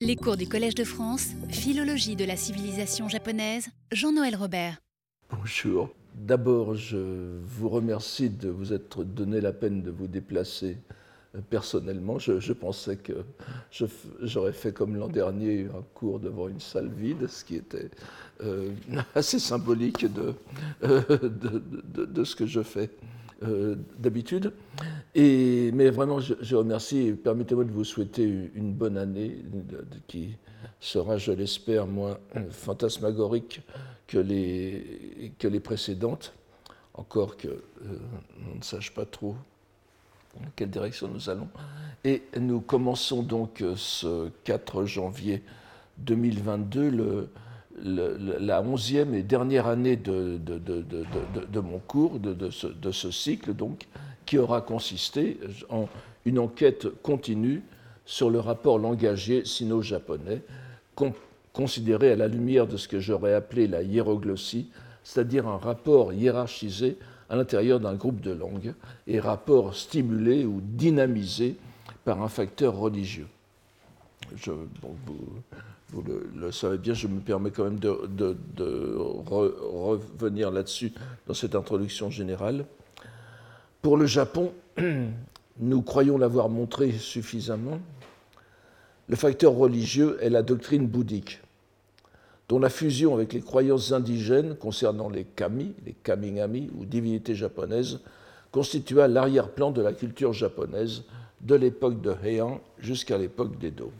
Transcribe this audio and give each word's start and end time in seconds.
Les 0.00 0.14
cours 0.14 0.36
du 0.36 0.46
Collège 0.46 0.76
de 0.76 0.84
France, 0.84 1.30
Philologie 1.48 2.14
de 2.14 2.24
la 2.24 2.36
civilisation 2.36 3.08
japonaise, 3.08 3.66
Jean-Noël 3.90 4.36
Robert. 4.36 4.76
Bonjour. 5.28 5.90
D'abord, 6.14 6.76
je 6.76 7.40
vous 7.42 7.68
remercie 7.68 8.30
de 8.30 8.48
vous 8.48 8.72
être 8.72 9.02
donné 9.02 9.40
la 9.40 9.52
peine 9.52 9.82
de 9.82 9.90
vous 9.90 10.06
déplacer 10.06 10.76
euh, 11.34 11.40
personnellement. 11.50 12.20
Je, 12.20 12.52
pensais 12.52 12.96
que 12.96 13.24
j'aurais 14.22 14.52
fait 14.52 14.72
comme 14.72 14.94
l'an 14.94 15.08
dernier 15.08 15.64
un 15.64 15.82
cours 15.94 16.20
devant 16.20 16.46
une 16.46 16.60
salle 16.60 16.90
vide, 16.96 17.26
ce 17.26 17.44
qui 17.44 17.56
était 17.56 17.90
euh, 18.44 18.70
assez 19.16 19.40
symbolique 19.40 20.06
euh, 20.84 21.02
de, 21.10 22.04
de, 22.04 22.24
ce 22.24 22.36
que 22.36 22.46
je 22.46 22.62
fais. 22.62 22.88
Euh, 23.44 23.76
d'habitude. 23.96 24.52
Et, 25.14 25.70
mais 25.72 25.90
vraiment, 25.90 26.18
je, 26.18 26.56
remercie 26.56 27.12
permettez-moi 27.12 27.62
de 27.62 27.70
vous 27.70 27.84
souhaiter 27.84 28.50
une 28.56 28.72
bonne 28.72 28.96
année 28.96 29.36
qui 30.08 30.30
sera, 30.80 31.18
je 31.18 31.30
l'espère, 31.30 31.86
moins 31.86 32.18
fantasmagorique 32.50 33.60
que 34.08 34.18
les, 34.18 35.32
que 35.38 35.46
les 35.46 35.60
précédentes, 35.60 36.32
encore 36.94 37.36
que 37.36 37.46
euh, 37.46 37.98
on 38.50 38.56
ne 38.56 38.62
sache 38.62 38.92
pas 38.92 39.04
trop 39.04 39.36
dans 40.40 40.50
quelle 40.56 40.70
direction 40.70 41.06
nous 41.06 41.30
allons. 41.30 41.48
Et 42.02 42.24
nous 42.40 42.60
commençons 42.60 43.22
donc 43.22 43.62
ce 43.76 44.30
4 44.42 44.84
janvier 44.84 45.44
2022 45.98 46.90
le 46.90 47.28
la 47.84 48.62
onzième 48.62 49.14
et 49.14 49.22
dernière 49.22 49.66
année 49.66 49.96
de, 49.96 50.38
de, 50.38 51.60
mon 51.60 51.78
cours, 51.78 52.18
de, 52.18 52.50
ce, 52.50 53.10
cycle, 53.10 53.54
donc, 53.54 53.86
qui 54.26 54.38
aura 54.38 54.60
consisté 54.60 55.38
en 55.68 55.88
une 56.24 56.38
enquête 56.38 56.88
continue 57.02 57.62
sur 58.04 58.30
le 58.30 58.40
rapport 58.40 58.78
langagier 58.78 59.44
sino-japonais, 59.44 60.42
considéré 61.52 62.12
à 62.12 62.16
la 62.16 62.28
lumière 62.28 62.66
de 62.66 62.76
ce 62.76 62.88
que 62.88 63.00
j'aurais 63.00 63.34
appelé 63.34 63.66
la 63.66 63.82
hiéroglossie, 63.82 64.70
c'est-à-dire 65.02 65.46
un 65.46 65.56
rapport 65.58 66.12
hiérarchisé 66.12 66.98
à 67.30 67.36
l'intérieur 67.36 67.80
d'un 67.80 67.94
groupe 67.94 68.20
de 68.20 68.32
langues 68.32 68.74
et 69.06 69.20
rapport 69.20 69.74
stimulé 69.74 70.44
ou 70.44 70.60
dynamisé 70.62 71.56
par 72.04 72.22
un 72.22 72.28
facteur 72.28 72.76
religieux. 72.76 73.26
Je, 74.36 74.50
vous 74.50 74.96
le, 76.34 76.52
savez 76.52 76.78
bien, 76.78 76.94
je 76.94 77.06
me 77.06 77.20
permets 77.20 77.50
quand 77.50 77.64
même 77.64 77.78
de, 77.78 78.96
revenir 78.96 80.50
là-dessus 80.50 80.92
dans 81.26 81.34
cette 81.34 81.54
introduction 81.54 82.10
générale. 82.10 82.64
Pour 83.82 83.96
le 83.96 84.06
Japon, 84.06 84.52
nous 85.60 85.82
croyons 85.82 86.18
l'avoir 86.18 86.48
montré 86.48 86.92
suffisamment, 86.92 87.80
le 89.08 89.16
facteur 89.16 89.54
religieux 89.54 90.18
est 90.20 90.28
la 90.28 90.42
doctrine 90.42 90.86
bouddhique, 90.86 91.40
dont 92.48 92.58
la 92.58 92.68
fusion 92.68 93.14
avec 93.14 93.32
les 93.32 93.40
croyances 93.40 93.92
indigènes 93.92 94.56
concernant 94.56 95.08
les 95.08 95.24
kami, 95.24 95.74
les 95.86 95.94
kamingami 95.94 96.70
ou 96.78 96.84
divinités 96.84 97.34
japonaises, 97.34 98.00
constitua 98.52 99.08
l'arrière-plan 99.08 99.70
de 99.70 99.80
la 99.80 99.92
culture 99.92 100.32
japonaise 100.32 101.04
de 101.40 101.54
l'époque 101.54 102.00
de 102.00 102.14
Heian 102.24 102.60
jusqu'à 102.78 103.16
l'époque 103.16 103.58
d'Edo. 103.58 103.92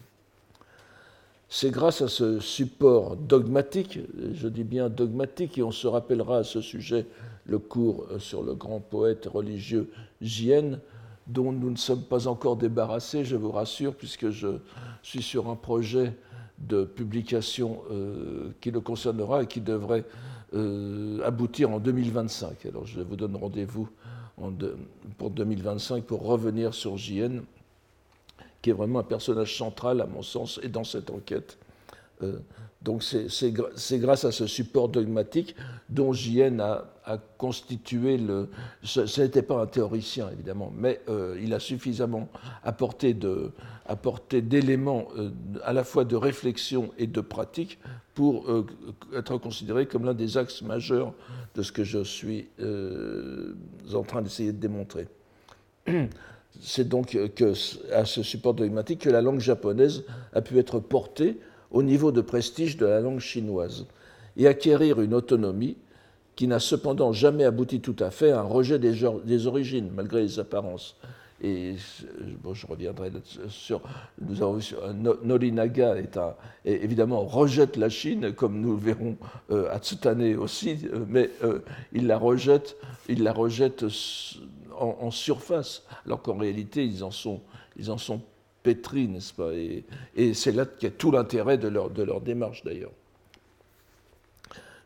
C'est 1.51 1.71
grâce 1.71 2.03
à 2.03 2.09
ce 2.09 2.41
support 2.41 3.17
dogmatique, 3.17 4.01
je 4.35 4.49
dis 4.49 4.65
bien 4.65 4.91
dogmatique, 4.91 5.57
et 5.57 5.63
on 5.63 5.71
se 5.71 5.87
rappellera 5.87 6.39
à 6.39 6.45
ce 6.45 6.61
sujet 6.61 7.07
le 7.47 7.59
cours 7.59 8.07
sur 8.19 8.43
le 8.43 8.55
grand 8.55 8.81
poète 8.81 9.27
religieux 9.27 9.91
Jien, 10.21 10.79
dont 11.27 11.53
nous 11.53 11.71
ne 11.71 11.77
sommes 11.77 12.03
pas 12.03 12.29
encore 12.29 12.57
débarrassés, 12.57 13.25
je 13.25 13.37
vous 13.37 13.51
rassure, 13.51 13.95
puisque 13.95 14.29
je 14.29 14.59
suis 15.03 15.23
sur 15.23 15.49
un 15.49 15.57
projet 15.57 16.15
de 16.59 16.85
publication 16.85 17.83
euh, 17.91 18.51
qui 18.61 18.71
le 18.71 18.81
concernera 18.81 19.45
et 19.45 19.47
qui 19.47 19.61
devrait 19.61 20.05
euh, 20.55 21.21
aboutir 21.25 21.71
en 21.71 21.79
2025. 21.79 22.67
Alors 22.67 22.85
je 22.85 23.01
vous 23.01 23.17
donne 23.17 23.37
rendez-vous 23.37 23.89
pour 25.17 25.31
2025 25.31 26.05
pour 26.05 26.23
revenir 26.23 26.75
sur 26.75 26.97
Jien 26.97 27.43
qui 28.63 28.71
est 28.71 28.75
vraiment 28.75 29.01
un 29.01 29.05
personnage 29.05 29.57
central, 29.57 30.01
à 30.01 30.07
mon 30.07 30.23
sens, 30.23 30.61
et 30.63 30.69
dans 30.69 30.85
cette 30.85 31.11
enquête. 31.11 31.59
Euh, 32.23 32.39
donc 32.83 33.03
c'est 33.03 33.99
grâce 33.99 34.25
à 34.25 34.31
ce 34.31 34.47
support 34.47 34.89
dogmatique 34.89 35.57
dont 35.89 36.13
JN 36.13 36.61
a, 36.61 36.85
constitué 37.39 38.19
le... 38.19 38.51
Ce 38.83 39.21
n'était 39.21 39.43
pas 39.43 39.61
un 39.63 39.67
théoricien, 39.67 40.29
évidemment, 40.31 40.73
mais 40.77 41.01
euh, 41.09 41.41
il 41.43 41.55
a 41.55 41.59
suffisamment 41.59 42.29
apporté 42.63 43.15
d'éléments 44.43 45.09
euh, 45.17 45.31
à 45.65 45.73
la 45.73 45.83
fois 45.83 46.05
de 46.05 46.15
réflexion 46.15 46.93
et 46.99 47.07
de 47.09 47.21
pratique 47.21 47.79
pour 48.15 48.47
être 49.17 49.39
considéré 49.39 49.87
comme 49.87 50.05
l'un 50.05 50.15
des 50.15 50.37
axes 50.37 50.63
majeurs 50.63 51.15
de 51.55 51.63
ce 51.63 51.73
que 51.73 51.85
je 51.85 52.03
suis 52.05 52.49
en 52.59 54.03
train 54.03 54.23
d'essayer 54.23 54.53
de 54.53 54.59
démontrer. 54.59 55.09
c'est 56.61 56.89
donc 56.89 57.17
que, 57.35 57.53
à 57.93 58.05
ce 58.05 58.23
support 58.23 58.55
dogmatique 58.55 59.01
que 59.03 59.11
la 59.11 59.23
langue 59.23 59.41
japonaise 59.41 60.05
a 60.33 60.41
pu 60.41 60.59
être 60.59 60.81
portée 60.81 61.39
au 61.71 61.83
niveau 61.83 62.13
de 62.13 62.21
prestige 62.21 62.77
de 62.77 62.87
la 62.87 63.01
langue 63.01 63.21
chinoise 63.21 63.87
et 64.37 64.47
acquérir 64.47 65.01
une 65.01 65.15
autonomie 65.15 65.77
qui 66.37 66.47
n'a 66.47 66.61
cependant 66.61 67.13
jamais 67.13 67.45
abouti 67.45 67.81
tout 67.81 67.97
à 67.99 68.11
fait 68.11 68.31
à 68.31 68.41
un 68.41 68.45
rejet 68.45 68.79
des, 68.79 69.47
origines, 69.47 69.91
malgré 69.93 70.23
les 70.23 70.39
apparences. 70.39 70.97
Et 71.43 71.75
bon, 72.43 72.55
je 72.55 72.67
reviendrai 72.67 73.11
sur. 73.49 73.81
Nous 74.21 74.43
avons 74.43 74.59
Norinaga 75.25 75.97
est 75.97 76.17
évidemment 76.65 77.25
rejette 77.25 77.77
la 77.77 77.89
Chine, 77.89 78.33
comme 78.33 78.61
nous 78.61 78.73
le 78.73 78.79
verrons 78.79 79.17
euh, 79.51 79.69
à 79.73 79.79
Tsutane 79.79 80.37
aussi, 80.37 80.79
euh, 80.93 81.05
mais 81.09 81.31
euh, 81.45 81.61
il 81.93 82.07
la 82.07 82.19
rejette, 82.19 82.77
il 83.09 83.23
la 83.23 83.33
rejette 83.33 83.85
en, 84.81 85.11
surface, 85.11 85.85
alors 86.07 86.23
qu'en 86.23 86.37
réalité, 86.37 86.85
ils 86.85 87.05
en 87.05 87.11
sont, 87.11 87.41
ils 87.79 87.91
pétris, 88.63 89.09
n'est-ce 89.09 89.33
pas? 89.33 89.53
Et, 89.55 90.35
c'est 90.35 90.53
là 90.53 90.67
qu'il 90.67 90.89
y 90.89 90.93
a 90.93 90.95
tout 90.95 91.11
l'intérêt 91.11 91.59
de 91.59 91.69
leur, 91.69 92.21
démarche, 92.21 92.65
d'ailleurs. 92.65 92.93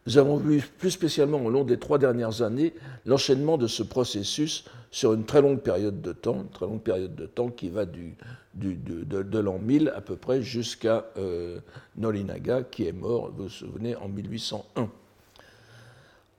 Nous 0.07 0.19
avons 0.19 0.37
vu 0.37 0.61
plus 0.79 0.91
spécialement 0.91 1.39
au 1.45 1.51
long 1.51 1.65
des 1.65 1.79
trois 1.79 1.99
dernières 1.99 2.43
années 2.43 2.75
l'enchaînement 3.07 3.57
de 3.57 3.69
ce 3.69 3.85
processus 3.85 4.65
sur 4.91 5.15
une 5.15 5.25
très 5.25 5.41
longue 5.41 5.61
période 5.61 6.03
de 6.03 6.13
temps, 6.13 6.43
une 6.43 6.49
très 6.49 6.67
longue 6.67 6.83
période 6.83 7.15
de 7.15 7.27
temps 7.27 7.51
qui 7.51 7.69
va 7.69 7.87
de, 7.87 9.39
l'an 9.39 9.59
1000 9.61 9.93
à 9.95 10.01
peu 10.01 10.17
près 10.17 10.43
jusqu'à 10.43 11.07
euh, 11.19 11.61
Nolinaga, 11.97 12.65
qui 12.65 12.87
est 12.89 12.93
mort, 12.93 13.31
vous 13.37 13.45
vous 13.45 13.49
souvenez, 13.49 13.95
en 13.95 14.09
1801. 14.09 14.89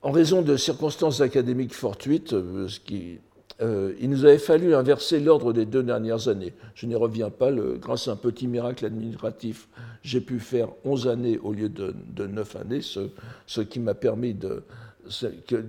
En 0.01 0.11
raison 0.11 0.41
de 0.41 0.57
circonstances 0.57 1.21
académiques 1.21 1.73
fortuites, 1.73 2.33
euh, 2.33 2.67
ce 2.67 2.81
qui 2.81 3.19
euh, 3.61 3.93
il 3.99 4.09
nous 4.09 4.25
avait 4.25 4.39
fallu 4.39 4.73
inverser 4.73 5.19
l'ordre 5.19 5.53
des 5.53 5.65
deux 5.65 5.83
dernières 5.83 6.27
années. 6.27 6.53
Je 6.75 6.85
n'y 6.87 6.95
reviens 6.95 7.29
pas, 7.29 7.51
grâce 7.51 8.07
à 8.07 8.11
un 8.11 8.15
petit 8.15 8.47
miracle 8.47 8.85
administratif, 8.85 9.67
j'ai 10.01 10.21
pu 10.21 10.39
faire 10.39 10.69
11 10.85 11.07
années 11.07 11.37
au 11.37 11.53
lieu 11.53 11.69
de, 11.69 11.95
de 12.15 12.27
9 12.27 12.55
années, 12.57 12.81
ce, 12.81 13.61
qui 13.61 13.79
m'a 13.79 13.93
permis 13.93 14.33
de, 14.33 14.63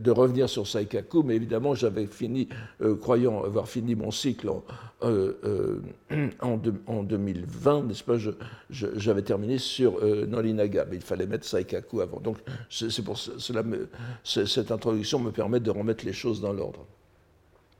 revenir 0.06 0.48
sur 0.48 0.66
Saikaku, 0.66 1.22
mais 1.24 1.36
évidemment 1.36 1.74
j'avais 1.74 2.06
fini, 2.06 2.48
euh, 2.80 2.96
croyant 2.96 3.44
avoir 3.44 3.68
fini 3.68 3.94
mon 3.94 4.10
cycle 4.10 4.48
en, 4.48 4.64
euh, 5.02 5.80
en, 6.40 7.02
2020, 7.02 7.82
n'est-ce 7.84 8.04
pas, 8.04 8.16
j'avais 8.70 9.22
terminé 9.22 9.58
sur 9.58 10.02
Nolinaga, 10.02 10.86
mais 10.90 10.96
il 10.96 11.02
fallait 11.02 11.26
mettre 11.26 11.46
Saikaku 11.46 12.00
avant. 12.00 12.20
Donc 12.20 12.38
c'est 12.70 13.04
pour 13.04 13.18
cela, 13.18 13.62
cette 14.24 14.70
introduction 14.70 15.18
me 15.18 15.30
permet 15.30 15.60
de 15.60 15.70
remettre 15.70 16.06
les 16.06 16.14
choses 16.14 16.40
dans 16.40 16.52
l'ordre. 16.52 16.86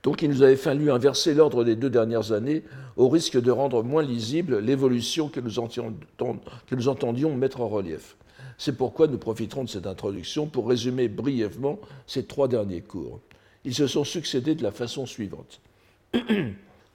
Donc 0.05 0.21
il 0.21 0.29
nous 0.29 0.43
avait 0.43 0.55
fallu 0.57 0.93
inverser 0.93 1.33
l'ordre 1.33 1.65
des 1.65 1.77
deux 1.77 1.89
dernières 1.89 2.33
années 2.33 2.63
au 2.97 3.09
risque 3.09 3.41
de 3.41 3.51
rendre 3.51 3.83
moins 3.83 4.03
lisible 4.03 4.59
l'évolution 4.59 5.29
que, 5.31 5.41
nous 5.41 6.89
entendions 6.89 7.35
mettre 7.35 7.63
en 7.63 7.69
relief. 7.69 8.17
C'est 8.59 8.77
pourquoi 8.77 9.09
nous 9.09 9.17
profiterons 9.17 9.65
de 9.65 9.69
cette 9.71 9.87
introduction 9.87 10.47
pour 10.47 10.69
résumer 10.69 11.09
brièvement 11.09 11.79
ces 12.07 12.27
trois 12.27 12.49
derniers 12.49 12.83
cours. 12.83 13.21
Ils 13.65 13.75
se 13.75 13.87
sont 13.87 14.05
succédés 14.05 14.55
de 14.55 14.63
la 14.63 14.73
façon 14.73 15.07
suivante. 15.07 15.61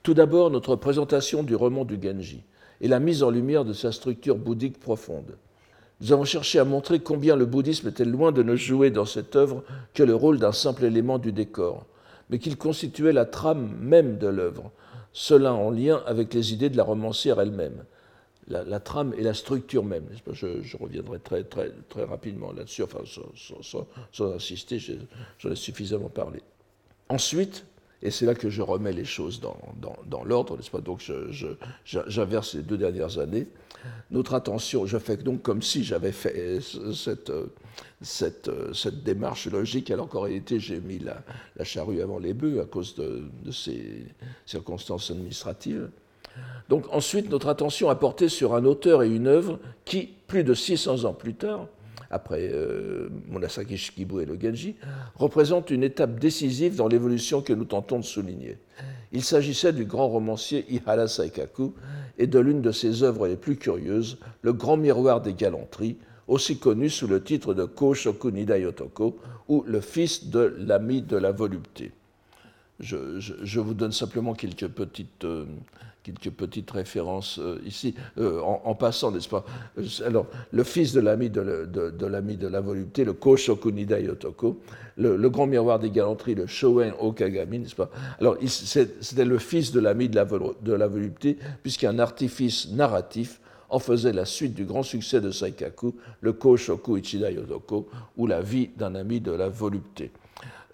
Tout 0.04 0.14
d'abord, 0.14 0.52
notre 0.52 0.76
présentation 0.76 1.42
du 1.42 1.56
roman 1.56 1.86
du 1.86 2.00
Genji 2.02 2.44
et 2.80 2.88
la 2.88 3.00
mise 3.00 3.24
en 3.24 3.32
lumière 3.32 3.66
de 3.66 3.74
sa 3.74 3.92
structure 3.92 4.38
bouddhique 4.38 4.80
profonde. 4.80 5.36
Nous 6.00 6.14
avons 6.14 6.26
cherché 6.26 6.60
à 6.60 6.64
montrer 6.64 7.00
combien 7.00 7.36
le 7.36 7.48
bouddhisme 7.48 7.90
était 7.90 8.06
loin 8.06 8.32
de 8.32 8.44
ne 8.44 8.56
jouer 8.56 8.92
dans 8.92 9.06
cette 9.06 9.36
œuvre 9.36 9.64
que 9.96 10.04
le 10.04 10.14
rôle 10.14 10.38
d'un 10.38 10.54
simple 10.54 10.86
élément 10.86 11.18
du 11.18 11.34
décor, 11.34 11.88
mais 12.30 12.40
qu'il 12.40 12.58
constituait 12.58 13.12
la 13.14 13.26
trame 13.26 13.76
même 13.80 14.18
de 14.18 14.28
l'œuvre, 14.28 14.72
cela 15.12 15.54
en 15.54 15.72
lien 15.72 16.02
avec 16.06 16.34
les 16.34 16.54
idées 16.54 16.70
de 16.70 16.78
la 16.78 16.84
romancière 16.84 17.40
elle-même. 17.42 17.84
La, 18.48 18.80
trame 18.80 19.14
et 19.16 19.22
la 19.22 19.36
structure 19.36 19.86
même. 19.86 20.06
Je, 20.32 20.76
reviendrai 20.78 21.20
très, 21.20 21.44
très, 21.44 21.72
très 21.88 22.04
rapidement 22.04 22.52
là-dessus, 22.52 22.82
enfin, 22.82 23.02
sans, 24.12 24.34
insister, 24.34 24.80
j'en 25.38 25.52
ai 25.52 25.56
suffisamment 25.56 26.10
parlé. 26.10 26.42
Ensuite, 27.10 27.64
Et 28.02 28.10
c'est 28.10 28.26
là 28.26 28.34
que 28.34 28.50
je 28.50 28.64
remets 28.64 28.94
les 28.94 29.06
choses 29.06 29.40
dans, 29.40 29.58
dans, 30.08 30.24
l'ordre, 30.24 30.58
n'est-ce 30.58 30.72
pas 30.72 30.82
Donc 30.82 31.04
j'inverse 31.86 32.56
les 32.56 32.64
deux 32.64 32.78
dernières 32.78 33.20
années. 33.20 33.48
Notre 34.10 34.34
attention, 34.34 34.88
je 34.88 34.98
fais 34.98 35.18
donc 35.18 35.44
comme 35.44 35.62
si 35.62 35.84
j'avais 35.84 36.12
fait 36.12 36.60
cette, 36.94 37.32
cette, 38.02 38.50
cette, 38.74 39.04
démarche 39.04 39.48
logique, 39.48 39.92
alors 39.92 40.08
qu'en 40.08 40.22
réalité 40.22 40.60
j'ai 40.60 40.80
mis 40.80 41.00
la, 41.00 41.22
charrue 41.64 42.02
avant 42.02 42.20
les 42.20 42.34
bœufs 42.34 42.62
à 42.62 42.66
cause 42.66 42.96
de, 42.96 43.52
ces 43.52 44.06
circonstances 44.46 45.12
administratives. 45.12 45.90
Donc 46.70 46.86
ensuite, 46.92 47.30
notre 47.30 47.50
attention 47.50 47.90
a 47.90 47.96
porté 47.96 48.30
sur 48.30 48.56
un 48.56 48.64
auteur 48.64 49.04
et 49.04 49.10
une 49.10 49.28
œuvre 49.28 49.60
qui, 49.86 50.10
plus 50.28 50.44
de 50.44 50.54
600 50.54 51.06
ans 51.06 51.14
plus 51.14 51.34
tard, 51.34 51.68
après 52.12 52.50
euh, 52.52 53.10
Shikibu 53.76 54.22
et 54.22 54.26
le 54.26 54.40
Genji, 54.40 54.76
représente 55.16 55.70
une 55.70 55.84
étape 55.84 56.20
décisive 56.20 56.76
dans 56.76 56.88
l'évolution 56.88 57.42
que 57.42 57.54
nous 57.54 57.66
tentons 57.66 58.00
de 58.00 58.06
souligner. 58.06 58.58
Il 59.12 59.24
s'agissait 59.24 59.74
du 59.74 59.86
grand 59.86 60.08
romancier 60.08 60.66
Ihara 60.70 61.08
Saikaku 61.08 61.74
et 62.18 62.28
de 62.28 62.40
l'une 62.40 62.62
de 62.62 62.72
ses 62.72 63.04
œuvres 63.04 63.28
les 63.28 63.36
plus 63.36 63.58
curieuses, 63.58 64.18
Le 64.42 64.54
Grand 64.54 64.78
Miroir 64.78 65.22
des 65.22 65.34
Galanteries, 65.34 65.98
aussi 66.30 66.58
connu 66.60 66.90
sous 66.90 67.08
le 67.08 67.22
titre 67.22 67.54
de 67.54 67.66
Ko 67.66 67.94
Shoku 67.94 68.32
Nidayotoko, 68.32 69.18
ou 69.50 69.64
Le 69.68 69.82
fils 69.82 70.30
de 70.30 70.56
l'ami 70.60 71.02
de 71.02 71.18
la 71.18 71.32
volupté. 71.32 71.92
Je, 72.80 73.60
vous 73.60 73.74
donne 73.74 73.92
simplement 73.92 74.34
quelques 74.34 74.68
petites, 74.68 75.26
euh, 75.26 75.46
quelques 76.04 76.30
petites 76.30 76.72
références 76.72 77.40
euh, 77.40 77.60
ici, 77.66 77.96
euh, 78.20 78.40
en, 78.40 78.74
passant, 78.76 79.12
n'est-ce 79.12 79.28
pas? 79.28 79.44
Alors, 80.06 80.28
le 80.52 80.64
fils 80.64 80.94
de 80.94 81.02
l'ami 81.02 81.30
de, 81.30 81.42
l'ami 82.06 82.38
de 82.38 82.48
la 82.48 82.62
volupté, 82.62 83.04
le 83.04 83.14
Koshokunida 83.14 84.00
Yotoko, 84.00 84.62
le, 84.98 85.18
le, 85.18 85.30
grand 85.30 85.48
miroir 85.48 85.80
des 85.80 85.90
galanteries, 85.90 86.36
le 86.36 86.46
Shoen 86.46 86.94
Okagami, 87.00 87.60
n'est-ce 87.60 87.76
pas? 87.76 87.90
Alors, 88.20 88.38
c'était 88.46 89.26
le 89.26 89.40
fils 89.40 89.72
de 89.72 89.80
l'ami 89.80 90.08
de 90.08 90.16
la, 90.16 90.26
de 90.26 90.74
la 90.74 90.88
volupté, 90.88 91.38
puisqu'un 91.64 91.98
artifice 92.00 92.70
narratif 92.70 93.42
en 93.70 93.80
faisait 93.80 94.14
la 94.14 94.26
suite 94.26 94.54
du 94.54 94.66
grand 94.66 94.84
succès 94.84 95.22
de 95.22 95.32
Saikaku, 95.32 95.96
le 96.22 96.34
Koshoku 96.34 96.98
Ichida 96.98 97.32
Yotoko, 97.32 97.88
ou 98.18 98.28
la 98.28 98.42
vie 98.42 98.70
d'un 98.76 98.96
ami 98.96 99.20
de 99.22 99.32
la 99.32 99.50
volupté. 99.50 100.12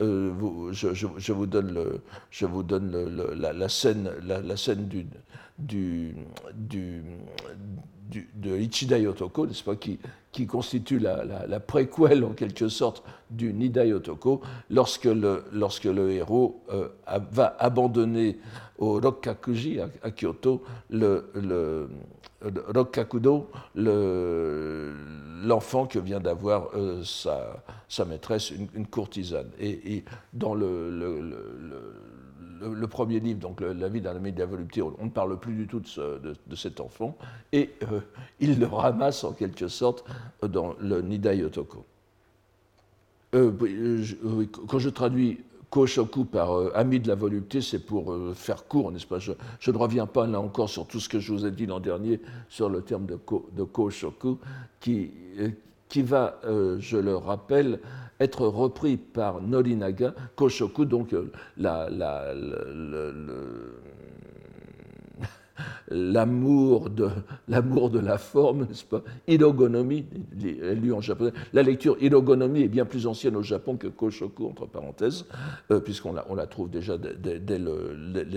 Euh, 0.02 0.72
je, 0.72 1.32
vous 1.34 1.46
donne, 1.46 2.00
la, 2.32 3.70
scène, 3.70 4.10
du, 5.58 6.16
de 8.36 8.58
Ichida 8.58 8.98
Yotoko, 8.98 9.48
n'est-ce 9.48 9.64
pas, 9.64 9.76
qui, 9.76 10.00
constitue 10.48 11.00
la, 11.00 11.60
préquelle 11.60 12.24
en 12.26 12.34
quelque 12.34 12.68
sorte 12.68 13.04
du 13.30 13.54
Nida 13.54 13.86
Yotoko, 13.86 14.42
lorsque 14.70 15.06
le, 15.06 16.12
héros 16.12 16.62
euh, 16.72 16.90
va 17.32 17.56
abandonner 17.60 18.38
au 18.78 19.00
Rokkakuji 19.00 19.80
à, 19.80 20.12
Kyoto 20.12 20.62
le, 20.90 21.32
le, 21.36 21.90
Rokkakudo, 22.74 23.50
l'enfant 23.76 25.86
que 25.86 26.00
vient 26.00 26.20
d'avoir 26.20 26.70
euh, 26.76 27.04
sa, 27.04 28.06
maîtresse, 28.06 28.52
une, 28.52 28.88
courtisane. 28.88 29.50
Et, 29.60 30.04
dans 30.34 30.54
le, 30.54 30.90
premier 32.90 33.20
livre, 33.20 33.40
donc 33.40 33.62
La 33.62 33.90
vie 33.90 34.02
d'un 34.02 34.16
ami 34.16 34.32
de 34.32 34.40
la 34.40 34.46
volupté, 34.46 34.82
on 34.82 35.06
ne 35.06 35.10
parle 35.10 35.40
plus 35.40 35.54
du 35.54 35.68
tout 35.68 35.80
de, 35.80 36.56
cet 36.56 36.80
enfant, 36.80 37.18
et 37.52 37.72
euh, 37.92 38.02
il 38.40 38.60
le 38.60 38.68
ramasse 38.68 39.24
en 39.24 39.34
quelque 39.34 39.68
sorte 39.68 40.06
dans 40.42 40.76
le 40.80 41.02
Nida 41.02 41.34
Yotoko. 41.34 41.86
Euh, 43.34 43.52
quand 44.68 44.80
je 44.80 44.90
traduis 44.90 45.40
Koshoku 45.76 46.24
par 46.24 46.58
euh, 46.58 46.72
ami 46.74 47.02
de 47.02 47.10
la 47.10 47.16
volupté, 47.16 47.60
c'est 47.60 47.80
pour 47.80 48.14
euh, 48.14 48.32
faire 48.34 48.66
court, 48.66 48.94
n'est-ce 48.94 49.06
pas? 49.06 49.20
Je, 49.20 49.34
ne 49.72 49.78
reviens 49.78 50.06
pas 50.06 50.26
là 50.26 50.40
encore 50.40 50.70
sur 50.70 50.88
tout 50.88 51.02
ce 51.02 51.10
que 51.10 51.20
je 51.20 51.34
vous 51.34 51.46
ai 51.46 51.52
dit 51.52 51.66
l'an 51.66 51.82
dernier 51.82 52.22
sur 52.48 52.70
le 52.70 52.82
terme 52.82 53.06
de, 53.06 53.20
de 53.52 53.64
Koshoku, 53.64 54.38
qui, 54.80 55.12
euh, 55.38 55.50
qui 55.90 56.02
va, 56.02 56.40
je 56.80 56.96
le 56.96 57.18
rappelle, 57.18 57.82
être 58.22 58.48
repris 58.48 58.96
par 58.96 59.42
Norinaga. 59.42 60.14
Koshoku, 60.38 60.86
donc 60.86 61.14
la, 61.58 61.90
la, 61.90 62.34
le, 62.34 63.82
l'amour 65.90 66.90
de, 66.90 67.10
l'amour 67.48 67.90
de 67.90 68.00
la 68.00 68.18
forme, 68.18 68.66
n'est-ce 68.68 68.86
pas? 68.86 69.04
Irogonomi, 69.28 70.06
lu 70.36 70.94
en 70.94 71.02
japonais. 71.02 71.32
La 71.54 71.64
lecture 71.64 71.98
Irogonomi 72.02 72.62
est 72.62 72.68
bien 72.68 72.86
plus 72.86 73.08
ancienne 73.08 73.36
au 73.36 73.44
Japon 73.44 73.78
que 73.78 73.88
Koshoku, 73.88 74.46
entre 74.46 74.66
parenthèses, 74.66 75.26
euh, 75.72 75.80
puisqu'on 75.80 76.14
la, 76.14 76.26
on 76.30 76.36
la 76.36 76.48
trouve 76.48 76.70
déjà 76.70 76.98
dès, 76.98 77.40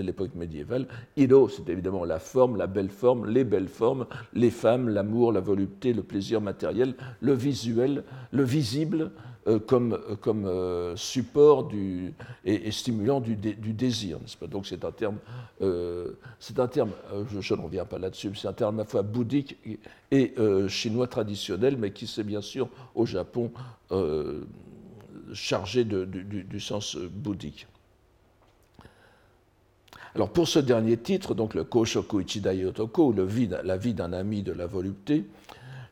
l'époque 0.03 0.35
médiévale. 0.35 0.87
Iro, 1.17 1.49
c'est 1.49 1.69
évidemment 1.69 2.05
la 2.05 2.19
forme, 2.19 2.57
la 2.57 2.67
belle 2.67 2.89
forme, 2.89 3.29
les 3.29 3.43
belles 3.43 3.67
formes, 3.67 4.05
les 4.33 4.51
femmes, 4.51 4.89
l'amour, 4.89 5.31
la 5.31 5.41
volupté, 5.41 5.93
le 5.93 6.03
plaisir 6.03 6.41
matériel, 6.41 6.95
le 7.21 7.33
visuel, 7.33 8.03
le 8.31 8.43
visible, 8.43 9.11
comme, 9.59 9.93
euh, 9.93 10.15
comme 10.15 10.45
euh, 10.45 10.95
support 10.95 11.65
du, 11.65 12.13
et, 12.45 12.71
stimulant 12.71 13.19
du, 13.19 13.35
du 13.35 13.73
désir. 13.73 14.19
Pas? 14.39 14.47
Donc 14.47 14.67
c'est 14.67 14.83
un 14.85 14.91
terme, 14.91 15.17
un 15.61 16.67
terme 16.67 16.91
je, 17.39 17.53
ne 17.53 17.61
reviens 17.61 17.85
pas 17.85 17.99
là-dessus, 17.99 18.31
c'est 18.35 18.47
un 18.47 18.53
terme 18.53 18.79
à 18.79 18.83
la 18.83 18.89
fois 18.89 19.01
bouddhique 19.01 19.57
et, 20.11 20.33
chinois 20.67 21.07
traditionnel, 21.07 21.77
mais 21.77 21.91
qui 21.91 22.07
s'est 22.07 22.23
bien 22.23 22.41
sûr 22.41 22.69
au 22.95 23.05
Japon 23.05 23.51
chargé 25.33 25.83
du, 25.83 26.59
sens 26.59 26.95
bouddhique. 26.97 27.67
Alors 30.15 30.31
pour 30.31 30.47
ce 30.47 30.59
dernier 30.59 30.97
titre, 30.97 31.35
donc 31.35 31.53
le 31.53 31.63
Koshoku 31.63 32.21
Ichida 32.21 32.53
Yotoko, 32.53 33.13
le 33.13 33.27
la 33.63 33.77
vie 33.77 33.93
d'un 33.93 34.11
ami 34.11 34.41
de 34.41 34.51
la 34.51 34.65
volupté, 34.65 35.25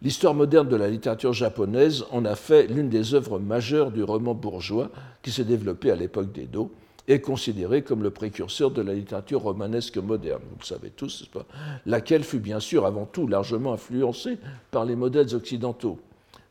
L'histoire 0.01 0.35
moderne 0.35 0.69
de 0.69 0.75
la 0.75 0.89
littérature 0.89 1.33
japonaise 1.33 2.05
en 2.11 2.23
a 2.25 2.35
fait 2.35 2.67
l'une 2.67 2.89
des 2.89 3.15
œuvres 3.15 3.39
majeures 3.39 3.91
du 3.91 4.03
roman 4.03 4.35
bourgeois 4.35 4.91
qui 5.23 5.31
s'est 5.31 5.43
développé 5.43 5.89
à 5.89 5.95
l'époque 5.95 6.31
d'Edo 6.31 6.71
et 7.07 7.21
considéré 7.21 7.81
comme 7.81 8.03
le 8.03 8.11
précurseur 8.11 8.69
de 8.69 8.81
la 8.81 8.93
littérature 8.93 9.41
romanesque 9.41 9.97
moderne, 9.97 10.41
vous 10.51 10.57
le 10.59 10.65
savez 10.65 10.89
tous, 10.89 11.25
pas? 11.33 11.45
Laquelle 11.85 12.23
fut 12.23 12.39
bien 12.39 12.59
sûr 12.59 12.85
avant 12.85 13.05
tout 13.05 13.27
largement 13.27 13.73
influencée 13.73 14.37
par 14.71 14.85
les 14.85 14.95
modèles 14.95 15.33
occidentaux 15.33 15.99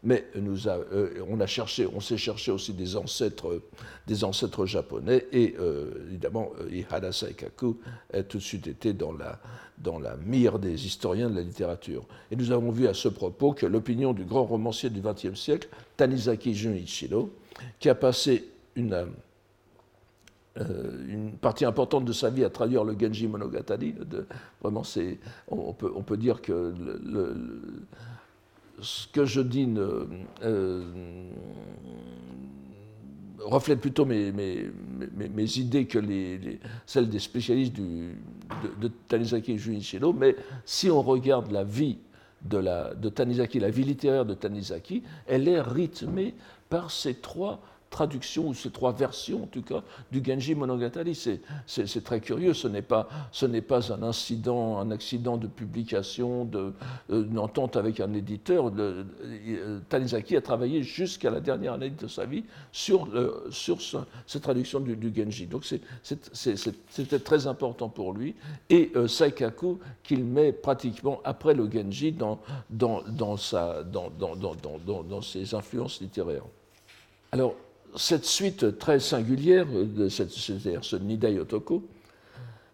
mais 0.02 0.24
euh, 0.36 1.24
on 1.28 1.40
a 1.40 1.46
cherché, 1.46 1.86
on 1.86 2.00
s'est 2.00 2.16
cherché 2.16 2.50
aussi 2.50 2.72
des 2.72 2.96
ancêtres, 2.96 3.62
des 4.06 4.24
ancêtres 4.24 4.66
japonais, 4.66 5.26
et 5.32 5.54
euh, 5.58 6.06
évidemment, 6.08 6.52
euh, 6.60 6.70
Ihara 6.70 7.12
Saikaku 7.12 7.78
a 8.12 8.22
tout 8.22 8.38
de 8.38 8.42
suite 8.42 8.66
été 8.66 8.92
dans 8.92 9.12
la, 9.12 9.40
dans 9.78 9.98
la 9.98 10.16
mire 10.16 10.58
des 10.58 10.86
historiens 10.86 11.30
de 11.30 11.36
la 11.36 11.42
littérature. 11.42 12.04
Et 12.30 12.36
nous 12.36 12.52
avons 12.52 12.70
vu 12.70 12.86
à 12.86 12.94
ce 12.94 13.08
propos 13.08 13.52
que 13.52 13.66
l'opinion 13.66 14.12
du 14.12 14.24
grand 14.24 14.44
romancier 14.44 14.90
du 14.90 15.00
XXe 15.00 15.38
siècle, 15.38 15.68
Tanizaki 15.96 16.54
Junichiro, 16.54 17.30
qui 17.78 17.88
a 17.88 17.94
passé 17.94 18.48
une, 18.74 19.06
une 20.56 21.32
partie 21.32 21.64
importante 21.64 22.04
de 22.04 22.12
sa 22.12 22.28
vie 22.28 22.44
à 22.44 22.50
traduire 22.50 22.84
le 22.84 22.94
Genji 22.98 23.26
Monogatari. 23.26 23.94
Vraiment, 24.60 24.82
on, 25.48 25.72
peut, 25.72 25.92
on 25.94 26.02
peut 26.02 26.18
dire 26.18 26.42
que 26.42 26.74
ce 28.80 29.06
que 29.08 29.24
je 29.24 29.40
dis 29.40 29.68
euh, 29.76 31.24
reflète 33.40 33.80
plutôt 33.80 34.04
mes, 34.04 34.30
idées 35.56 35.86
que 35.86 35.98
celles 36.86 37.08
des 37.08 37.18
spécialistes 37.18 37.76
de, 37.76 38.88
Tanizaki 39.08 39.52
et 39.52 39.58
Junichiro, 39.58 40.12
mais 40.12 40.36
si 40.64 40.90
on 40.90 41.02
regarde 41.02 41.50
la 41.50 41.64
vie 41.64 41.98
de 42.42 43.08
Tanizaki, 43.08 43.60
la 43.60 43.70
vie 43.70 43.84
littéraire 43.84 44.24
de 44.24 44.34
Tanizaki, 44.34 45.02
elle 45.26 45.48
est 45.48 45.60
rythmée 45.60 46.34
par 46.68 46.90
ces 46.90 47.14
trois 47.14 47.60
traduction, 47.96 48.48
ou 48.48 48.54
ces 48.54 48.68
trois 48.68 48.92
versions 48.92 49.44
en 49.44 49.46
tout 49.46 49.62
cas, 49.62 49.82
du 50.12 50.22
Genji 50.22 50.54
Monogatari. 50.54 51.14
C'est 51.66 52.04
très 52.04 52.20
curieux, 52.20 52.52
ce 52.52 52.68
n'est 52.68 52.82
pas, 52.82 53.08
pas 53.68 53.92
un 53.92 54.02
incident, 54.02 54.78
un 54.78 54.90
accident 54.90 55.38
de 55.38 55.46
publication, 55.46 56.44
d'une 56.44 56.74
euh, 57.10 57.66
avec 57.74 58.00
un 58.00 58.12
éditeur. 58.12 58.70
Le, 58.70 59.06
euh, 59.24 59.78
Tanizaki 59.88 60.36
a 60.36 60.42
travaillé 60.42 60.82
jusqu'à 60.82 61.30
la 61.30 61.40
dernière 61.40 61.72
année 61.72 61.88
de 61.88 62.06
sa 62.06 62.26
vie 62.26 62.44
sur, 62.70 63.06
le, 63.06 63.46
sur 63.50 63.78
cette 64.26 64.42
traduction 64.42 64.80
du, 64.80 65.12
Genji. 65.16 65.46
Donc 65.46 65.64
c'était 66.02 67.18
très 67.18 67.46
important 67.46 67.88
pour 67.88 68.12
lui. 68.12 68.34
Et 68.68 68.92
euh, 68.94 69.08
Saikaku, 69.08 69.78
qu'il 70.02 70.22
met 70.24 70.52
pratiquement 70.52 71.20
après 71.24 71.54
le 71.54 71.70
Genji 71.70 72.12
dans, 72.12 72.40
dans, 72.68 73.00
dans, 73.08 73.38
sa, 73.38 73.82
dans, 73.82 74.10
dans 74.10 75.22
ses 75.22 75.54
influences 75.54 76.02
littéraires. 76.02 76.44
Alors, 77.32 77.54
cette 77.96 78.24
suite 78.24 78.78
très 78.78 79.00
singulière, 79.00 79.66
c'est-à-dire 80.08 80.84
ce 80.84 80.96
Nida 80.96 81.30
Yotoko, 81.30 81.82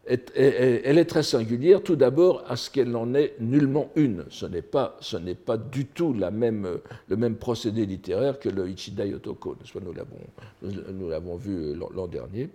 elle 0.04 0.98
est 0.98 1.04
très 1.04 1.22
singulière, 1.22 1.82
tout 1.82 1.94
d'abord 1.94 2.42
à 2.48 2.56
ce 2.56 2.70
qu'elle 2.70 2.90
n'en 2.90 3.14
est 3.14 3.34
nullement 3.38 3.90
une. 3.94 4.24
Ce 4.30 4.46
n'est 4.46 4.62
pas, 4.62 4.98
pas 5.46 5.56
du 5.56 5.86
tout 5.86 6.12
la 6.12 6.30
même, 6.32 6.66
le 7.08 7.16
même 7.16 7.36
procédé 7.36 7.86
littéraire 7.86 8.40
que 8.40 8.48
le 8.48 8.68
Ichida 8.68 9.06
Yotoko. 9.06 9.56
Nous 10.60 11.08
l'avons 11.08 11.36
vu 11.36 11.74
l'an 11.74 12.06
dernier. 12.08 12.50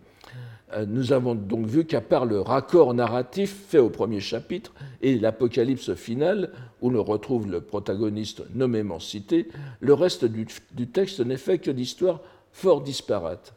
Euh, 0.74 0.86
nous 0.86 1.14
avons 1.14 1.36
donc 1.36 1.66
vu 1.66 1.86
qu'à 1.86 2.02
part 2.02 2.26
le 2.26 2.42
raccord 2.42 2.94
narratif 2.94 3.68
fait 3.70 3.78
au 3.78 3.90
premier 3.90 4.20
chapitre 4.20 4.74
et 5.02 5.18
l'apocalypse 5.18 5.94
finale, 5.94 6.52
où 6.82 6.90
l'on 6.90 7.04
retrouve 7.04 7.50
le 7.50 7.62
protagoniste 7.62 8.44
nommément 8.54 9.00
cité, 9.00 9.48
le 9.80 9.94
reste 9.94 10.26
du, 10.26 10.46
du 10.74 10.88
texte 10.88 11.22
n'est 11.22 11.38
fait 11.38 11.60
que 11.60 11.72
d'histoires 11.72 12.20
fort 12.58 12.82
disparates. 12.82 13.54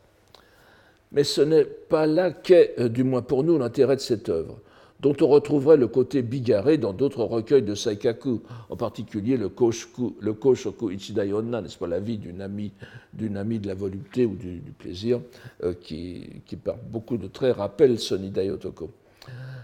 Mais 1.12 1.25
ce 1.25 1.40
n'est 1.40 1.64
pas 1.64 2.07
là 2.07 2.30
qu'est, 2.30 2.75
euh, 2.78 2.88
du 2.88 3.02
moins 3.02 3.23
pour 3.23 3.42
nous, 3.42 3.59
l'intérêt 3.59 3.97
de 3.97 4.00
cette 4.00 4.28
œuvre, 4.28 4.61
dont 5.00 5.16
on 5.23 5.26
retrouverait 5.26 5.78
le 5.78 5.88
côté 5.88 6.21
bigarré 6.21 6.76
dans 6.76 6.92
d'autres 6.92 7.25
recueils 7.25 7.62
de 7.62 7.75
Saikaku, 7.75 8.42
en 8.69 8.76
particulier 8.76 9.38
le 9.38 9.49
Koshoku, 9.49 10.16
le 10.21 10.35
Koshoku 10.35 10.90
Ichidayonna, 10.90 11.62
n'est-ce 11.62 11.78
pas, 11.78 11.87
la 11.87 11.99
vie 11.99 12.19
d'une 12.19 12.42
amie, 12.42 12.73
d'une 13.14 13.38
amie 13.38 13.59
de 13.59 13.66
la 13.69 13.75
volupté 13.75 14.26
ou 14.26 14.35
du, 14.35 14.61
plaisir, 14.78 15.21
euh, 15.64 15.73
qui, 15.73 16.42
par 16.62 16.76
beaucoup 16.76 17.16
de 17.16 17.26
traits 17.26 17.57
rappelle 17.57 17.99
Sonida 17.99 18.45
Yotoko. 18.45 18.90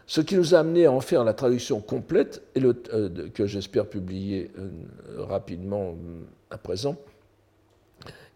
Ce 0.07 0.21
qui 0.21 0.37
nous 0.37 0.55
a 0.55 0.61
amené 0.61 0.87
à 0.87 0.93
en 0.93 1.01
faire 1.01 1.25
la 1.25 1.35
traduction 1.35 1.81
complète, 1.81 2.43
et 2.55 2.63
euh, 2.65 3.29
que 3.35 3.47
j'espère 3.47 3.87
publier 3.87 4.51
rapidement 5.19 5.95
à 6.51 6.57
présent, 6.57 6.97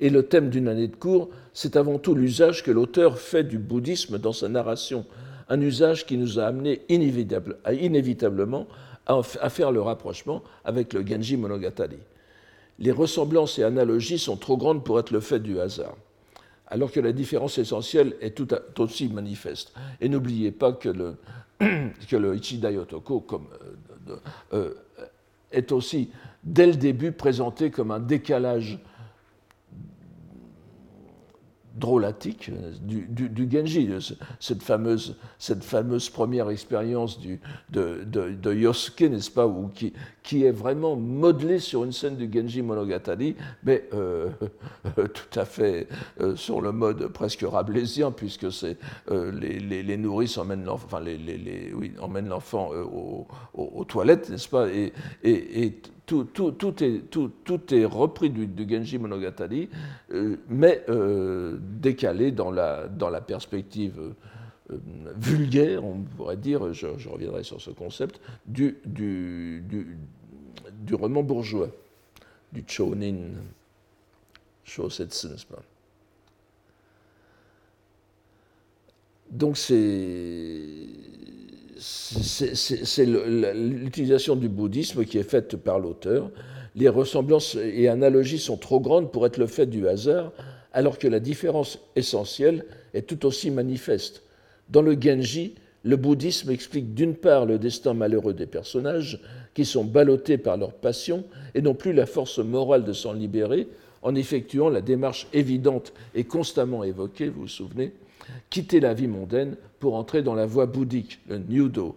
et 0.01 0.11
le 0.11 0.25
thème 0.25 0.49
d'une 0.49 0.69
année 0.69 0.89
de 0.89 0.97
cours, 0.97 1.29
c'est 1.53 1.77
avant 1.77 1.99
tout 1.99 2.15
l'usage 2.15 2.63
que 2.63 2.71
l'auteur 2.71 3.19
fait 3.19 3.45
du 3.45 3.59
bouddhisme 3.59 4.19
dans 4.19 4.33
sa 4.33 4.49
narration, 4.49 5.05
un 5.49 5.61
usage 5.61 6.07
qui 6.07 6.17
nous 6.17 6.39
a 6.39 6.45
amené 6.45 6.83
inévitablement 6.89 8.67
à 9.07 9.51
faire 9.51 9.73
le 9.73 9.83
rapprochement 9.83 10.43
avec 10.65 10.93
le 10.93 11.07
Genji 11.07 11.37
Monogatari. 11.37 11.99
Les 12.79 12.93
ressemblances 12.93 13.59
et 13.59 13.65
analogies 13.65 14.19
sont 14.19 14.37
trop 14.37 14.57
grandes 14.57 14.85
pour 14.85 14.99
être 14.99 15.11
le 15.11 15.21
fait 15.21 15.41
du 15.41 15.61
hasard, 15.61 15.97
alors 16.67 16.91
que 16.91 17.01
la 17.01 17.13
différence 17.13 17.59
essentielle 17.59 18.15
est 18.21 18.31
tout, 18.31 18.49
aussi 18.79 19.09
manifeste. 19.09 19.75
Et 20.01 20.09
n'oubliez 20.09 20.51
pas 20.53 20.73
que 20.73 20.89
le, 20.89 21.17
que 21.59 22.17
le 22.17 22.37
Ichida 22.37 22.71
Yotoko 22.71 23.21
comme, 23.21 23.49
euh, 24.09 24.17
euh, 24.55 24.75
est 25.53 25.73
aussi, 25.73 26.11
dès 26.45 26.67
le 26.67 26.75
début, 26.75 27.13
présenté 27.13 27.71
comme 27.71 27.91
un 27.91 28.01
décalage 28.01 28.79
drôlatique 31.81 32.51
du, 32.83 33.07
du, 33.09 33.51
Genji, 33.51 33.91
cette 34.39 34.63
fameuse, 34.63 35.17
cette 35.39 35.65
fameuse 35.65 36.09
première 36.11 36.51
expérience 36.51 37.19
de, 37.71 38.05
de, 38.05 38.55
Yosuke, 38.55 39.01
n'est-ce 39.03 39.31
pas, 39.31 39.47
ou 39.47 39.69
qui, 39.69 39.93
qui 40.23 40.45
est 40.45 40.53
vraiment 40.53 40.95
modelée 40.95 41.59
sur 41.59 41.83
une 41.85 41.93
scène 41.93 42.17
du 42.17 42.31
Genji 42.33 42.63
Monogatari, 42.63 43.35
mais 43.65 43.89
euh, 43.95 44.29
tout 44.95 45.41
à 45.41 45.45
fait 45.45 45.89
euh, 46.21 46.37
sur 46.37 46.61
le 46.61 46.71
mode 46.71 47.09
presque 47.09 47.43
rabelaisien, 47.43 48.13
puisque 48.13 48.45
euh, 48.45 49.33
les, 49.33 49.83
les, 49.83 49.97
nourrices 49.97 50.39
emmènent 50.39 50.65
l'enfant, 50.65 50.87
enfin 50.87 51.01
les, 51.01 51.17
les 51.17 51.73
emmènent 52.01 52.29
l'enfant 52.29 52.71
aux, 52.73 53.27
aux, 53.55 53.85
toilettes, 53.85 54.31
n'est-ce 54.31 54.49
pas, 54.49 54.69
et 54.69 54.93
tout, 56.11 57.75
est, 57.75 57.85
repris 57.85 58.31
du, 58.31 58.69
Genji 58.69 58.99
Monogatari, 58.99 59.69
euh, 60.13 60.37
mais 60.49 60.83
euh, 60.89 61.59
décalé 61.61 62.33
dans 62.33 62.51
la, 62.51 63.21
perspective 63.21 63.99
euh, 64.71 64.77
vulgaire, 65.17 65.85
on 65.85 66.01
pourrait 66.01 66.37
dire, 66.37 66.73
je, 66.73 66.87
reviendrai 67.09 67.45
sur 67.45 67.61
ce 67.61 67.71
concept, 67.71 68.21
du, 68.47 68.77
roman 70.93 71.23
bourgeois, 71.23 71.69
du 72.53 72.65
chonin, 72.67 73.31
shosetsu, 74.65 75.29
Donc 79.31 79.57
c'est 79.57 80.87
c'est 81.81 83.07
l'utilisation 83.07 84.37
du 84.37 84.49
bouddhisme 84.49 85.05
qui 85.05 85.19
est 85.19 85.29
faite 85.29 85.57
par 85.57 85.79
l'auteur. 85.79 86.31
Les 86.77 86.89
ressemblances 86.89 87.57
et 87.57 87.89
analogies 87.89 88.39
sont 88.39 88.59
trop 88.59 88.81
grandes 88.81 89.11
pour 89.11 89.27
être 89.27 89.39
le 89.39 89.47
fait 89.47 89.67
du 89.67 89.89
hasard, 89.89 90.33
alors 90.73 90.99
que 90.99 91.09
la 91.09 91.21
différence 91.21 91.79
essentielle 91.97 92.67
est 92.93 93.09
tout 93.09 93.25
aussi 93.25 93.51
manifeste. 93.51 94.23
Dans 94.69 94.83
le 94.83 94.97
Genji, 95.01 95.55
le 95.83 95.97
bouddhisme 95.97 96.51
explique 96.51 96.95
d'une 96.95 97.15
part 97.15 97.47
le 97.47 97.59
destin 97.59 97.95
malheureux 97.95 98.35
des 98.35 98.47
personnages, 98.47 99.21
qui 99.55 99.65
sont 99.65 99.85
ballottés 99.85 100.39
par 100.39 100.59
leur 100.59 100.73
passion 100.73 101.25
et 101.55 101.63
n'ont 101.63 101.75
plus 101.75 101.93
la 101.93 102.07
force 102.07 102.39
morale 102.39 102.85
de 102.85 102.93
s'en 102.93 103.15
libérer, 103.15 103.67
en 104.03 104.15
effectuant 104.15 104.69
la 104.69 104.81
démarche 104.81 105.27
évidente 105.33 105.93
et 106.15 106.25
constamment 106.25 106.85
évoquée, 106.85 107.29
vous 107.29 107.43
vous 107.43 107.49
souvenez, 107.49 107.93
quitter 108.51 108.81
la 108.81 108.95
vie 108.95 109.09
mondaine 109.09 109.57
pour 109.79 109.95
entrer 109.95 110.23
dans 110.23 110.35
la 110.35 110.47
voie 110.47 110.67
bouddhique, 110.67 111.21
le 111.29 111.39
Nyudo. 111.39 111.97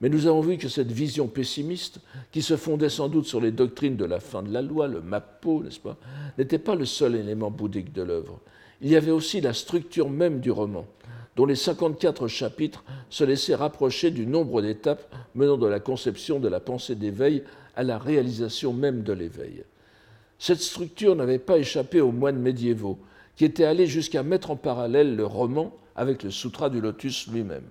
Mais 0.00 0.08
nous 0.08 0.26
avons 0.26 0.42
vu 0.42 0.58
que 0.58 0.68
cette 0.68 0.92
vision 0.92 1.26
pessimiste, 1.26 2.00
qui 2.30 2.42
se 2.42 2.56
fondait 2.56 2.90
sans 2.90 3.08
doute 3.08 3.26
sur 3.26 3.40
les 3.40 3.50
doctrines 3.50 3.96
de 3.96 4.04
la 4.04 4.20
fin 4.20 4.42
de 4.42 4.52
la 4.52 4.60
loi, 4.60 4.88
le 4.88 5.00
Mappo, 5.00 5.62
n'est-ce 5.62 5.80
pas, 5.80 5.96
n'était 6.36 6.58
pas 6.58 6.74
le 6.74 6.84
seul 6.84 7.14
élément 7.14 7.50
bouddhique 7.50 7.92
de 7.92 8.02
l'œuvre. 8.02 8.40
Il 8.82 8.90
y 8.90 8.96
avait 8.96 9.10
aussi 9.10 9.40
la 9.40 9.54
structure 9.54 10.10
même 10.10 10.40
du 10.40 10.50
roman, 10.50 10.86
dont 11.34 11.46
les 11.46 11.56
54 11.56 12.28
chapitres 12.28 12.84
se 13.08 13.24
laissaient 13.24 13.54
rapprocher 13.54 14.10
du 14.10 14.26
nombre 14.26 14.60
d'étapes 14.60 15.14
menant 15.34 15.56
de 15.56 15.66
la 15.66 15.80
conception 15.80 16.40
de 16.40 16.48
la 16.48 16.60
pensée 16.60 16.94
d'éveil 16.94 17.42
à 17.74 17.82
la 17.82 17.98
réalisation 17.98 18.74
même 18.74 19.02
de 19.02 19.14
l'éveil. 19.14 19.64
Cette 20.38 20.60
structure 20.60 21.16
n'avait 21.16 21.38
pas 21.38 21.56
échappé 21.56 22.02
aux 22.02 22.12
moines 22.12 22.38
médiévaux, 22.38 22.98
qui 23.36 23.44
était 23.44 23.64
allé 23.64 23.86
jusqu'à 23.86 24.22
mettre 24.22 24.50
en 24.50 24.56
parallèle 24.56 25.14
le 25.14 25.24
roman 25.24 25.76
avec 25.94 26.22
le 26.22 26.30
Sutra 26.30 26.70
du 26.70 26.80
Lotus 26.80 27.28
lui-même. 27.28 27.68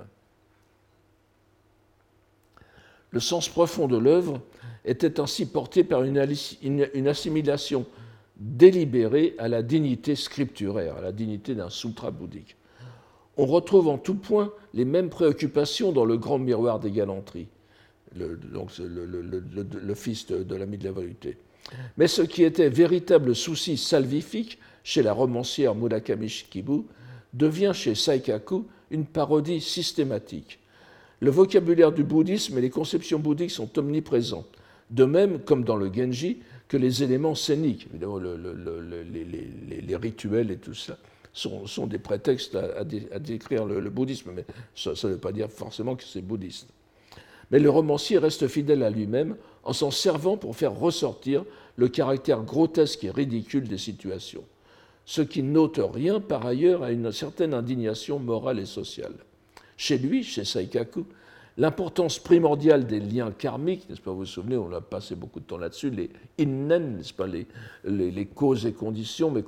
Le 3.12 3.20
sens 3.20 3.50
profond 3.50 3.88
de 3.88 3.98
l'œuvre 3.98 4.42
était 4.84 5.20
ainsi 5.20 5.46
porté 5.46 5.84
par 5.84 6.04
une, 6.04 6.18
assimilation 7.08 7.86
délibérée 8.38 9.36
à 9.38 9.48
la 9.48 9.64
dignité 9.64 10.16
scripturaire, 10.16 10.98
à 10.98 11.02
la 11.02 11.12
dignité 11.12 11.56
d'un 11.56 11.70
sutra 11.70 12.12
bouddhique. 12.12 12.56
On 13.38 13.46
retrouve 13.46 13.88
en 13.88 13.98
tout 13.98 14.16
point 14.16 14.52
les 14.74 14.86
mêmes 14.86 15.10
préoccupations 15.10 15.92
dans 15.92 16.06
le 16.06 16.18
grand 16.18 16.38
miroir 16.38 16.80
des 16.80 16.92
galanteries, 16.92 17.48
le, 18.16 19.96
fils 19.96 20.28
de, 20.28 20.44
de 20.44 20.56
l'ami 20.56 20.78
de 20.78 20.86
la 20.86 20.92
volupté. 20.92 21.38
Mais 21.98 22.08
ce 22.08 22.22
qui 22.22 22.44
était 22.44 22.70
véritable 22.70 23.36
souci 23.36 23.78
salvifique 23.78 24.60
chez 24.86 25.02
la 25.02 25.12
romancière 25.14 25.76
Murakami 25.76 26.30
Shikibu 26.30 26.84
devient 27.34 27.72
chez 27.74 27.96
Saikaku 27.96 28.66
une 28.92 29.06
parodie 29.06 29.60
systématique. 29.60 30.60
Le 31.22 31.32
vocabulaire 31.32 31.92
du 31.92 32.04
bouddhisme 32.04 32.60
et 32.60 32.62
les 32.62 32.70
conceptions 32.70 33.18
bouddhiques 33.18 33.50
sont 33.52 33.80
omniprésents, 33.80 34.46
de 34.92 35.06
même 35.06 35.40
comme 35.40 35.64
dans 35.64 35.76
le 35.76 35.92
Genji 35.92 36.38
que 36.68 36.78
les 36.78 37.02
éléments 37.02 37.34
scéniques, 37.34 37.88
évidemment 37.90 38.20
les, 38.20 39.96
rituels 39.96 40.52
et 40.52 40.58
tout 40.58 40.76
ça, 40.76 41.00
sont, 41.34 41.88
des 41.88 41.98
prétextes 41.98 42.56
à, 42.56 42.84
décrire 43.20 43.66
le, 43.66 43.90
bouddhisme, 43.90 44.34
mais 44.36 44.46
ça 44.76 44.92
ne 44.92 45.14
veut 45.14 45.18
pas 45.18 45.32
dire 45.32 45.50
forcément 45.50 45.96
que 45.96 46.04
c'est 46.04 46.22
bouddhiste. 46.22 46.68
Mais 47.50 47.58
le 47.58 47.72
romancier 47.72 48.20
reste 48.20 48.48
fidèle 48.48 48.84
à 48.84 48.92
lui-même 48.92 49.36
en 49.64 49.74
s'en 49.74 49.90
servant 49.90 50.38
pour 50.38 50.56
faire 50.56 50.74
ressortir 50.76 51.44
le 51.76 51.88
caractère 51.88 52.44
grotesque 52.44 53.04
et 53.04 53.10
ridicule 53.10 53.68
des 53.68 53.80
situations 53.80 54.44
ce 55.06 55.22
qui 55.22 55.44
n'ôte 55.44 55.80
rien 55.82 56.20
par 56.20 56.46
ailleurs 56.46 56.84
à 56.84 56.92
une 56.92 57.12
certaine 57.12 57.54
indignation 57.54 58.20
morale 58.20 58.60
et 58.60 58.66
sociale. 58.66 59.14
Chez 59.78 59.98
lui, 59.98 60.24
chez 60.24 60.44
Saikaku, 60.44 61.06
l'importance 61.58 62.20
primordiale 62.20 62.86
des 62.88 63.00
liens 63.00 63.32
karmiques, 63.32 63.88
n'est-ce 63.90 64.02
pas, 64.02 64.12
vous 64.12 64.20
vous 64.20 64.26
souvenez, 64.26 64.58
on 64.58 64.72
a 64.74 64.82
passé 64.82 65.16
beaucoup 65.16 65.40
de 65.40 65.46
temps 65.46 65.58
là-dessus, 65.58 65.90
les 65.90 66.10
innen, 66.40 66.98
n'est-ce 66.98 67.14
pas, 67.14 67.28
les, 67.28 68.26
causes 68.26 68.66
et 68.66 68.74
conditions, 68.74 69.32
mais 69.32 69.44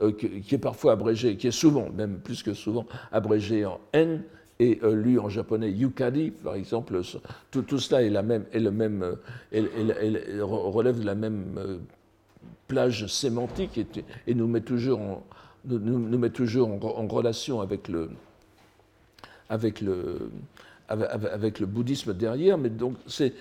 euh, 0.00 0.12
qui, 0.12 0.54
est 0.54 0.58
parfois 0.58 0.92
abrégé, 0.92 1.36
qui 1.36 1.48
est 1.48 1.50
souvent, 1.50 1.90
même 1.90 2.20
plus 2.20 2.42
que 2.42 2.54
souvent, 2.54 2.86
abrégé 3.10 3.64
en 3.64 3.80
n, 3.92 4.22
et 4.60 4.78
euh, 4.84 4.94
lu 4.94 5.18
en 5.18 5.28
japonais 5.28 5.70
yukari, 5.70 6.30
par 6.30 6.54
exemple, 6.54 7.00
tout, 7.50 7.78
cela 7.78 8.02
est, 8.02 8.10
le 8.60 8.70
même, 8.70 9.02
euh, 9.02 10.44
relève 10.44 11.00
de 11.00 11.06
la 11.06 11.14
même 11.14 11.80
plage 12.72 13.06
sémantique 13.06 13.78
et, 14.26 14.34
nous 14.34 14.48
met 14.48 14.62
toujours 14.62 14.98
en, 14.98 15.22
relation 17.06 17.60
avec 17.60 17.88
le, 17.88 18.08
bouddhisme 21.66 22.14
derrière, 22.14 22.56
mais 22.56 22.70
donc 22.70 22.96
c'est 23.06 23.34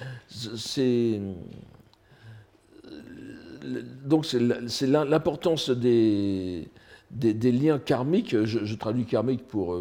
donc 4.04 4.26
c'est 4.26 4.88
l'importance 4.88 5.70
des, 5.70 6.68
liens 7.42 7.80
karmiques, 7.80 8.44
je, 8.44 8.76
traduis 8.76 9.06
karmique 9.06 9.48
pour, 9.48 9.78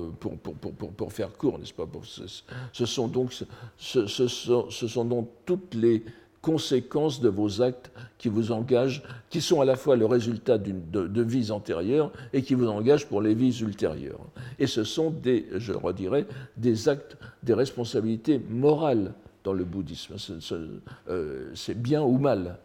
faire 1.08 1.36
court, 1.36 1.58
n'est-ce 1.58 1.74
pas 1.74 1.88
ce, 2.72 2.86
sont 2.86 3.08
donc, 3.08 3.32
ce 3.78 4.86
sont 4.86 5.04
donc 5.04 5.28
toutes 5.44 5.74
les 5.74 6.04
conséquences 6.42 7.20
de 7.20 7.28
vos 7.28 7.62
actes 7.62 7.90
qui 8.18 8.28
vous 8.28 8.52
engagent, 8.52 9.02
qui 9.28 9.40
sont 9.40 9.60
à 9.60 9.64
la 9.64 9.76
fois 9.76 9.96
le 9.96 10.06
résultat 10.06 10.58
de, 10.58 11.22
vies 11.22 11.50
antérieures 11.50 12.12
et 12.32 12.42
qui 12.42 12.54
vous 12.54 12.68
engagent 12.68 13.06
pour 13.06 13.20
les 13.20 13.34
vies 13.34 13.60
ultérieures. 13.60 14.24
Et 14.58 14.66
ce 14.66 14.84
sont 14.84 15.10
des, 15.10 15.46
je 15.56 15.72
le 15.72 15.78
redirai, 15.78 16.26
des 16.56 16.88
actes, 16.88 17.16
des 17.42 17.54
responsabilités 17.54 18.40
morales 18.48 19.12
dans 19.44 19.52
le 19.52 19.64
bouddhisme. 19.64 20.16
Euh, 21.08 21.50
c'est 21.54 21.80
bien 21.80 22.02
ou 22.02 22.18
mal. 22.18 22.58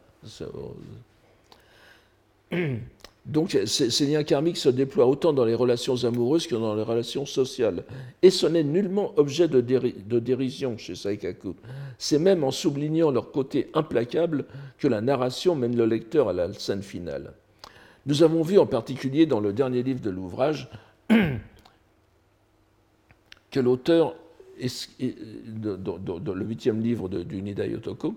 Donc 3.25 3.57
ces, 3.65 4.05
liens 4.05 4.23
karmiques 4.23 4.57
se 4.57 4.69
déploient 4.69 5.07
autant 5.07 5.33
dans 5.33 5.45
les 5.45 5.55
relations 5.55 6.03
amoureuses 6.03 6.45
que 6.45 6.53
dans 6.53 6.75
les 6.75 6.83
relations 6.83 7.25
sociales. 7.25 7.83
Et 8.21 8.29
ce 8.29 8.45
n'est 8.45 8.63
nullement 8.63 9.13
objet 9.17 9.47
de, 9.47 9.61
dérision 10.19 10.77
chez 10.77 10.93
Saikaku. 10.93 11.55
C'est 11.97 12.19
même 12.19 12.43
en 12.43 12.51
soulignant 12.51 13.09
leur 13.09 13.31
côté 13.31 13.69
implacable 13.73 14.45
que 14.77 14.87
la 14.87 15.01
narration 15.01 15.55
mène 15.55 15.75
le 15.75 15.87
lecteur 15.87 16.29
à 16.29 16.33
la 16.33 16.53
scène 16.53 16.83
finale. 16.83 17.33
Nous 18.05 18.21
avons 18.21 18.43
vu 18.43 18.59
en 18.59 18.67
particulier 18.67 19.25
dans 19.25 19.39
le 19.39 19.53
dernier 19.53 19.81
livre 19.81 20.01
de 20.01 20.11
l'ouvrage 20.11 20.69
que 23.49 23.59
l'auteur, 23.59 24.13
le 24.59 26.45
huitième 26.45 26.79
livre 26.79 27.09
du 27.09 27.41
Nida 27.41 27.65
Yotoko, 27.65 28.13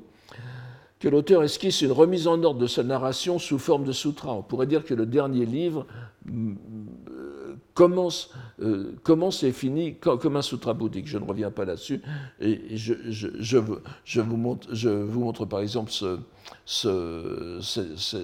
que 1.00 1.08
l'auteur 1.08 1.44
esquisse 1.44 1.82
une 1.82 1.92
remise 1.92 2.26
en 2.26 2.42
ordre 2.42 2.60
de 2.60 2.66
sa 2.66 2.82
narration 2.82 3.38
sous 3.38 3.58
forme 3.58 3.84
de 3.84 3.92
sutra. 3.92 4.32
On 4.32 4.42
pourrait 4.42 4.66
dire 4.66 4.84
que 4.84 4.94
le 4.94 5.06
dernier 5.06 5.46
livre 5.46 5.86
euh, 6.28 7.54
commence, 7.74 8.30
euh, 8.60 8.96
commence 9.04 9.44
et 9.44 9.52
finit 9.52 9.94
comme 9.96 10.36
un 10.36 10.42
sutra 10.42 10.74
bouddhique. 10.74 11.06
Je 11.06 11.18
ne 11.18 11.24
reviens 11.24 11.52
pas 11.52 11.64
là-dessus. 11.64 12.02
Et 12.40 12.76
je, 12.76 14.20
vous 14.20 14.36
montre, 14.36 15.44
par 15.44 15.60
exemple 15.60 15.92
ce, 15.92 16.18
ce, 16.66 17.60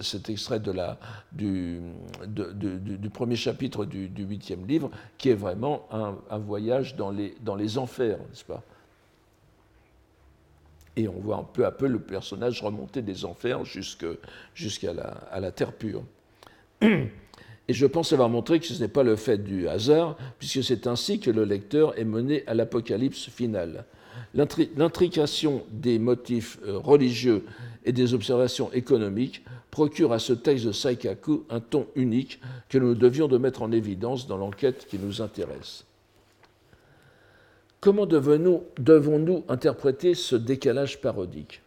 cet 0.03 0.29
extrait 0.29 0.61
du, 1.33 1.81
premier 3.13 3.37
chapitre 3.37 3.85
du, 3.85 4.11
huitième 4.19 4.67
livre, 4.67 4.91
qui 5.17 5.29
est 5.29 5.35
vraiment 5.35 5.87
un, 5.93 6.17
un 6.29 6.39
voyage 6.39 6.97
dans 6.97 7.13
les, 7.13 7.37
dans 7.43 7.55
les 7.55 7.79
enfers, 7.79 8.19
n'est-ce 8.19 8.45
pas? 8.45 8.65
Et 10.97 11.09
on 11.09 11.19
voit 11.21 11.51
peu 11.53 11.65
à 11.67 11.73
peu 11.73 11.87
le 11.87 11.99
personnage 11.99 12.63
remonter 12.63 13.03
des 13.03 13.25
enfers 13.25 13.65
jusqu'à 13.65 14.93
la, 14.93 15.53
terre 15.53 15.73
pure. 15.73 16.05
Et 17.67 17.73
je 17.73 17.87
pense 17.87 18.13
avoir 18.13 18.29
montré 18.29 18.61
que 18.61 18.67
ce 18.67 18.79
n'est 18.79 18.89
pas 18.89 19.03
le 19.03 19.17
fait 19.17 19.39
du 19.39 19.69
hasard, 19.69 20.19
puisque 20.39 20.63
c'est 20.63 20.87
ainsi 20.87 21.19
que 21.19 21.31
le 21.31 21.45
lecteur 21.45 21.99
est 21.99 22.05
mené 22.05 22.45
à 22.47 22.53
l'apocalypse 22.53 23.31
finale. 23.31 23.87
L'intrication 24.35 25.65
des 25.71 25.99
motifs 25.99 26.59
euh, 26.67 26.77
religieux 26.77 27.47
et 27.85 27.93
des 27.93 28.13
observations 28.13 28.71
économiques 28.73 29.43
procure 29.71 30.13
à 30.13 30.19
ce 30.19 30.33
texte 30.35 30.67
de 30.67 30.73
Saikaku 30.73 31.45
un 31.49 31.61
ton 31.61 31.87
unique 31.97 32.41
que 32.69 32.79
nous 32.79 32.95
devions 32.95 33.29
de 33.29 33.39
mettre 33.39 33.63
en 33.63 33.73
évidence 33.73 34.27
dans 34.27 34.37
l'enquête 34.37 34.87
qui 34.89 34.99
nous 34.99 35.23
intéresse. 35.23 35.85
Comment 37.85 38.07
devons-nous 38.07 39.45
interpréter 39.47 40.15
ce 40.15 40.37
décalage 40.37 41.03
parodique? 41.03 41.61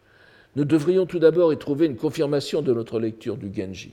Nous 0.56 0.64
devrions 0.64 1.06
tout 1.06 1.20
d'abord 1.20 1.52
y 1.52 1.58
trouver 1.58 1.86
une 1.86 1.94
confirmation 1.94 2.60
de 2.60 2.72
notre 2.72 2.98
lecture 2.98 3.36
du 3.36 3.54
Genji. 3.54 3.92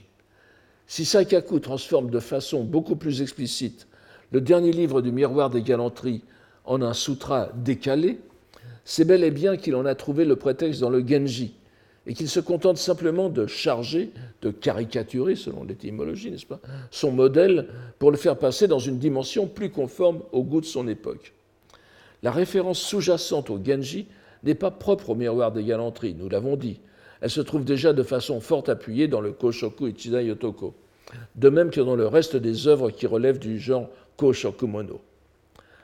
Si 0.88 1.04
Saikaku 1.04 1.60
transforme 1.60 2.10
de 2.10 2.18
façon 2.18 2.64
beaucoup 2.64 2.96
plus 2.96 3.22
explicite 3.22 3.86
le 4.32 4.40
dernier 4.40 4.72
livre 4.72 5.02
du 5.02 5.12
miroir 5.12 5.50
des 5.50 5.62
galanteries 5.62 6.24
en 6.64 6.82
un 6.82 6.94
sutra 6.94 7.50
décalé, 7.54 8.18
c'est 8.84 9.04
bel 9.04 9.22
et 9.22 9.30
bien 9.30 9.56
qu'il 9.56 9.76
en 9.76 9.86
a 9.86 9.94
trouvé 9.94 10.24
le 10.24 10.34
prétexte 10.34 10.80
dans 10.80 10.90
le 10.90 11.06
Genji, 11.06 11.54
et 12.08 12.14
qu'il 12.14 12.28
se 12.28 12.40
contente 12.40 12.78
simplement 12.78 13.28
de 13.28 13.46
charger, 13.46 14.10
de 14.42 14.50
caricaturer, 14.50 15.36
selon 15.36 15.62
l'étymologie, 15.62 16.32
n'est-ce 16.32 16.46
pas, 16.46 16.58
son 16.90 17.12
modèle 17.12 17.68
pour 18.00 18.10
le 18.10 18.16
faire 18.16 18.36
passer 18.36 18.66
dans 18.66 18.80
une 18.80 18.98
dimension 18.98 19.46
plus 19.46 19.70
conforme 19.70 20.22
au 20.32 20.42
goût 20.42 20.60
de 20.60 20.66
son 20.66 20.88
époque. 20.88 21.32
La 22.22 22.30
référence 22.30 22.80
sous-jacente 22.80 23.50
au 23.50 23.60
Genji 23.62 24.06
n'est 24.42 24.54
pas 24.54 24.70
propre 24.70 25.10
au 25.10 25.14
miroir 25.14 25.52
des 25.52 25.64
galanteries, 25.64 26.14
nous 26.14 26.28
l'avons 26.28 26.56
dit. 26.56 26.80
Elle 27.20 27.30
se 27.30 27.40
trouve 27.40 27.64
déjà 27.64 27.92
de 27.92 28.02
façon 28.02 28.40
forte 28.40 28.68
appuyée 28.68 29.08
dans 29.08 29.20
le 29.20 29.32
Koshoku 29.32 29.88
Ichida 29.88 30.22
Yotoko, 30.22 30.74
de 31.34 31.48
même 31.48 31.70
que 31.70 31.80
dans 31.80 31.96
le 31.96 32.06
reste 32.06 32.36
des 32.36 32.68
œuvres 32.68 32.90
qui 32.90 33.06
relèvent 33.06 33.38
du 33.38 33.58
genre 33.58 33.88
Koshokumono. 34.16 35.00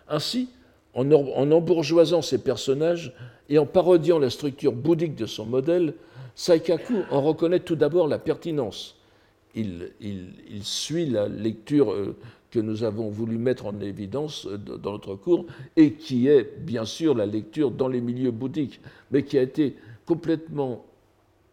Ainsi, 0.08 0.48
en, 0.94 1.10
embourgeoisant 1.10 2.22
ses 2.22 2.38
personnages 2.38 3.14
et 3.48 3.58
en 3.58 3.66
parodiant 3.66 4.18
la 4.18 4.30
structure 4.30 4.72
bouddhique 4.72 5.14
de 5.14 5.26
son 5.26 5.46
modèle, 5.46 5.94
Saikaku 6.34 7.04
en 7.10 7.22
reconnaît 7.22 7.60
tout 7.60 7.76
d'abord 7.76 8.08
la 8.08 8.18
pertinence. 8.18 8.98
Il, 9.54 9.90
suit 10.62 11.06
la 11.06 11.28
lecture 11.28 11.92
euh, 11.92 12.16
que 12.52 12.60
nous 12.60 12.84
avons 12.84 13.08
voulu 13.08 13.38
mettre 13.38 13.66
en 13.66 13.80
évidence 13.80 14.46
euh, 14.46 14.58
dans 14.58 14.92
notre 14.92 15.16
cours, 15.16 15.46
et 15.76 15.94
qui 15.94 16.28
est 16.28 16.60
bien 16.60 16.84
sûr 16.84 17.14
la 17.14 17.26
lecture 17.26 17.72
dans 17.72 17.88
les 17.88 18.00
milieux 18.00 18.30
bouddhiques, 18.30 18.80
mais 19.10 19.24
qui 19.24 19.38
a 19.38 19.42
été 19.42 19.74
complètement 20.06 20.84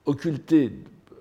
occultée, 0.06 0.74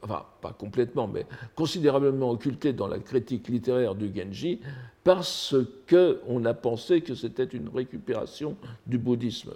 enfin 0.02 0.24
pas 0.42 0.52
complètement, 0.52 1.06
mais 1.06 1.24
considérablement 1.54 2.30
occultée 2.30 2.72
dans 2.72 2.88
la 2.88 2.98
critique 2.98 3.48
littéraire 3.48 3.94
du 3.94 4.10
Genji, 4.14 4.60
parce 5.04 5.54
qu'on 5.88 6.44
a 6.44 6.54
pensé 6.54 7.00
que 7.00 7.14
c'était 7.14 7.44
une 7.44 7.68
récupération 7.68 8.56
du 8.86 8.98
bouddhisme. 8.98 9.52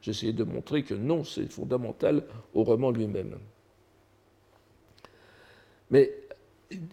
J'essayais 0.00 0.32
de 0.32 0.44
montrer 0.44 0.82
que 0.82 0.94
non, 0.94 1.24
c'est 1.24 1.46
fondamental 1.52 2.24
au 2.54 2.64
roman 2.64 2.90
lui-même. 2.90 3.36
Mais 5.90 6.10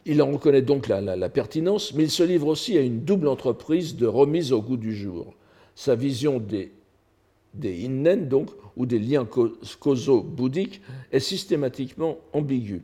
il 0.05 0.21
en 0.21 0.31
reconnaît 0.31 0.61
donc 0.61 0.87
la, 0.87 1.29
pertinence, 1.29 1.93
mais 1.93 2.03
il 2.03 2.11
se 2.11 2.23
livre 2.23 2.47
aussi 2.47 2.77
à 2.77 2.81
une 2.81 3.01
double 3.01 3.27
entreprise 3.27 3.95
de 3.95 4.07
remise 4.07 4.51
au 4.51 4.61
goût 4.61 4.77
du 4.77 4.95
jour. 4.95 5.33
Sa 5.75 5.95
vision 5.95 6.39
des, 6.39 6.71
des 7.53 7.85
innen, 7.85 8.27
donc, 8.27 8.49
ou 8.75 8.85
des 8.85 8.99
liens 8.99 9.27
causaux 9.79 10.21
bouddhiques, 10.21 10.81
est 11.11 11.19
systématiquement 11.19 12.17
ambiguë. 12.33 12.81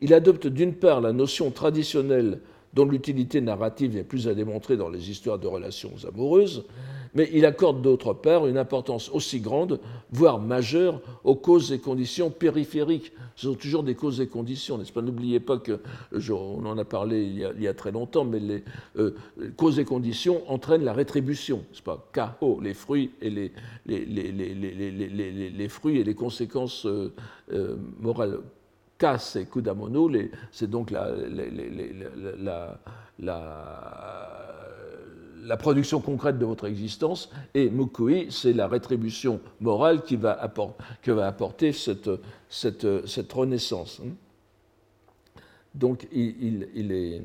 Il 0.00 0.12
adopte 0.12 0.46
d'une 0.46 0.74
part 0.74 1.00
la 1.00 1.12
notion 1.12 1.50
traditionnelle 1.50 2.40
dont 2.74 2.84
l'utilité 2.84 3.40
narrative 3.40 3.96
est 3.96 4.02
plus 4.02 4.28
à 4.28 4.34
démontrer 4.34 4.76
dans 4.76 4.88
les 4.88 5.10
histoires 5.10 5.38
de 5.38 5.46
relations 5.46 5.92
amoureuses, 6.06 6.64
mais 7.14 7.30
il 7.32 7.46
accorde 7.46 7.80
d'autre 7.80 8.12
part 8.12 8.46
une 8.46 8.58
importance 8.58 9.08
aussi 9.10 9.40
grande, 9.40 9.80
voire 10.10 10.40
majeure, 10.40 11.00
aux 11.22 11.36
causes 11.36 11.72
et 11.72 11.78
conditions 11.78 12.30
périphériques. 12.30 13.12
Ce 13.36 13.46
sont 13.48 13.54
toujours 13.54 13.82
des 13.82 13.94
causes 13.94 14.20
et 14.20 14.26
conditions, 14.26 14.78
n'est-ce 14.78 14.92
pas 14.92 15.02
N'oubliez 15.02 15.40
pas 15.40 15.58
que, 15.58 15.80
on 16.30 16.66
en 16.66 16.76
a 16.76 16.84
parlé 16.84 17.22
il 17.24 17.62
y 17.62 17.68
a, 17.68 17.74
très 17.74 17.92
longtemps, 17.92 18.24
mais 18.24 18.40
les 18.40 18.64
causes 19.56 19.78
et 19.78 19.84
conditions 19.84 20.42
entraînent 20.50 20.84
la 20.84 20.92
rétribution, 20.92 21.58
n'est-ce 21.58 21.82
pas 21.82 22.08
Kao, 22.12 22.60
les 22.60 22.74
fruits 22.74 23.12
et 23.20 23.30
les, 23.30 23.52
les, 23.86 25.68
fruits 25.68 26.00
et 26.00 26.04
les 26.04 26.14
conséquences 26.14 26.86
morales. 28.00 28.40
Ka, 28.96 29.18
c'est 29.18 29.50
Kudamono, 29.50 30.08
c'est 30.52 30.70
donc 30.70 30.92
la 30.92 31.10
production 35.56 36.00
concrète 36.00 36.38
de 36.38 36.44
votre 36.44 36.66
existence, 36.66 37.30
et 37.54 37.70
Mukui, 37.70 38.26
c'est 38.30 38.52
la 38.52 38.66
rétribution 38.66 39.40
morale 39.60 40.02
qui 40.02 40.16
va 40.16 40.52
que 41.02 41.10
va 41.10 41.26
apporter 41.26 41.72
cette, 41.72 42.08
renaissance. 43.32 44.00
Hein. 44.04 44.10
Donc, 45.74 46.06
il, 46.12 46.92
est. 46.92 47.22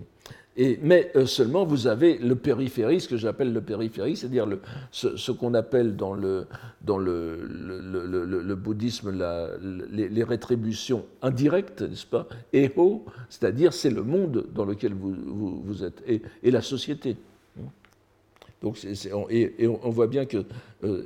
Mais 0.82 1.12
euh, 1.16 1.26
seulement, 1.26 1.64
vous 1.64 1.88
avez 1.88 2.18
le 2.18 2.36
périphérie, 2.36 3.00
ce 3.00 3.08
que 3.08 3.16
j'appelle 3.16 3.54
le 3.54 3.62
périphérie, 3.62 4.18
c'est-à-dire 4.18 4.48
ce, 4.92 5.32
qu'on 5.32 5.54
appelle 5.54 5.96
dans 5.96 6.14
le, 6.14 6.48
bouddhisme 8.56 9.12
les, 9.92 10.24
rétributions 10.24 11.06
indirectes, 11.22 11.84
n'est-ce 11.84 12.08
pas 12.08 12.28
Eho, 12.54 13.06
c'est-à-dire 13.30 13.72
c'est 13.72 13.92
le 13.92 14.04
monde 14.04 14.48
dans 14.54 14.66
lequel 14.66 14.94
vous, 14.94 15.84
êtes, 15.84 16.04
et 16.08 16.52
la 16.52 16.62
société. 16.62 17.16
Donc, 18.62 18.78
et, 19.30 19.68
on, 19.68 19.90
voit 19.90 20.08
bien 20.08 20.26
que 20.26 20.46
euh, 20.84 21.04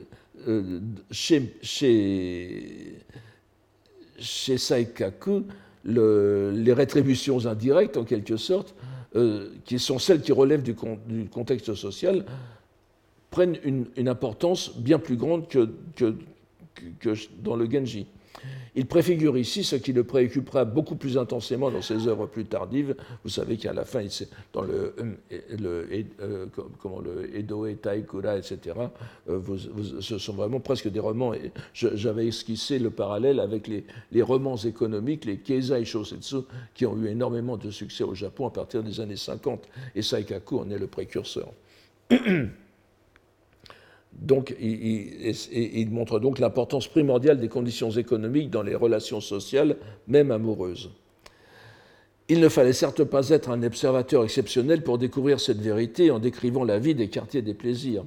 euh, 0.48 0.80
chez, 1.12 1.56
chez, 1.62 2.96
chez 4.18 4.58
Saikaku, 4.58 5.46
les 5.86 6.74
rétributions 6.74 7.46
indirectes, 7.46 7.98
en 7.98 8.04
quelque 8.04 8.38
sorte, 8.38 8.74
euh, 9.16 9.50
qui 9.66 9.78
sont 9.78 10.00
celles 10.00 10.22
qui 10.22 10.32
relèvent 10.32 10.63
du, 10.63 10.76
contexte 11.30 11.76
social, 11.76 12.26
prennent 13.30 13.58
une, 13.63 14.08
importance 14.08 14.76
bien 14.78 14.98
plus 14.98 15.18
grande 15.18 15.48
que, 15.48 15.70
dans 17.44 17.56
le 17.56 17.70
Genji. 17.70 18.08
Il 18.76 18.88
préfigure 18.88 19.38
ici 19.38 19.63
ce 19.63 19.76
qui 19.76 19.93
le 19.93 20.04
préoccupera 20.04 20.65
beaucoup 20.65 20.96
plus 20.96 21.17
intensément 21.17 21.69
dans 21.69 21.82
ses 21.82 22.08
œuvres 22.08 22.26
plus 22.26 22.46
tardives. 22.46 22.96
Vous 23.24 23.30
savez 23.30 23.58
qu'à 23.58 23.72
la 23.72 23.86
fin, 23.86 24.04
dans 24.52 24.63
le, 24.63 24.96
euh, 25.00 25.38
le, 25.60 25.88
euh, 26.22 26.46
le 27.04 27.38
Edoe, 27.38 27.76
Taikura, 27.76 28.38
etc., 28.38 28.76
ce 30.00 30.17
sont 30.17 30.34
vraiment 30.34 30.60
presque 30.60 30.89
des 30.89 31.00
romans. 31.00 31.34
J'avais 31.74 32.28
esquissé 32.28 32.80
le 32.80 32.89
parallèle 32.89 33.39
avec 33.39 33.67
les, 33.67 33.86
les 34.12 34.22
romans 34.22 34.58
économiques, 34.58 35.26
les 35.26 35.38
Keizai 35.38 35.86
Shosetsu, 35.86 36.38
qui 36.74 36.86
ont 36.88 36.98
eu 36.98 37.08
énormément 37.08 37.58
de 37.58 37.69
succès 37.69 38.04
au 38.04 38.15
Japon 38.15 38.48
à 38.48 38.52
partir 38.52 38.82
des 38.82 39.00
années 39.00 39.17
50. 39.17 39.67
Et 39.96 40.02
Saikaku 40.02 40.60
en 40.60 40.69
est 40.72 40.80
le 40.80 40.88
précurseur. 40.88 41.52
Donc, 44.21 44.56
il, 44.62 45.89
montre 45.91 46.19
donc 46.19 46.39
l'importance 46.39 46.88
primordiale 46.88 47.39
des 47.39 47.49
conditions 47.49 47.91
économiques 47.91 48.49
dans 48.49 48.62
les 48.62 48.76
relations 48.76 49.21
sociales, 49.21 49.78
même 50.08 50.32
amoureuses. 50.32 50.91
Il 52.30 52.39
ne 52.39 52.47
fallait 52.47 52.73
certes 52.73 53.04
pas 53.04 53.30
être 53.30 53.49
un 53.49 53.63
observateur 53.63 54.23
exceptionnel 54.23 54.82
pour 54.82 54.97
découvrir 54.97 55.39
cette 55.39 55.60
vérité 55.60 56.10
en 56.10 56.19
décrivant 56.19 56.63
la 56.63 56.80
vie 56.80 56.95
des 56.95 57.10
quartiers 57.10 57.41
des 57.41 57.54
plaisirs. 57.54 58.06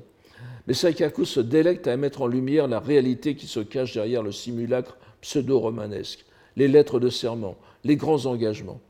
Mais 0.66 0.74
Saikaku 0.74 1.24
se 1.24 1.40
délecte 1.40 1.86
à 1.86 1.96
mettre 1.96 2.22
en 2.22 2.26
lumière 2.26 2.66
la 2.66 2.80
réalité 2.80 3.36
qui 3.36 3.46
se 3.46 3.60
cache 3.60 3.94
derrière 3.94 4.22
le 4.22 4.32
simulacre 4.32 4.96
pseudo-romanesque, 5.20 6.24
les 6.56 6.66
lettres 6.66 6.98
de 6.98 7.10
serment, 7.10 7.56
les 7.84 7.96
grands 7.96 8.26
engagements. 8.26 8.80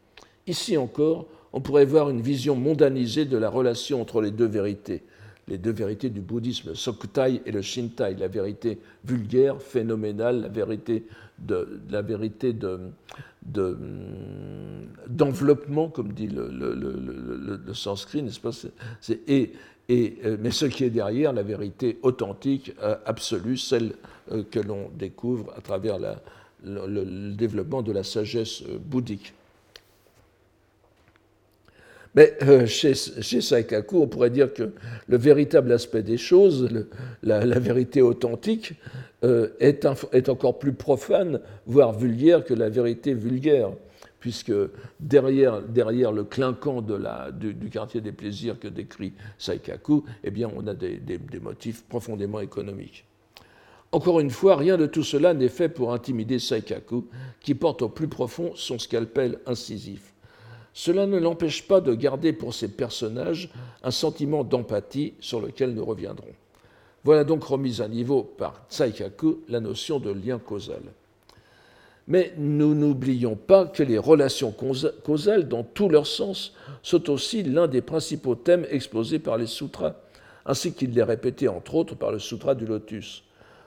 Ici 0.46 0.76
encore, 0.76 1.26
on 1.52 1.60
pourrait 1.60 1.84
voir 1.84 2.08
une 2.08 2.20
vision 2.20 2.54
mondanisée 2.54 3.24
de 3.24 3.36
la 3.36 3.50
relation 3.50 4.00
entre 4.00 4.20
les 4.20 4.30
deux 4.30 4.46
vérités, 4.46 5.02
les 5.48 5.58
deux 5.58 5.72
vérités 5.72 6.10
du 6.10 6.20
bouddhisme, 6.20 6.74
Sokutai 6.74 7.42
et 7.46 7.52
le 7.52 7.62
Shintai, 7.62 8.16
la 8.16 8.28
vérité 8.28 8.78
vulgaire, 9.04 9.62
phénoménale, 9.62 10.40
la 10.40 10.48
vérité 12.02 12.52
de, 12.52 12.90
d'enveloppement, 15.08 15.88
comme 15.88 16.12
dit 16.12 16.26
le, 16.26 16.48
le, 16.50 17.74
sanskrit, 17.74 18.22
n'est-ce 18.22 18.40
pas? 18.40 18.50
Et, 19.28 19.52
euh, 19.90 20.36
Mais 20.40 20.50
ce 20.50 20.66
qui 20.66 20.82
est 20.84 20.90
derrière, 20.90 21.32
la 21.32 21.44
vérité 21.44 21.98
authentique, 22.02 22.74
euh, 22.82 22.96
absolue, 23.06 23.56
celle 23.56 23.92
euh, 24.32 24.42
que 24.50 24.58
l'on 24.58 24.90
découvre 24.98 25.52
à 25.56 25.60
travers 25.60 25.98
le, 26.64 27.32
développement 27.34 27.82
de 27.82 27.92
la 27.92 28.02
sagesse 28.02 28.64
bouddhique. 28.64 29.32
Mais 32.16 32.34
euh, 32.42 32.66
chez, 32.66 32.94
Saikaku, 32.94 33.98
on 33.98 34.08
pourrait 34.08 34.30
dire 34.30 34.52
que 34.54 34.72
le 35.06 35.16
véritable 35.18 35.70
aspect 35.70 36.02
des 36.02 36.16
choses, 36.16 36.68
la, 37.22 37.58
vérité 37.58 38.00
authentique, 38.00 38.72
euh, 39.22 39.50
est, 39.60 39.84
encore 40.30 40.58
plus 40.58 40.72
profane, 40.72 41.40
voire 41.66 41.92
vulgaire 41.92 42.42
que 42.42 42.54
la 42.54 42.70
vérité 42.70 43.12
vulgaire, 43.12 43.70
puisque 44.18 44.52
derrière, 44.98 45.60
le 45.60 46.24
clinquant 46.24 46.80
du, 46.80 47.70
quartier 47.70 48.00
des 48.00 48.12
plaisirs 48.12 48.58
que 48.58 48.68
décrit 48.68 49.12
Saikaku, 49.36 50.04
eh 50.24 50.44
on 50.46 50.66
a 50.66 50.74
des, 50.74 50.96
des 50.96 51.40
motifs 51.40 51.84
profondément 51.84 52.40
économiques. 52.40 53.04
Encore 53.92 54.20
une 54.20 54.30
fois, 54.30 54.56
rien 54.56 54.78
de 54.78 54.86
tout 54.86 55.04
cela 55.04 55.34
n'est 55.34 55.48
fait 55.48 55.68
pour 55.68 55.92
intimider 55.92 56.38
Saikaku, 56.38 57.08
qui 57.40 57.54
porte 57.54 57.82
au 57.82 57.90
plus 57.90 58.08
profond 58.08 58.52
son 58.54 58.78
scalpel 58.78 59.38
incisif. 59.46 60.14
Cela 60.78 61.06
ne 61.06 61.16
l'empêche 61.16 61.66
pas 61.66 61.80
de 61.80 61.94
garder 61.94 62.34
pour 62.34 62.52
ses 62.52 62.68
personnages 62.68 63.48
un 63.82 63.90
sentiment 63.90 64.44
d'empathie 64.44 65.14
sur 65.20 65.40
lequel 65.40 65.72
nous 65.72 65.86
reviendrons. 65.86 66.34
Voilà 67.02 67.24
donc 67.24 67.44
remise 67.44 67.80
à 67.80 67.88
niveau 67.88 68.22
par 68.22 68.66
Tsaikaku 68.68 69.38
la 69.48 69.60
notion 69.60 70.00
de 70.00 70.10
lien 70.10 70.38
causal. 70.38 70.82
Mais 72.08 72.34
nous 72.36 72.74
n'oublions 72.74 73.36
pas 73.36 73.64
que 73.64 73.82
les 73.82 73.96
relations 73.96 74.52
causales, 75.02 75.48
dans 75.48 75.62
tout 75.62 75.88
leur 75.88 76.06
sens, 76.06 76.52
sont 76.82 77.08
aussi 77.08 77.42
l'un 77.42 77.68
des 77.68 77.80
principaux 77.80 78.34
thèmes 78.34 78.66
exposés 78.68 79.18
par 79.18 79.38
les 79.38 79.46
sutras, 79.46 79.94
ainsi 80.44 80.74
qu'il 80.74 80.92
les 80.92 81.02
répété 81.02 81.48
entre 81.48 81.74
autres 81.74 81.94
par 81.94 82.12
le 82.12 82.18
sutra 82.18 82.54
du 82.54 82.66
lotus. 82.66 83.22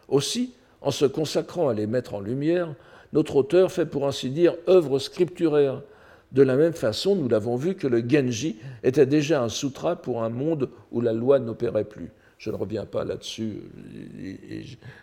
Aussi, 0.09 0.53
en 0.81 0.91
se 0.91 1.05
consacrant 1.05 1.69
à 1.69 1.73
les 1.73 1.87
mettre 1.87 2.13
en 2.13 2.19
lumière, 2.19 2.75
notre 3.13 3.37
auteur 3.37 3.71
fait 3.71 3.87
pour 3.87 4.05
ainsi 4.05 4.29
dire 4.29 4.53
œuvre 4.67 4.99
scripturaire, 4.99 5.81
de 6.31 6.41
la 6.43 6.55
même 6.55 6.73
façon, 6.73 7.15
nous 7.15 7.27
l'avons 7.27 7.55
vu 7.55 7.75
que 7.75 7.87
le 7.87 8.07
Genji 8.07 8.57
était 8.83 9.05
déjà 9.05 9.41
un 9.41 9.49
sutra 9.49 9.95
pour 9.95 10.23
un 10.23 10.29
monde 10.29 10.69
où 10.91 11.01
la 11.01 11.13
loi 11.13 11.39
n'opérait 11.39 11.85
plus. 11.85 12.11
Je 12.37 12.51
ne 12.51 12.55
reviens 12.55 12.85
pas 12.85 13.03
là-dessus. 13.03 13.63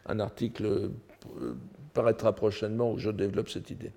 Un 0.07 0.21
article 0.21 0.65
euh, 0.65 1.55
paraîtra 1.93 2.33
prochainement 2.33 2.93
où 2.93 2.99
je 2.99 3.11
développe 3.11 3.49
cette 3.49 3.71
idée. 3.71 3.91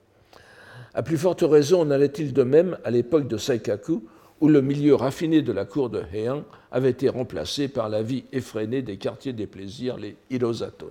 À 0.93 1.03
plus 1.03 1.17
forte 1.17 1.41
raison, 1.41 1.81
en 1.81 1.91
allait-il 1.91 2.33
de 2.33 2.43
même 2.43 2.77
à 2.83 2.89
l'époque 2.89 3.27
de 3.27 3.37
Saikaku, 3.37 4.03
où 4.41 4.47
le 4.47 4.61
milieu 4.61 4.95
raffiné 4.95 5.41
de 5.41 5.51
la 5.51 5.65
cour 5.65 5.89
de 5.89 6.01
Heian 6.13 6.43
avait 6.71 6.89
été 6.89 7.09
remplacé 7.09 7.67
par 7.67 7.89
la 7.89 8.01
vie 8.01 8.23
effrénée 8.31 8.81
des 8.81 8.97
quartiers 8.97 9.33
des 9.33 9.47
plaisirs, 9.47 9.97
les 9.97 10.15
Hirosato. 10.29 10.89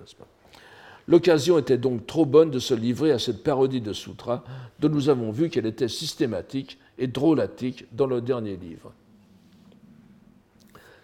L'occasion 1.09 1.57
était 1.57 1.79
donc 1.79 2.05
trop 2.05 2.23
bonne 2.23 2.51
de 2.51 2.59
se 2.59 2.75
livrer 2.75 3.11
à 3.11 3.17
cette 3.17 3.41
parodie 3.41 3.81
de 3.81 3.93
sutra 3.93 4.43
dont 4.79 4.89
nous 4.89 5.09
avons 5.09 5.31
vu 5.31 5.49
qu'elle 5.49 5.65
était 5.65 5.87
systématique 5.87 6.77
et 6.99 7.07
drôlatique 7.07 7.87
dans 7.93 8.05
le 8.05 8.21
dernier 8.21 8.55
livre. 8.55 8.93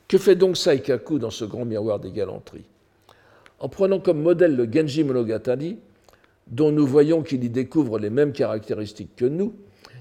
Que 0.08 0.20
fait 0.20 0.36
donc 0.36 0.58
Saikaku 0.58 1.18
dans 1.18 1.32
ce 1.32 1.44
grand 1.44 1.66
miroir 1.66 2.00
des 2.00 2.12
galanteries? 2.12 2.68
En 3.60 3.68
prenant 3.68 4.00
comme 4.00 4.22
modèle 4.22 4.56
le 4.56 4.72
Genji 4.72 5.04
Monogatari, 5.04 5.80
dont 6.46 6.72
nous 6.72 6.86
voyons 6.86 7.24
qu'il 7.24 7.44
y 7.44 7.50
découvre 7.50 7.98
les 7.98 8.12
mêmes 8.12 8.32
caractéristiques 8.32 9.16
que 9.16 9.26
nous, 9.26 9.56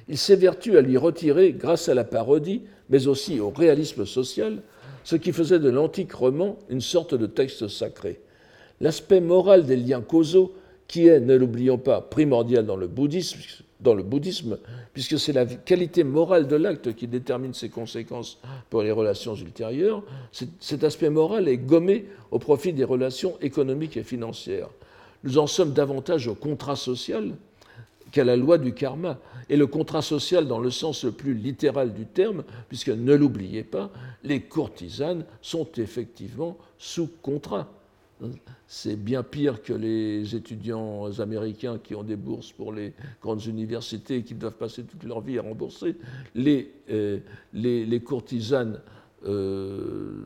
il 0.09 0.19
s'évertue 0.19 0.77
à 0.77 0.83
lui 0.83 0.99
retirer, 0.99 1.55
grâce 1.55 1.89
à 1.89 1.95
la 1.95 2.05
parodie, 2.05 2.65
mais 2.91 3.07
aussi 3.07 3.41
au 3.41 3.49
réalisme 3.49 4.05
social, 4.05 4.61
ce 5.03 5.17
qui 5.17 5.33
faisait 5.33 5.61
de 5.61 5.71
l'antique 5.71 6.13
roman 6.13 6.59
une 6.69 6.83
sorte 6.83 7.15
de 7.15 7.25
texte 7.25 7.69
sacré 7.69 8.21
l'aspect 8.81 9.21
moral 9.21 9.67
des 9.67 9.77
liens 9.77 10.01
causaux, 10.01 10.53
qui 10.89 11.07
est, 11.07 11.21
ne 11.21 11.35
l'oublions 11.35 11.79
pas, 11.79 12.01
primordial 12.01 12.67
dans 12.67 12.77
le 12.77 12.87
bouddhisme, 12.87 14.59
puisque 14.93 15.19
c'est 15.19 15.33
la 15.33 15.47
qualité 15.47 16.05
morale 16.05 16.47
de 16.47 16.57
l'acte 16.57 16.95
qui 16.95 17.07
détermine 17.07 17.55
ses 17.55 17.69
conséquences 17.69 18.39
pour 18.71 18.83
les 18.83 18.93
relations 18.93 19.35
ultérieures, 19.35 20.03
cet 20.61 20.85
aspect 20.85 21.11
moral 21.11 21.49
est 21.49 21.57
gommé 21.57 22.07
au 22.31 22.39
profit 22.39 22.73
des 22.73 22.85
relations 22.85 23.37
économiques 23.41 23.97
et 23.97 24.03
financières. 24.03 24.69
Nous 25.25 25.39
en 25.39 25.47
sommes 25.47 25.73
davantage 25.73 26.29
au 26.29 26.35
contrat 26.35 26.77
social 26.77 27.33
qu'à 28.15 28.25
la 28.25 28.37
loi 28.37 28.59
du 28.59 28.73
karma. 28.73 29.19
Et 29.51 29.57
le 29.57 29.67
contrat 29.67 30.01
social 30.01 30.47
dans 30.47 30.61
le 30.61 30.71
sens 30.71 31.05
le 31.05 31.11
plus 31.11 31.35
littéral 31.35 31.93
du 31.93 32.07
terme, 32.07 32.45
puisque 32.69 32.89
ne 32.89 33.13
l'oubliez 33.13 33.65
pas, 33.65 33.91
les 34.23 34.41
courtisanes 34.41 35.25
sont 35.43 35.69
effectivement 35.77 36.57
sous 36.79 37.11
contrat. 37.21 37.69
C'est 38.67 38.97
bien 38.97 39.23
pire 39.23 39.63
que 39.63 39.73
les 39.73 40.35
étudiants 40.35 41.11
américains 41.21 41.79
qui 41.79 41.95
ont 41.95 42.03
des 42.03 42.17
bourses 42.17 42.53
pour 42.53 42.73
les 42.73 42.93
grandes 43.23 43.45
universités 43.45 44.17
et 44.17 44.23
qui 44.23 44.35
doivent 44.35 44.57
passer 44.57 44.85
toute 44.85 45.05
leur 45.05 45.21
vie 45.21 45.39
à 45.39 45.43
rembourser. 45.43 45.97
Les, 46.35 46.73
euh, 46.91 47.19
les, 47.53 48.01
courtisanes 48.01 48.81
euh, 49.27 50.23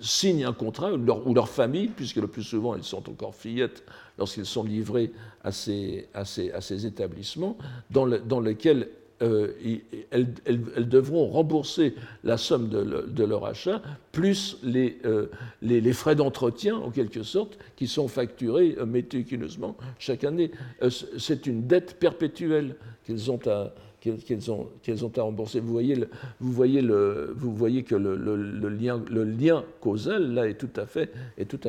signent 0.00 0.44
un 0.44 0.52
contrat, 0.52 0.92
ou 0.92 1.34
leur, 1.34 1.48
famille, 1.48 1.88
puisque 1.88 2.16
le 2.16 2.26
plus 2.26 2.42
souvent 2.42 2.74
elles 2.74 2.84
sont 2.84 3.08
encore 3.08 3.34
fillettes 3.34 3.84
lorsqu'elles 4.18 4.46
sont 4.46 4.64
livrées 4.64 5.12
à 5.44 5.52
ces, 5.52 6.08
à 6.14 6.24
ces, 6.24 6.50
à 6.52 6.60
ces 6.60 6.84
établissements, 6.86 7.56
dans, 7.90 8.04
le, 8.04 8.18
dans 8.18 8.40
lesquels 8.40 8.88
euh, 9.22 9.52
elles, 10.10 10.88
devront 10.88 11.26
rembourser 11.26 11.94
la 12.24 12.38
somme 12.38 12.70
de, 12.70 13.24
leur 13.24 13.44
achat, 13.44 13.82
plus 14.12 14.58
euh, 14.64 15.26
les, 15.60 15.92
frais 15.92 16.14
d'entretien, 16.14 16.76
en 16.76 16.90
quelque 16.90 17.22
sorte, 17.22 17.58
qui 17.76 17.86
sont 17.86 18.08
facturés 18.08 18.76
euh, 18.78 18.86
méticuleusement 18.86 19.76
chaque 19.98 20.24
année. 20.24 20.50
C'est 21.18 21.46
une 21.46 21.66
dette 21.66 21.96
perpétuelle 21.98 22.76
qu'elles 23.04 23.30
ont 23.30 23.40
à, 23.46 23.74
rembourser. 25.22 25.60
Vous 25.60 25.74
voyez, 25.74 25.96
que 27.82 27.94
le, 27.94 28.68
lien, 28.70 29.64
causal, 29.80 30.32
là, 30.32 30.48
est 30.48 30.54
tout 30.54 30.70
à 30.74 30.86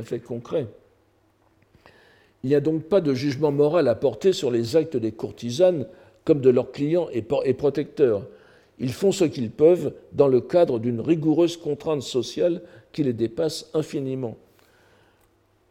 fait 0.03 0.19
concret. 0.19 0.67
Il 2.43 2.49
n'y 2.49 2.55
a 2.55 2.61
donc 2.61 2.83
pas 2.83 3.01
de 3.01 3.13
jugement 3.13 3.51
moral 3.51 3.87
à 3.89 3.95
porter 3.95 4.31
sur 4.33 4.51
les 4.51 4.75
actes 4.77 4.97
des 4.97 5.11
courtisanes 5.11 5.85
comme 6.25 6.41
de 6.41 6.49
leurs 6.49 6.71
clients 6.71 7.09
et 7.11 7.53
protecteurs. 7.53 8.27
Ils 8.79 8.93
font 8.93 9.11
ce 9.11 9.25
qu'ils 9.25 9.51
peuvent 9.51 9.93
dans 10.11 10.27
le 10.27 10.41
cadre 10.41 10.79
d'une 10.79 11.01
rigoureuse 11.01 11.57
contrainte 11.57 12.01
sociale 12.01 12.61
qui 12.91 13.03
les 13.03 13.13
dépasse 13.13 13.69
infiniment. 13.73 14.37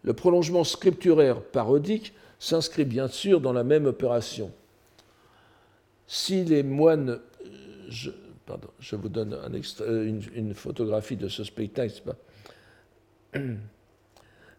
Le 0.02 0.12
prolongement 0.12 0.64
scripturaire 0.64 1.42
parodique 1.42 2.14
s'inscrit 2.38 2.84
bien 2.84 3.08
sûr 3.08 3.40
dans 3.40 3.52
la 3.52 3.64
même 3.64 3.86
opération. 3.86 4.50
Si 6.06 6.44
les 6.44 6.62
moines, 6.62 7.20
je, 7.88 8.10
pardon, 8.46 8.68
je 8.78 8.96
vous 8.96 9.08
donne 9.08 9.36
une, 9.82 10.22
une, 10.34 10.54
photographie 10.54 11.16
de 11.16 11.28
ce 11.28 11.44
spectacle, 11.44 12.02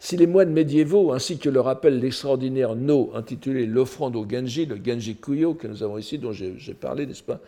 Si 0.03 0.17
les 0.17 0.25
moines 0.25 0.51
médiévaux, 0.51 1.11
ainsi 1.13 1.37
que 1.37 1.47
le 1.47 1.59
rappelle 1.59 1.99
l'extraordinaire 1.99 2.75
No 2.75 3.11
intitulé 3.13 3.67
L'offrande 3.67 4.15
au 4.15 4.27
Genji, 4.27 4.65
le 4.65 4.79
Genji 4.83 5.15
Kuyo 5.15 5.53
que 5.53 5.67
nous 5.67 5.83
avons 5.83 5.99
ici, 5.99 6.17
dont 6.17 6.31
j'ai 6.31 6.73
parlé, 6.73 7.05
n'est-ce 7.05 7.21
pas, 7.21 7.39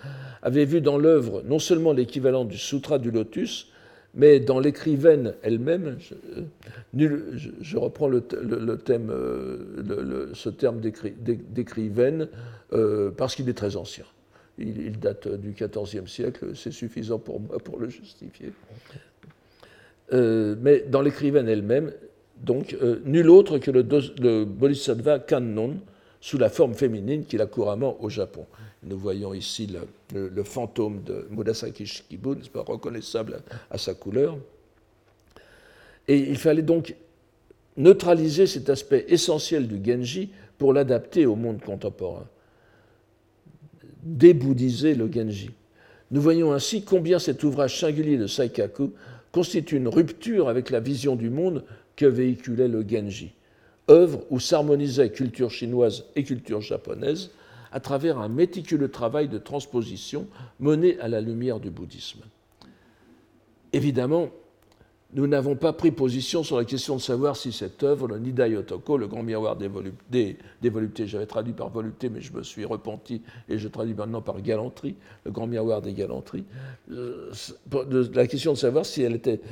avaient 0.43 0.63
vu 0.63 0.79
dans 0.79 0.99
l'œuvre 0.99 1.41
non 1.47 1.57
seulement 1.57 1.93
l'équivalent 1.93 2.45
du 2.45 2.59
Sutra 2.59 2.99
du 2.99 3.09
Lotus, 3.09 3.71
mais 4.13 4.39
dans 4.39 4.59
l'écrivaine 4.59 5.33
elle-même, 5.41 5.97
je, 6.95 7.75
reprends 7.75 8.07
le, 8.07 8.21
thème, 8.21 9.09
euh, 9.09 10.29
ce 10.35 10.49
terme 10.49 10.79
d'écrivaine 10.79 12.27
euh, 12.73 13.09
parce 13.09 13.33
qu'il 13.33 13.49
est 13.49 13.57
très 13.57 13.77
ancien. 13.77 14.05
Il, 14.59 14.99
date 14.99 15.27
du 15.27 15.55
XIVe 15.59 16.05
siècle, 16.05 16.51
c'est 16.53 16.71
suffisant 16.71 17.17
pour 17.17 17.39
moi 17.39 17.57
pour 17.57 17.79
le 17.79 17.89
justifier. 17.89 18.53
Euh, 20.11 20.55
mais 20.61 20.81
dans 20.81 21.01
l'écrivaine 21.01 21.49
elle-même, 21.49 21.91
donc, 22.43 22.75
nul 23.05 23.29
autre 23.29 23.57
que 23.57 23.71
le, 23.71 24.43
Bodhisattva 24.43 25.19
Kannon, 25.19 25.77
sous 26.19 26.37
la 26.37 26.49
forme 26.49 26.73
féminine 26.73 27.25
qu'il 27.25 27.41
a 27.41 27.45
couramment 27.45 28.01
au 28.01 28.09
Japon. 28.09 28.45
Nous 28.83 28.97
voyons 28.97 29.33
ici 29.33 29.67
le, 30.13 30.43
fantôme 30.43 31.03
de 31.03 31.27
Murasaki 31.29 31.85
Shikibu, 31.85 32.35
pas, 32.51 32.61
reconnaissable 32.61 33.41
à, 33.69 33.77
sa 33.77 33.93
couleur. 33.93 34.37
Et 36.07 36.17
il 36.17 36.37
fallait 36.37 36.61
donc 36.61 36.95
neutraliser 37.77 38.45
cet 38.45 38.69
aspect 38.69 39.05
essentiel 39.07 39.67
du 39.67 39.83
Genji 39.83 40.31
pour 40.57 40.73
l'adapter 40.73 41.25
au 41.25 41.35
monde 41.35 41.61
contemporain. 41.61 42.27
Débouddhiser 44.03 44.95
le 44.95 45.11
Genji. 45.11 45.51
Nous 46.11 46.21
voyons 46.21 46.51
ainsi 46.51 46.83
combien 46.83 47.19
cet 47.19 47.43
ouvrage 47.43 47.79
singulier 47.79 48.17
de 48.17 48.27
Saikaku 48.27 48.91
constitue 49.31 49.77
une 49.77 49.87
rupture 49.87 50.47
avec 50.47 50.69
la 50.69 50.79
vision 50.79 51.15
du 51.15 51.29
monde 51.29 51.63
que 51.95 52.05
véhiculait 52.05 52.67
le 52.67 52.87
Genji 52.87 53.33
œuvre 53.89 54.23
où 54.29 54.39
s'harmonisait 54.39 55.11
culture 55.11 55.51
chinoise 55.51 56.05
et 56.15 56.23
culture 56.23 56.61
japonaise 56.61 57.31
à 57.71 57.79
travers 57.79 58.19
un 58.19 58.29
méticuleux 58.29 58.89
travail 58.89 59.27
de 59.27 59.37
transposition 59.37 60.27
mené 60.59 60.99
à 60.99 61.07
la 61.07 61.21
lumière 61.21 61.59
du 61.59 61.71
bouddhisme. 61.71 62.21
Évidemment, 63.73 64.29
nous 65.15 65.27
n'avons 65.27 65.55
pas 65.55 65.73
pris 65.73 65.91
position 65.91 66.43
sur 66.43 66.57
la 66.57 66.65
question 66.65 66.95
de 66.95 67.01
savoir 67.01 67.35
si 67.35 67.51
cette 67.51 67.83
œuvre, 67.83 68.07
le 68.07 68.17
Nidai 68.17 68.55
Otoko, 68.55 68.97
le 68.97 69.07
grand 69.07 69.21
miroir 69.21 69.55
des, 69.55 69.67
voluptés, 69.67 71.07
j'avais 71.07 71.25
traduit 71.25 71.53
par 71.53 71.69
volupté, 71.69 72.09
mais 72.09 72.21
je 72.21 72.33
me 72.33 72.41
suis 72.41 72.65
repenti 72.65 73.21
et 73.49 73.57
je 73.57 73.67
traduis 73.67 73.93
maintenant 73.93 74.21
par 74.21 74.41
galanterie, 74.41 74.95
le 75.25 75.31
grand 75.31 75.45
miroir 75.45 75.81
des 75.81 75.93
galanteries, 75.93 76.45
euh, 76.91 77.31
la 78.13 78.27
question 78.27 78.53
de 78.53 78.57
savoir 78.57 78.85
si, 78.85 79.05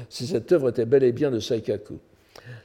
si 0.10 0.28
cette 0.28 0.52
œuvre 0.52 0.70
était 0.70 0.86
bel 0.86 1.04
et 1.04 1.12
bien 1.12 1.30
de 1.30 1.40
Saikaku. 1.40 2.00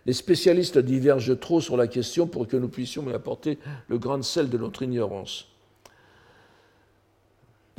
Les 0.07 0.13
spécialistes 0.13 0.79
divergent 0.79 1.39
trop 1.39 1.61
sur 1.61 1.77
la 1.77 1.89
question 1.89 2.27
pour 2.27 2.47
que 2.47 2.57
nous 2.57 2.69
puissions 2.69 3.09
y 3.11 3.13
apporter 3.13 3.59
le 3.89 3.99
grain 3.99 4.19
de 4.19 4.23
sel 4.23 4.49
de 4.49 4.59
notre 4.59 4.83
ignorance. 4.83 5.49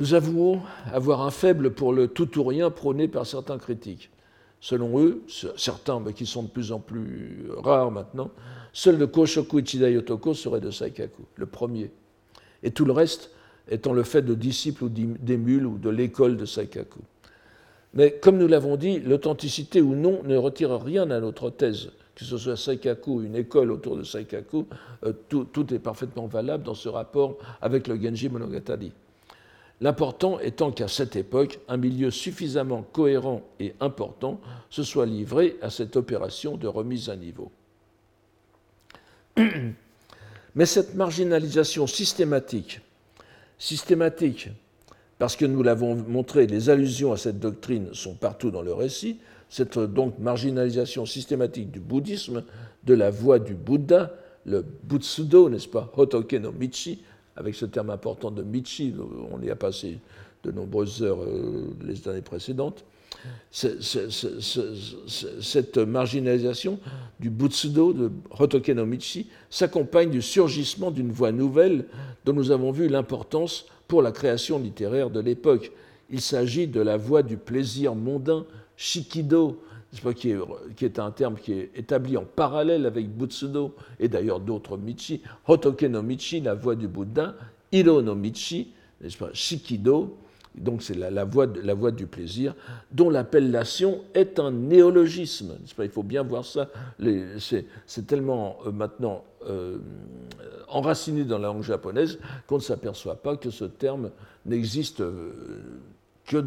Nous 0.00 0.14
avouons 0.14 0.60
avoir 0.92 1.22
un 1.22 1.30
faible 1.30 1.72
pour 1.72 1.92
le 1.92 2.06
tout 2.06 2.38
ou 2.38 2.44
rien 2.44 2.70
prôné 2.70 3.08
par 3.08 3.26
certains 3.26 3.58
critiques. 3.58 4.10
Selon 4.60 5.00
eux, 5.00 5.22
certains 5.56 6.00
mais 6.00 6.12
qui 6.12 6.26
sont 6.26 6.42
de 6.42 6.48
plus 6.48 6.72
en 6.72 6.80
plus 6.80 7.46
rares 7.56 7.90
maintenant, 7.90 8.30
seul 8.72 8.98
le 8.98 9.06
Koshoku 9.06 9.60
Ichida 9.60 9.88
Yotoko 9.90 10.34
serait 10.34 10.60
de 10.60 10.70
Saikaku, 10.70 11.22
le 11.36 11.46
premier. 11.46 11.90
Et 12.62 12.70
tout 12.70 12.84
le 12.84 12.92
reste 12.92 13.30
étant 13.68 13.92
le 13.92 14.02
fait 14.02 14.22
de 14.22 14.34
disciples 14.34 14.84
ou 14.84 14.88
d'émules 14.88 15.66
ou 15.66 15.78
de 15.78 15.90
l'école 15.90 16.36
de 16.36 16.44
Saikaku. 16.44 17.00
Mais 17.94 18.12
comme 18.12 18.38
nous 18.38 18.48
l'avons 18.48 18.76
dit, 18.76 19.00
l'authenticité 19.00 19.80
ou 19.80 19.94
non 19.94 20.22
ne 20.24 20.36
retire 20.36 20.78
rien 20.80 21.10
à 21.10 21.20
notre 21.20 21.50
thèse. 21.50 21.90
Que 22.14 22.24
ce 22.24 22.36
soit 22.36 22.56
Saikaku, 22.56 23.22
une 23.22 23.36
école 23.36 23.70
autour 23.70 23.96
de 23.96 24.02
Saikaku, 24.02 24.66
euh, 25.04 25.12
tout, 25.28 25.44
tout, 25.44 25.72
est 25.72 25.78
parfaitement 25.78 26.26
valable 26.26 26.64
dans 26.64 26.74
ce 26.74 26.88
rapport 26.88 27.38
avec 27.62 27.86
le 27.86 27.96
Genji 28.00 28.28
Monogatari. 28.28 28.92
L'important 29.80 30.40
étant 30.40 30.72
qu'à 30.72 30.88
cette 30.88 31.14
époque, 31.14 31.60
un 31.68 31.76
milieu 31.76 32.10
suffisamment 32.10 32.82
cohérent 32.92 33.42
et 33.60 33.74
important 33.78 34.40
se 34.70 34.82
soit 34.82 35.06
livré 35.06 35.56
à 35.62 35.70
cette 35.70 35.94
opération 35.94 36.56
de 36.56 36.66
remise 36.66 37.08
à 37.08 37.16
niveau. 37.16 37.52
Mais 40.56 40.66
cette 40.66 40.96
marginalisation 40.96 41.86
systématique, 41.86 42.80
systématique 43.58 44.48
parce 45.18 45.36
que 45.36 45.44
nous 45.44 45.62
l'avons 45.62 45.96
montré, 45.96 46.46
les 46.46 46.70
allusions 46.70 47.12
à 47.12 47.16
cette 47.16 47.40
doctrine 47.40 47.88
sont 47.92 48.14
partout 48.14 48.50
dans 48.50 48.62
le 48.62 48.72
récit, 48.72 49.18
cette 49.48 49.78
donc 49.78 50.18
marginalisation 50.18 51.06
systématique 51.06 51.70
du 51.70 51.80
bouddhisme, 51.80 52.44
de 52.84 52.94
la 52.94 53.10
voie 53.10 53.38
du 53.38 53.54
Bouddha, 53.54 54.12
le 54.46 54.64
Butsudo, 54.84 55.50
n'est-ce 55.50 55.68
pas, 55.68 55.92
Hotoke 55.96 56.34
no 56.34 56.52
Michi, 56.52 57.02
avec 57.36 57.54
ce 57.54 57.66
terme 57.66 57.90
important 57.90 58.30
de 58.30 58.42
Michi, 58.42 58.94
on 59.32 59.42
y 59.42 59.50
a 59.50 59.56
passé 59.56 59.98
de 60.44 60.52
nombreuses 60.52 61.02
heures 61.02 61.22
euh, 61.22 61.74
les 61.84 62.08
années 62.08 62.22
précédentes, 62.22 62.84
cette 63.50 65.78
marginalisation 65.78 66.78
du 67.18 67.30
Butsudo, 67.30 67.92
de 67.92 68.12
Hotoke 68.38 68.68
no 68.68 68.86
Michi, 68.86 69.26
s'accompagne 69.50 70.10
du 70.10 70.22
surgissement 70.22 70.92
d'une 70.92 71.10
voie 71.10 71.32
nouvelle 71.32 71.86
dont 72.24 72.32
nous 72.32 72.52
avons 72.52 72.70
vu 72.70 72.88
l'importance 72.88 73.66
pour 73.88 74.02
la 74.02 74.12
création 74.12 74.58
littéraire 74.58 75.10
de 75.10 75.20
l'époque. 75.20 75.72
Il 76.10 76.20
s'agit 76.20 76.68
de 76.68 76.80
la 76.80 76.96
voie 76.96 77.22
du 77.22 77.36
plaisir 77.36 77.94
mondain, 77.94 78.46
shikido, 78.76 79.60
qui 80.14 80.30
est, 80.84 80.98
un 80.98 81.10
terme 81.10 81.36
qui 81.36 81.52
est 81.54 81.70
établi 81.74 82.16
en 82.16 82.24
parallèle 82.24 82.84
avec 82.84 83.08
Butsudo 83.08 83.74
et 83.98 84.08
d'ailleurs 84.08 84.38
d'autres 84.38 84.76
Michi, 84.76 85.22
Hotoke 85.46 85.82
no 85.84 86.02
Michi, 86.02 86.40
la 86.40 86.54
voie 86.54 86.76
du 86.76 86.86
Bouddha, 86.88 87.34
Hiro 87.72 88.02
no 88.02 88.14
Michi, 88.14 88.72
pas, 89.18 89.30
Shikido, 89.32 90.18
donc 90.60 90.82
c'est 90.82 90.94
la, 90.94 91.10
la, 91.10 91.24
voie, 91.24 91.46
du 91.90 92.06
plaisir, 92.06 92.54
dont 92.90 93.10
l'appellation 93.10 94.00
est 94.14 94.38
un 94.38 94.50
néologisme. 94.50 95.56
Il 95.78 95.88
faut 95.88 96.02
bien 96.02 96.22
voir 96.22 96.44
ça. 96.44 96.68
C'est 97.86 98.06
tellement 98.06 98.58
euh, 98.66 98.72
maintenant 98.72 99.24
euh, 99.46 99.78
enraciné 100.68 101.24
dans 101.24 101.38
la 101.38 101.48
langue 101.48 101.62
japonaise 101.62 102.18
qu'on 102.46 102.56
ne 102.56 102.62
s'aperçoit 102.62 103.16
pas 103.16 103.36
que 103.36 103.50
ce 103.50 103.64
terme 103.64 104.10
n'existe 104.46 105.00
euh, 105.00 105.32
que 106.26 106.44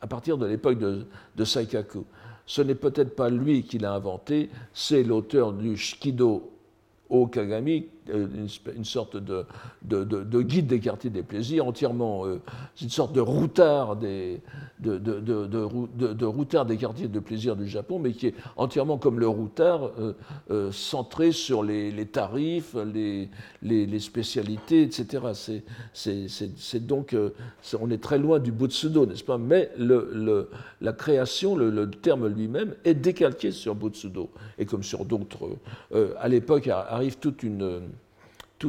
à 0.00 0.06
partir 0.06 0.36
de 0.36 0.46
l'époque 0.46 0.78
de, 0.78 1.06
de, 1.34 1.44
Saikaku. 1.44 2.04
Ce 2.44 2.60
n'est 2.60 2.74
peut-être 2.74 3.16
pas 3.16 3.30
lui 3.30 3.62
qui 3.62 3.78
l'a 3.78 3.94
inventé, 3.94 4.50
c'est 4.74 5.02
l'auteur 5.02 5.54
du 5.54 5.78
Shikido 5.78 6.50
au 7.08 7.26
Euh, 8.10 8.26
une, 8.76 8.84
sorte 8.84 9.16
de, 9.16 9.46
de, 9.82 10.42
guide 10.42 10.66
des 10.66 10.80
quartiers 10.80 11.08
des 11.08 11.22
plaisirs, 11.22 11.66
entièrement, 11.66 12.26
euh, 12.26 12.40
une 12.82 12.90
sorte 12.90 13.14
de 13.14 13.20
routard 13.20 13.96
des, 13.96 14.42
de, 14.78 16.24
routard 16.26 16.66
des 16.66 16.76
quartiers 16.76 17.08
de 17.08 17.20
plaisir 17.20 17.56
du 17.56 17.66
Japon, 17.66 17.98
mais 17.98 18.12
qui 18.12 18.26
est 18.26 18.34
entièrement 18.56 18.98
comme 18.98 19.18
le 19.18 19.28
routard, 19.28 19.90
euh, 20.50 20.70
centré 20.70 21.32
sur 21.32 21.62
les, 21.62 22.06
tarifs, 22.06 22.74
les, 22.92 23.30
les, 23.62 24.00
spécialités, 24.00 24.82
etc. 24.82 25.62
C'est 25.94 26.86
donc, 26.86 27.16
on 27.80 27.90
est 27.90 28.02
très 28.02 28.18
loin 28.18 28.38
du 28.38 28.52
Butsudo, 28.52 29.06
n'est-ce 29.06 29.24
pas? 29.24 29.38
Mais 29.38 29.70
le, 29.78 30.50
la 30.82 30.92
création, 30.92 31.56
le, 31.56 31.90
terme 31.90 32.28
lui-même, 32.28 32.74
est 32.84 32.94
décalqué 32.94 33.50
sur 33.50 33.74
Butsudo, 33.74 34.28
et 34.58 34.66
comme 34.66 34.82
sur 34.82 35.06
d'autres. 35.06 35.48
à 36.18 36.28
l'époque 36.28 36.68
arrive 36.68 37.16
toute 37.18 37.42
une 37.42 37.93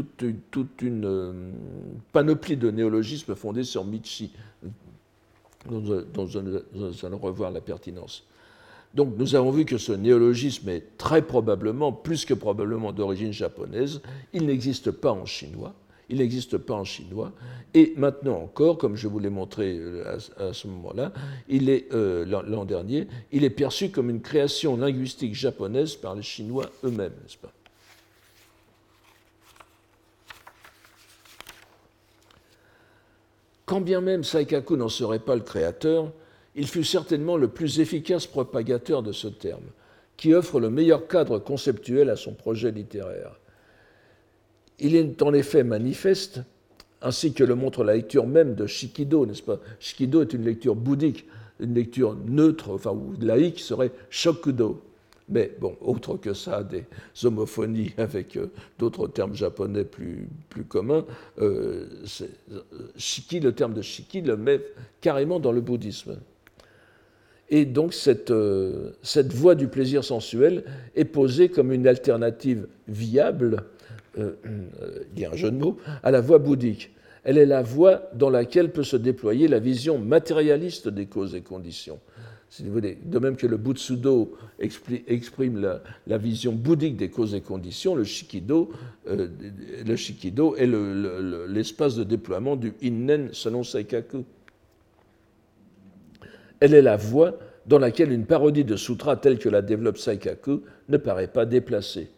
toute, 0.03 0.81
une 0.81 1.05
euh, 1.05 1.33
panoplie 2.11 2.57
de 2.57 2.71
néologismes 2.71 3.35
fondés 3.35 3.63
sur 3.63 3.85
Michi, 3.85 4.31
dont, 5.69 5.81
nous 6.73 7.05
allons 7.05 7.17
revoir 7.17 7.51
la 7.51 7.61
pertinence. 7.61 8.25
Donc 8.93 9.15
nous 9.17 9.35
avons 9.35 9.51
vu 9.51 9.65
que 9.65 9.77
ce 9.77 9.91
néologisme 9.91 10.69
est 10.69 10.97
très 10.97 11.21
probablement, 11.21 11.91
plus 11.91 12.25
que 12.25 12.33
probablement 12.33 12.91
d'origine 12.91 13.33
japonaise, 13.33 14.01
il 14.33 14.45
n'existe 14.45 14.91
pas 14.91 15.11
en 15.11 15.25
chinois, 15.25 15.73
il 16.09 16.17
n'existe 16.17 16.57
pas 16.57 16.75
en 16.75 16.85
chinois, 16.85 17.33
et 17.73 17.93
maintenant 17.97 18.41
encore, 18.41 18.77
comme 18.77 18.95
je 18.95 19.07
vous 19.07 19.19
l'ai 19.19 19.29
montré 19.29 19.77
euh, 19.77 20.17
à, 20.37 20.53
ce 20.53 20.67
moment-là, 20.67 21.11
euh, 21.51 22.25
l'an 22.25 22.65
dernier, 22.65 23.07
il 23.31 23.43
est 23.43 23.49
perçu 23.49 23.89
comme 23.89 24.09
une 24.09 24.21
création 24.21 24.77
linguistique 24.77 25.35
japonaise 25.35 25.95
par 25.95 26.15
les 26.15 26.21
Chinois 26.21 26.69
eux-mêmes, 26.83 27.13
n'est-ce 27.21 27.37
pas? 27.37 27.51
Quand 33.65 33.81
bien 33.81 34.01
même 34.01 34.23
Saikaku 34.23 34.77
n'en 34.77 34.89
serait 34.89 35.19
pas 35.19 35.35
le 35.35 35.41
créateur, 35.41 36.11
il 36.55 36.67
fut 36.67 36.83
certainement 36.83 37.37
le 37.37 37.47
plus 37.47 37.79
efficace 37.79 38.27
propagateur 38.27 39.03
de 39.03 39.11
ce 39.11 39.27
terme, 39.27 39.65
qui 40.17 40.33
offre 40.33 40.59
le 40.59 40.69
meilleur 40.69 41.07
cadre 41.07 41.39
conceptuel 41.39 42.09
à 42.09 42.15
son 42.15 42.33
projet 42.33 42.71
littéraire. 42.71 43.39
Il 44.79 44.95
est 44.95 45.21
en 45.21 45.33
effet 45.33 45.63
manifeste, 45.63 46.41
ainsi 47.01 47.33
que 47.33 47.43
le 47.43 47.55
montre 47.55 47.83
la 47.83 47.95
lecture 47.95 48.27
même 48.27 48.55
de 48.55 48.67
Shikido, 48.67 49.25
n'est-ce 49.25 49.43
pas? 49.43 49.59
Shikido 49.79 50.21
est 50.21 50.33
une 50.33 50.45
lecture 50.45 50.75
bouddhique, 50.75 51.25
une 51.59 51.73
lecture 51.73 52.15
neutre, 52.25 52.69
enfin 52.71 52.91
ou 52.91 53.13
laïque 53.19 53.59
serait 53.59 53.91
Shokudo. 54.09 54.81
Mais 55.27 55.51
bon, 55.59 55.75
autre 55.81 56.17
que 56.17 56.33
ça, 56.33 56.63
des 56.63 56.85
homophonies 57.23 57.93
avec 57.97 58.37
euh, 58.37 58.47
d'autres 58.77 59.07
termes 59.07 59.33
japonais 59.33 59.83
plus, 59.83 60.27
communs, 60.67 61.05
euh, 61.41 61.87
shiki, 62.95 63.39
le 63.39 63.51
terme 63.51 63.73
de 63.73 63.81
shiki 63.81 64.21
le 64.21 64.37
met 64.37 64.61
carrément 65.01 65.39
dans 65.39 65.51
le 65.51 65.61
bouddhisme. 65.61 66.17
Et 67.49 67.65
donc 67.65 67.93
cette, 67.93 68.33
cette 69.03 69.31
voie 69.31 69.53
du 69.53 69.67
plaisir 69.67 70.03
sensuel 70.03 70.63
est 70.95 71.05
posée 71.05 71.49
comme 71.49 71.71
une 71.71 71.87
alternative 71.87 72.67
viable, 72.87 73.65
il 74.17 75.19
y 75.19 75.25
a 75.25 75.31
un 75.31 75.35
jeu 75.35 75.51
de 75.51 75.57
mots, 75.57 75.77
à 76.01 76.09
la 76.09 76.21
voie 76.21 76.39
bouddhique. 76.39 76.91
Elle 77.23 77.37
est 77.37 77.45
la 77.45 77.61
voie 77.61 78.09
dans 78.15 78.31
laquelle 78.31 78.71
peut 78.71 78.83
se 78.83 78.97
déployer 78.97 79.47
la 79.47 79.59
vision 79.59 79.99
matérialiste 79.99 80.87
des 80.87 81.05
causes 81.05 81.35
et 81.35 81.41
conditions 81.41 81.99
de 82.61 83.19
même 83.19 83.35
que 83.35 83.47
le 83.47 83.57
Butsudo 83.57 84.37
exprime 84.59 85.79
la, 86.07 86.17
vision 86.17 86.51
bouddhique 86.53 86.97
des 86.97 87.09
causes 87.09 87.35
et 87.35 87.41
conditions, 87.41 87.95
le 87.95 88.03
Shikido, 88.03 88.71
euh, 89.07 89.27
le 89.85 89.95
Shikido 89.95 90.55
est 90.55 90.67
l'espace 91.47 91.95
de 91.95 92.03
déploiement 92.03 92.55
du 92.55 92.73
Innen 92.83 93.29
selon 93.33 93.63
Saikaku. 93.63 94.23
Elle 96.59 96.73
est 96.73 96.81
la 96.81 96.97
voie 96.97 97.37
dans 97.65 97.79
laquelle 97.79 98.11
une 98.11 98.25
parodie 98.25 98.63
de 98.63 98.75
sutra 98.75 99.17
telle 99.17 99.39
que 99.39 99.49
la 99.49 99.61
développe 99.61 99.97
Saikaku 99.97 100.61
ne 100.89 100.97
paraît 100.97 101.27
pas 101.27 101.45
déplacée. 101.45 102.09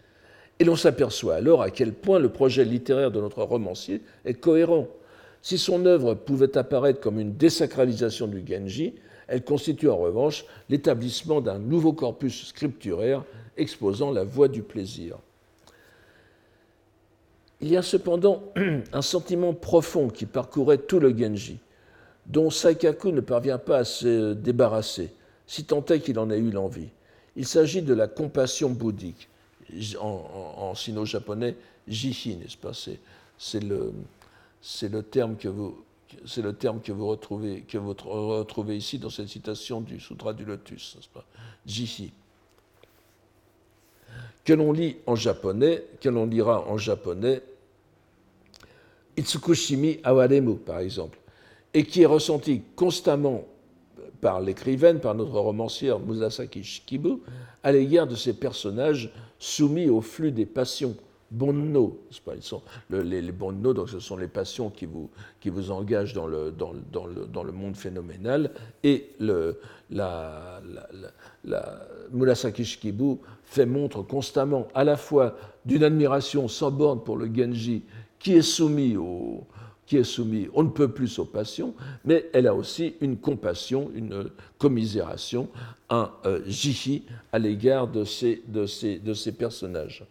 Et 0.59 0.63
l'on 0.63 0.75
s'aperçoit 0.75 1.35
alors 1.35 1.61
à 1.61 1.69
quel 1.69 1.93
point 1.93 2.19
le 2.19 2.29
projet 2.29 2.65
littéraire 2.65 3.11
de 3.11 3.21
notre 3.21 3.43
romancier 3.43 4.01
est 4.25 4.35
cohérent. 4.35 4.87
Si 5.41 5.57
son 5.57 5.85
œuvre 5.85 6.15
pouvait 6.15 6.57
apparaître 6.57 6.99
comme 6.99 7.19
une 7.19 7.33
désacralisation 7.33 8.27
du 8.27 8.43
Genji, 8.45 8.95
elle 9.27 9.43
constitue 9.43 9.89
en 9.89 9.97
revanche 9.97 10.45
l'établissement 10.69 11.41
d'un 11.41 11.59
nouveau 11.59 11.93
corpus 11.93 12.47
scripturaire 12.47 13.23
exposant 13.57 14.11
la 14.11 14.23
voie 14.23 14.47
du 14.47 14.61
plaisir. 14.61 15.17
Il 17.59 17.69
y 17.69 17.77
a 17.77 17.81
cependant 17.81 18.43
un 18.93 19.01
sentiment 19.01 19.53
profond 19.53 20.09
qui 20.09 20.25
parcourait 20.25 20.77
tout 20.77 20.99
le 20.99 21.15
Genji, 21.17 21.59
dont 22.27 22.49
Saikaku 22.49 23.11
ne 23.11 23.21
parvient 23.21 23.57
pas 23.57 23.79
à 23.79 23.83
se 23.83 24.33
débarrasser, 24.33 25.11
si 25.47 25.65
tant 25.65 25.83
est 25.85 25.99
qu'il 25.99 26.19
en 26.19 26.29
ait 26.29 26.37
eu 26.37 26.51
l'envie. 26.51 26.89
Il 27.35 27.45
s'agit 27.45 27.81
de 27.81 27.93
la 27.93 28.07
compassion 28.07 28.69
bouddhique, 28.69 29.29
en, 29.99 30.73
sino-japonais, 30.75 31.55
jihi, 31.87 32.37
n'est-ce 32.37 32.57
pas? 32.57 32.71
C'est 33.37 33.63
le, 33.63 33.91
le 34.83 35.03
terme 35.03 35.35
que 35.35 35.47
vous, 35.47 35.77
c'est 36.25 36.41
le 36.41 36.53
terme 36.53 36.81
que 36.81 36.91
vous, 36.91 37.07
retrouvez, 37.07 38.77
ici 38.77 38.99
dans 38.99 39.09
cette 39.09 39.27
citation 39.27 39.81
du 39.81 39.99
Sutra 39.99 40.33
du 40.33 40.45
Lotus, 40.45 40.97
Jishi. 41.65 42.11
Que 44.43 44.53
l'on 44.53 44.71
lit 44.71 44.97
en 45.05 45.15
japonais, 45.15 45.83
que 45.99 46.09
l'on 46.09 46.25
lira 46.25 46.65
en 46.67 46.77
japonais, 46.77 47.41
Itsukushimi 49.17 49.99
Awaremu, 50.03 50.55
par 50.57 50.79
exemple, 50.79 51.19
et 51.73 51.83
qui 51.83 52.03
est 52.03 52.07
ressenti 52.07 52.61
constamment 52.75 53.45
par 54.21 54.41
l'écrivaine, 54.41 54.99
par 54.99 55.15
notre 55.15 55.39
romancière 55.39 55.99
Musasaki 55.99 56.63
Shikibu, 56.63 57.17
à 57.63 57.71
l'égard 57.71 58.07
de 58.07 58.15
ces 58.15 58.33
personnages 58.33 59.11
soumis 59.39 59.89
au 59.89 60.01
flux 60.01 60.31
des 60.31 60.45
passions 60.45 60.95
bonno, 61.31 61.99
pas, 62.25 62.35
ils 62.35 62.41
sont, 62.41 62.61
les, 62.89 63.21
les 63.21 63.31
bonno, 63.31 63.73
donc 63.73 63.89
ce 63.89 63.99
sont 63.99 64.17
les 64.17 64.27
passions 64.27 64.69
qui 64.69 64.85
vous, 64.85 65.09
qui 65.39 65.49
vous 65.49 65.71
engagent 65.71 66.13
dans 66.13 66.27
le, 66.27 66.51
dans, 66.51 66.73
dans, 66.91 67.05
le, 67.05 67.25
dans 67.25 67.43
le 67.43 67.51
monde 67.51 67.75
phénoménal, 67.75 68.51
et 68.83 69.09
le, 69.19 69.59
la, 69.89 70.61
la, 70.73 71.11
la, 71.43 71.87
Murasaki 72.11 72.63
Shikibu 72.63 73.17
fait 73.43 73.65
montre 73.65 74.01
constamment 74.01 74.67
à 74.73 74.83
la 74.83 74.95
fois 74.97 75.35
d'une 75.65 75.83
admiration 75.83 76.47
sans 76.47 76.71
borne 76.71 77.03
pour 77.03 77.17
le 77.17 77.33
Genji, 77.33 77.83
qui 78.19 78.33
est 78.33 78.41
soumis 78.41 78.95
au, 78.95 79.45
qui 79.87 79.97
est 79.97 80.03
soumis, 80.03 80.49
on 80.53 80.63
ne 80.63 80.69
peut 80.69 80.89
plus 80.89 81.17
aux 81.17 81.25
passions, 81.25 81.73
mais 82.03 82.29
elle 82.33 82.47
a 82.47 82.53
aussi 82.53 82.95
une 82.99 83.17
compassion, 83.17 83.89
une 83.95 84.29
commisération, 84.57 85.47
un 85.89 86.11
euh, 86.25 86.41
jihi 86.45 87.03
à 87.31 87.39
l'égard 87.39 87.87
de 87.87 88.03
ces, 88.03 88.43
de, 88.47 88.65
ces, 88.65 88.99
de 88.99 89.13
ces 89.13 89.31
personnages. 89.31 90.05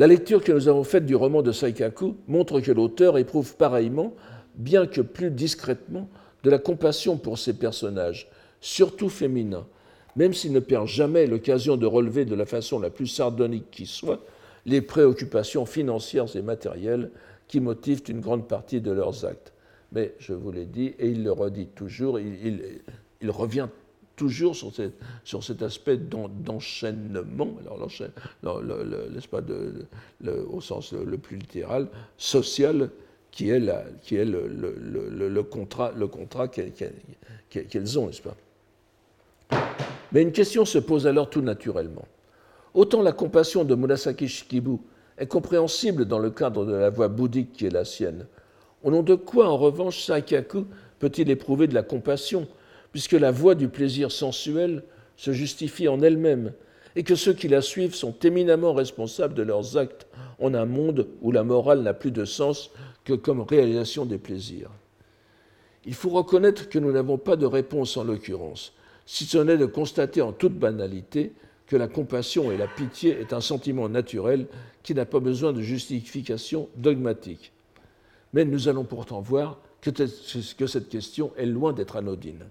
La 0.00 0.06
lecture 0.06 0.42
que 0.42 0.50
nous 0.50 0.66
avons 0.66 0.82
faite 0.82 1.04
du 1.04 1.14
roman 1.14 1.42
de 1.42 1.52
Saikaku 1.52 2.16
montre 2.26 2.62
que 2.62 2.72
l'auteur 2.72 3.18
éprouve 3.18 3.54
pareillement, 3.56 4.14
bien 4.54 4.86
que 4.86 5.02
plus 5.02 5.30
discrètement, 5.30 6.08
de 6.42 6.48
la 6.48 6.58
compassion 6.58 7.18
pour 7.18 7.36
ses 7.36 7.52
personnages, 7.52 8.30
surtout 8.62 9.10
féminins, 9.10 9.66
même 10.16 10.32
s'il 10.32 10.54
ne 10.54 10.60
perd 10.60 10.86
jamais 10.86 11.26
l'occasion 11.26 11.76
de 11.76 11.84
relever 11.84 12.24
de 12.24 12.34
la 12.34 12.46
façon 12.46 12.80
la 12.80 12.88
plus 12.88 13.08
sardonique 13.08 13.70
qui 13.70 13.84
soit 13.84 14.24
les 14.64 14.80
préoccupations 14.80 15.66
financières 15.66 16.34
et 16.34 16.40
matérielles 16.40 17.10
qui 17.46 17.60
motivent 17.60 18.04
une 18.08 18.20
grande 18.20 18.48
partie 18.48 18.80
de 18.80 18.92
leurs 18.92 19.26
actes. 19.26 19.52
Mais 19.92 20.14
je 20.18 20.32
vous 20.32 20.50
l'ai 20.50 20.64
dit, 20.64 20.94
et 20.98 21.08
il 21.08 21.22
le 21.24 21.32
redit 21.32 21.66
toujours, 21.66 22.18
il, 22.18 22.80
il 23.20 23.30
revient 23.30 23.68
toujours 24.20 24.54
sur, 24.54 25.42
cet 25.42 25.62
aspect 25.62 25.96
d'enchaînement, 25.96 27.56
alors 27.64 27.88
au 30.52 30.60
sens 30.60 30.92
le, 30.92 31.16
plus 31.16 31.38
littéral, 31.38 31.88
social, 32.18 32.90
qui 33.30 33.48
est, 33.48 33.58
le 33.60 35.42
contrat 35.42 36.48
qu'elles 36.48 37.98
ont, 37.98 38.08
n'est-ce 38.08 38.20
pas? 38.20 38.36
Mais 40.12 40.20
une 40.20 40.32
question 40.32 40.66
se 40.66 40.76
pose 40.78 41.06
alors 41.06 41.30
tout 41.30 41.40
naturellement. 41.40 42.06
Autant 42.74 43.00
la 43.00 43.12
compassion 43.12 43.64
de 43.64 43.74
Murasaki 43.74 44.28
Shikibu 44.28 44.76
est 45.16 45.28
compréhensible 45.28 46.04
dans 46.04 46.18
le 46.18 46.28
cadre 46.28 46.66
de 46.66 46.74
la 46.74 46.90
voie 46.90 47.08
bouddhique 47.08 47.52
qui 47.52 47.64
est 47.64 47.70
la 47.70 47.86
sienne, 47.86 48.26
au 48.82 48.90
nom 48.90 49.02
de 49.02 49.14
quoi, 49.14 49.48
en 49.48 49.56
revanche, 49.56 50.04
Saikaku 50.04 50.66
peut-il 50.98 51.30
éprouver 51.30 51.68
de 51.68 51.74
la 51.74 51.82
compassion 51.82 52.46
puisque 52.92 53.12
la 53.12 53.30
voie 53.30 53.54
du 53.54 53.68
plaisir 53.68 54.10
sensuel 54.10 54.84
se 55.16 55.32
justifie 55.32 55.88
en 55.88 56.00
elle-même, 56.00 56.52
et 56.96 57.04
que 57.04 57.14
ceux 57.14 57.34
qui 57.34 57.48
la 57.48 57.62
suivent 57.62 57.94
sont 57.94 58.14
éminemment 58.22 58.72
responsables 58.72 59.34
de 59.34 59.42
leurs 59.42 59.76
actes 59.76 60.06
en 60.40 60.54
un 60.54 60.64
monde 60.64 61.06
où 61.22 61.30
la 61.30 61.44
morale 61.44 61.82
n'a 61.82 61.94
plus 61.94 62.10
de 62.10 62.24
sens 62.24 62.70
que 63.04 63.12
comme 63.12 63.40
réalisation 63.42 64.06
des 64.06 64.18
plaisirs. 64.18 64.70
Il 65.86 65.94
faut 65.94 66.10
reconnaître 66.10 66.68
que 66.68 66.78
nous 66.78 66.92
n'avons 66.92 67.16
pas 67.16 67.36
de 67.36 67.46
réponse 67.46 67.96
en 67.96 68.04
l'occurrence, 68.04 68.72
si 69.06 69.24
ce 69.24 69.38
n'est 69.38 69.56
de 69.56 69.66
constater 69.66 70.20
en 70.20 70.32
toute 70.32 70.58
banalité 70.58 71.32
que 71.66 71.76
la 71.76 71.86
compassion 71.86 72.50
et 72.50 72.56
la 72.56 72.66
pitié 72.66 73.18
est 73.20 73.32
un 73.32 73.40
sentiment 73.40 73.88
naturel 73.88 74.46
qui 74.82 74.94
n'a 74.94 75.06
pas 75.06 75.20
besoin 75.20 75.52
de 75.52 75.62
justification 75.62 76.68
dogmatique. 76.76 77.52
Mais 78.32 78.44
nous 78.44 78.68
allons 78.68 78.84
pourtant 78.84 79.20
voir 79.20 79.60
que 79.80 79.90
cette 80.66 80.88
question 80.88 81.32
est 81.36 81.46
loin 81.46 81.72
d'être 81.72 81.96
anodine. 81.96 82.44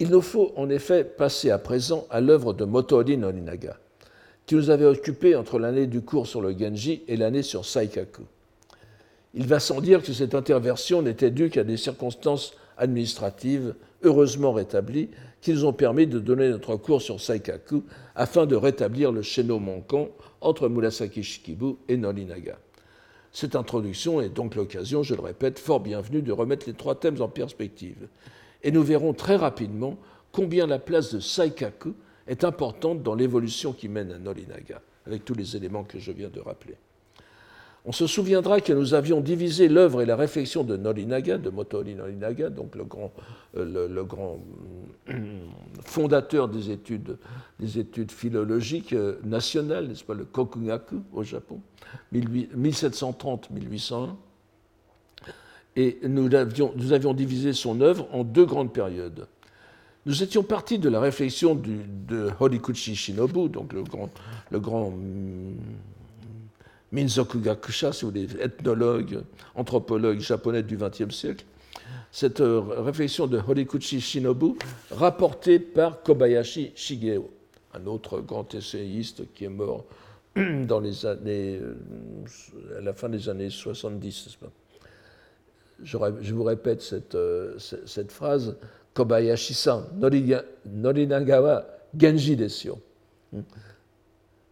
Il 0.00 0.10
nous 0.10 0.20
faut 0.20 0.52
en 0.54 0.70
effet 0.70 1.02
passer 1.02 1.50
à 1.50 1.58
présent 1.58 2.06
à 2.08 2.20
l'œuvre 2.20 2.52
de 2.52 2.64
Motori 2.64 3.16
Norinaga, 3.16 3.76
qui 4.46 4.54
nous 4.54 4.70
avait 4.70 4.84
occupés 4.84 5.34
entre 5.34 5.58
l'année 5.58 5.88
du 5.88 6.02
cours 6.02 6.28
sur 6.28 6.40
le 6.40 6.56
Genji 6.56 7.02
et 7.08 7.16
l'année 7.16 7.42
sur 7.42 7.64
Saikaku. 7.64 8.22
Il 9.34 9.48
va 9.48 9.58
sans 9.58 9.80
dire 9.80 10.02
que 10.02 10.12
cette 10.12 10.36
interversion 10.36 11.02
n'était 11.02 11.32
due 11.32 11.50
qu'à 11.50 11.64
des 11.64 11.76
circonstances 11.76 12.54
administratives 12.76 13.74
heureusement 14.04 14.52
rétablies 14.52 15.10
qui 15.40 15.52
nous 15.52 15.64
ont 15.64 15.72
permis 15.72 16.06
de 16.06 16.20
donner 16.20 16.48
notre 16.48 16.76
cours 16.76 17.02
sur 17.02 17.20
Saikaku 17.20 17.82
afin 18.14 18.46
de 18.46 18.54
rétablir 18.54 19.10
le 19.10 19.22
chaîneau 19.22 19.58
manquant 19.58 20.10
entre 20.40 20.68
Murasaki 20.68 21.24
Shikibu 21.24 21.74
et 21.88 21.96
Norinaga. 21.96 22.56
Cette 23.32 23.56
introduction 23.56 24.20
est 24.20 24.28
donc 24.28 24.54
l'occasion, 24.54 25.02
je 25.02 25.16
le 25.16 25.22
répète, 25.22 25.58
fort 25.58 25.80
bienvenue 25.80 26.22
de 26.22 26.32
remettre 26.32 26.66
les 26.68 26.74
trois 26.74 26.94
thèmes 26.94 27.20
en 27.20 27.28
perspective 27.28 28.06
et 28.62 28.70
nous 28.70 28.82
verrons 28.82 29.12
très 29.12 29.36
rapidement 29.36 29.96
combien 30.32 30.66
la 30.66 30.78
place 30.78 31.14
de 31.14 31.20
Saikaku 31.20 31.94
est 32.26 32.44
importante 32.44 33.02
dans 33.02 33.14
l'évolution 33.14 33.72
qui 33.72 33.88
mène 33.88 34.12
à 34.12 34.18
Norinaga, 34.18 34.82
avec 35.06 35.24
tous 35.24 35.34
les 35.34 35.56
éléments 35.56 35.84
que 35.84 35.98
je 35.98 36.12
viens 36.12 36.28
de 36.28 36.40
rappeler. 36.40 36.76
On 37.84 37.92
se 37.92 38.06
souviendra 38.06 38.60
que 38.60 38.72
nous 38.72 38.92
avions 38.92 39.20
divisé 39.20 39.68
l'œuvre 39.68 40.02
et 40.02 40.06
la 40.06 40.16
réflexion 40.16 40.62
de 40.62 40.76
Norinaga, 40.76 41.38
de 41.38 41.48
Motori 41.48 41.94
Norinaga, 41.94 42.50
donc 42.50 42.74
le 42.74 42.84
grand, 42.84 43.12
euh, 43.56 43.88
le, 43.88 44.04
grand 44.04 44.40
fondateur 45.84 46.48
des 46.48 46.70
études, 46.70 47.16
des 47.58 47.78
études 47.78 48.10
philologiques 48.12 48.92
euh, 48.92 49.18
nationales, 49.24 49.88
n'est-ce 49.88 50.04
pas, 50.04 50.12
le 50.14 50.26
Kokugaku 50.26 51.02
au 51.12 51.22
Japon, 51.22 51.60
1730-1801 52.12 54.10
et 55.76 55.98
nous 56.02 56.34
avions, 56.34 57.14
divisé 57.14 57.52
son 57.52 57.80
œuvre 57.80 58.08
en 58.12 58.24
deux 58.24 58.46
grandes 58.46 58.72
périodes. 58.72 59.26
Nous 60.06 60.22
étions 60.22 60.42
partis 60.42 60.78
de 60.78 60.88
la 60.88 61.00
réflexion 61.00 61.54
de 61.54 62.30
Horikuchi 62.40 62.96
Shinobu, 62.96 63.48
donc 63.48 63.72
le 63.72 63.82
grand, 63.82 64.10
le 64.50 64.58
grand 64.58 64.90
mm, 64.90 65.56
Minzoku 66.92 67.40
Gakusha, 67.40 67.92
si 67.92 68.04
vous 68.04 68.10
voulez, 68.10 68.28
ethnologue, 68.40 69.22
anthropologue 69.54 70.20
japonais 70.20 70.62
du 70.62 70.76
XXe 70.76 71.14
siècle, 71.14 71.44
cette 72.10 72.42
réflexion 72.42 73.26
de 73.26 73.38
Horikuchi 73.38 74.00
Shinobu 74.00 74.54
rapportée 74.90 75.58
par 75.58 76.02
Kobayashi 76.02 76.72
Shigeo, 76.74 77.30
un 77.74 77.86
autre 77.86 78.20
grand 78.20 78.54
essayiste 78.54 79.32
qui 79.34 79.44
est 79.44 79.50
mort 79.50 79.84
années, 80.36 81.60
à 82.76 82.80
la 82.80 82.92
fin 82.92 83.08
des 83.08 83.28
années 83.28 83.50
70. 83.50 84.38
Je, 85.82 85.96
vous 86.34 86.44
répète 86.44 86.82
cette, 86.82 87.16
cette 87.58 88.10
phrase 88.10 88.56
Kobayashi-san, 88.94 89.84
Norinagawa 90.66 91.66
Genji 91.96 92.36
desio. 92.36 92.78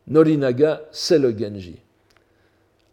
Norinaga, 0.06 0.82
c'est 0.92 1.18
le 1.18 1.36
Genji. 1.36 1.80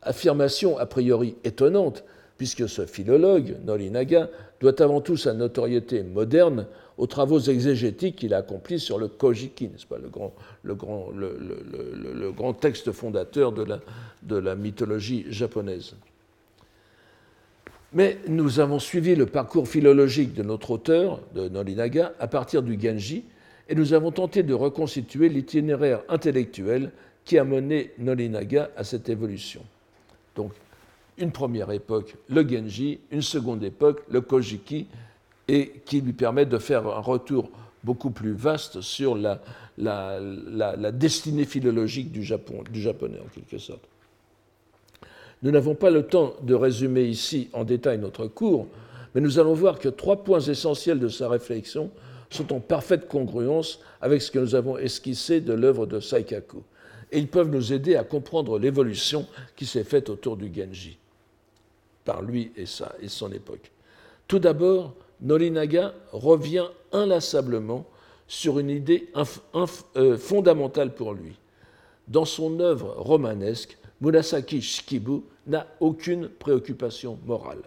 Affirmation 0.01 0.77
a 0.77 0.86
priori 0.86 1.36
étonnante, 1.43 2.03
puisque 2.38 2.67
ce 2.67 2.86
philologue, 2.86 3.57
Norinaga, 3.63 4.29
doit 4.59 4.81
avant 4.81 5.01
tout 5.01 5.17
sa 5.17 5.34
notoriété 5.34 6.03
moderne 6.03 6.65
aux 6.97 7.07
travaux 7.07 7.39
exégétiques 7.39 8.17
qu'il 8.17 8.34
a 8.34 8.38
accomplis 8.38 8.79
sur 8.79 8.97
le 8.97 9.07
Kojiki, 9.07 9.69
pas, 9.89 9.97
le 9.97 10.09
grand, 10.09 10.34
le, 10.63 12.31
grand, 12.31 12.53
texte 12.53 12.91
fondateur 12.91 13.51
de 13.51 14.36
la 14.36 14.55
mythologie 14.55 15.25
japonaise. 15.29 15.95
Mais 17.93 18.17
nous 18.27 18.59
avons 18.59 18.79
suivi 18.79 19.15
le 19.15 19.27
parcours 19.27 19.67
philologique 19.67 20.33
de 20.33 20.41
notre 20.41 20.71
auteur, 20.71 21.19
de 21.35 21.47
Norinaga, 21.47 22.13
à 22.19 22.27
partir 22.27 22.63
du 22.63 22.79
Genji, 22.79 23.23
et 23.69 23.75
nous 23.75 23.93
avons 23.93 24.11
tenté 24.11 24.41
de 24.41 24.53
reconstituer 24.53 25.29
l'itinéraire 25.29 26.01
intellectuel 26.09 26.91
qui 27.23 27.37
a 27.37 27.43
mené 27.43 27.91
Norinaga 27.99 28.71
à 28.75 28.83
cette 28.83 29.09
évolution. 29.09 29.61
Donc, 30.35 30.51
une 31.19 31.31
première 31.31 31.71
époque, 31.71 32.15
le 32.29 32.47
Genji, 32.47 32.99
une 33.11 33.21
seconde 33.21 33.63
époque, 33.63 34.01
le 34.09 34.21
Kojiki, 34.21 34.87
et 35.47 35.73
qui 35.85 36.01
lui 36.01 36.13
permet 36.13 36.47
de 36.47 36.57
faire 36.57 36.87
un 36.87 36.99
retour 36.99 37.51
beaucoup 37.83 38.09
plus 38.09 38.33
vaste 38.33 38.81
sur 38.81 39.15
la, 39.15 39.39
destinée 40.91 41.45
philologique 41.45 42.11
du, 42.11 42.21
du 42.21 42.81
japonais, 42.81 43.19
en 43.19 43.29
quelque 43.33 43.59
sorte. 43.59 43.83
Nous 45.43 45.51
n'avons 45.51 45.75
pas 45.75 45.89
le 45.89 46.03
temps 46.03 46.33
de 46.41 46.55
résumer 46.55 47.03
ici 47.03 47.49
en 47.51 47.65
détail 47.65 47.97
notre 47.97 48.27
cours, 48.27 48.67
mais 49.13 49.21
nous 49.21 49.39
allons 49.39 49.53
voir 49.53 49.77
que 49.77 49.89
trois 49.89 50.23
points 50.23 50.39
essentiels 50.39 50.99
de 50.99 51.09
sa 51.09 51.27
réflexion 51.27 51.91
sont 52.29 52.53
en 52.53 52.61
parfaite 52.61 53.07
congruence 53.09 53.79
avec 54.01 54.21
ce 54.21 54.31
que 54.31 54.39
nous 54.39 54.55
avons 54.55 54.77
esquissé 54.77 55.41
de 55.41 55.53
l'œuvre 55.53 55.85
de 55.85 55.99
Saikaku. 55.99 56.63
Et 57.11 57.19
ils 57.19 57.27
peuvent 57.27 57.49
nous 57.51 57.73
aider 57.73 57.95
à 57.95 58.05
comprendre 58.05 58.57
l'évolution 58.57 59.27
qui 59.55 59.65
s'est 59.65 59.83
faite 59.83 60.09
autour 60.09 60.37
du 60.37 60.51
Genji, 60.51 60.97
par 62.05 62.21
lui 62.21 62.51
et, 62.57 62.63
et 63.01 63.07
son 63.07 63.31
époque. 63.31 63.69
Tout 64.27 64.39
d'abord, 64.39 64.95
Norinaga 65.21 65.93
revient 66.11 66.67
inlassablement 66.91 67.85
sur 68.27 68.59
une 68.59 68.69
idée 68.69 69.09
euh, 69.95 70.17
fondamentale 70.17 70.95
pour 70.95 71.13
lui. 71.13 71.37
Dans 72.07 72.25
son 72.25 72.59
œuvre 72.59 72.95
romanesque, 72.97 73.77
Murasaki 74.04 74.62
Shikibu 74.62 75.22
n'a 75.47 75.66
aucune 75.80 76.28
préoccupation 76.28 77.18
morale. 77.26 77.64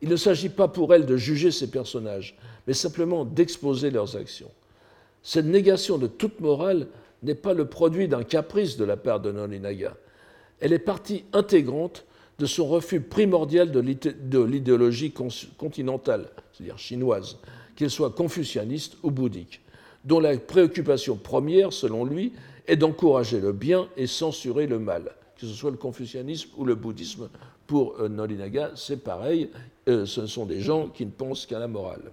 Il 0.00 0.08
ne 0.08 0.16
s'agit 0.16 0.48
pas 0.48 0.68
pour 0.68 0.94
elle 0.94 1.04
de 1.04 1.18
juger 1.18 1.50
ses 1.50 1.70
personnages, 1.70 2.34
mais 2.66 2.72
simplement 2.72 3.26
d'exposer 3.26 3.90
leurs 3.90 4.16
actions. 4.16 4.50
Cette 5.22 5.44
négation 5.44 5.98
de 5.98 6.06
toute 6.06 6.40
morale 6.40 6.86
n'est 7.22 7.34
pas 7.34 7.52
le 7.52 7.66
produit 7.66 8.08
d'un 8.08 8.24
caprice 8.24 8.78
de 8.78 8.86
la 8.86 8.96
part 8.96 9.20
de 9.20 9.32
Norinaga. 9.32 9.94
Elle 10.60 10.72
est 10.72 10.78
partie 10.78 11.24
intégrante 11.34 12.06
de 12.38 12.46
son 12.46 12.66
refus 12.66 13.02
primordial 13.02 13.70
de 13.70 14.40
l'idéologie 14.42 15.12
continentale, 15.58 16.30
c'est-à-dire 16.52 16.78
chinoise, 16.78 17.36
qu'elle 17.76 17.90
soit 17.90 18.10
confucianiste 18.10 18.96
ou 19.02 19.10
bouddhique, 19.10 19.60
dont 20.06 20.20
la 20.20 20.38
préoccupation 20.38 21.16
première, 21.16 21.72
selon 21.72 22.06
lui, 22.06 22.32
est 22.66 22.76
d'encourager 22.76 23.40
le 23.40 23.52
bien 23.52 23.88
et 23.98 24.06
censurer 24.06 24.66
le 24.66 24.78
mal, 24.78 25.12
que 25.36 25.46
ce 25.46 25.52
soit 25.52 25.70
le 25.70 25.76
confucianisme 25.76 26.50
ou 26.56 26.64
le 26.64 26.74
bouddhisme. 26.74 27.28
Pour 27.66 28.00
euh, 28.00 28.08
Norinaga, 28.08 28.72
c'est 28.76 29.02
pareil, 29.02 29.50
euh, 29.88 30.06
ce 30.06 30.26
sont 30.26 30.46
des 30.46 30.60
gens 30.60 30.88
qui 30.88 31.06
ne 31.06 31.10
pensent 31.10 31.46
qu'à 31.46 31.58
la 31.58 31.68
morale. 31.68 32.12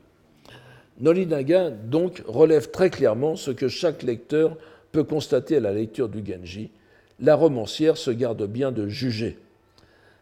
Norinaga, 0.99 1.69
donc, 1.69 2.23
relève 2.27 2.71
très 2.71 2.89
clairement 2.89 3.35
ce 3.35 3.51
que 3.51 3.67
chaque 3.67 4.03
lecteur 4.03 4.57
peut 4.91 5.03
constater 5.03 5.57
à 5.57 5.59
la 5.59 5.73
lecture 5.73 6.09
du 6.09 6.23
Genji. 6.25 6.69
La 7.19 7.35
romancière 7.35 7.97
se 7.97 8.11
garde 8.11 8.45
bien 8.45 8.71
de 8.71 8.87
juger. 8.87 9.37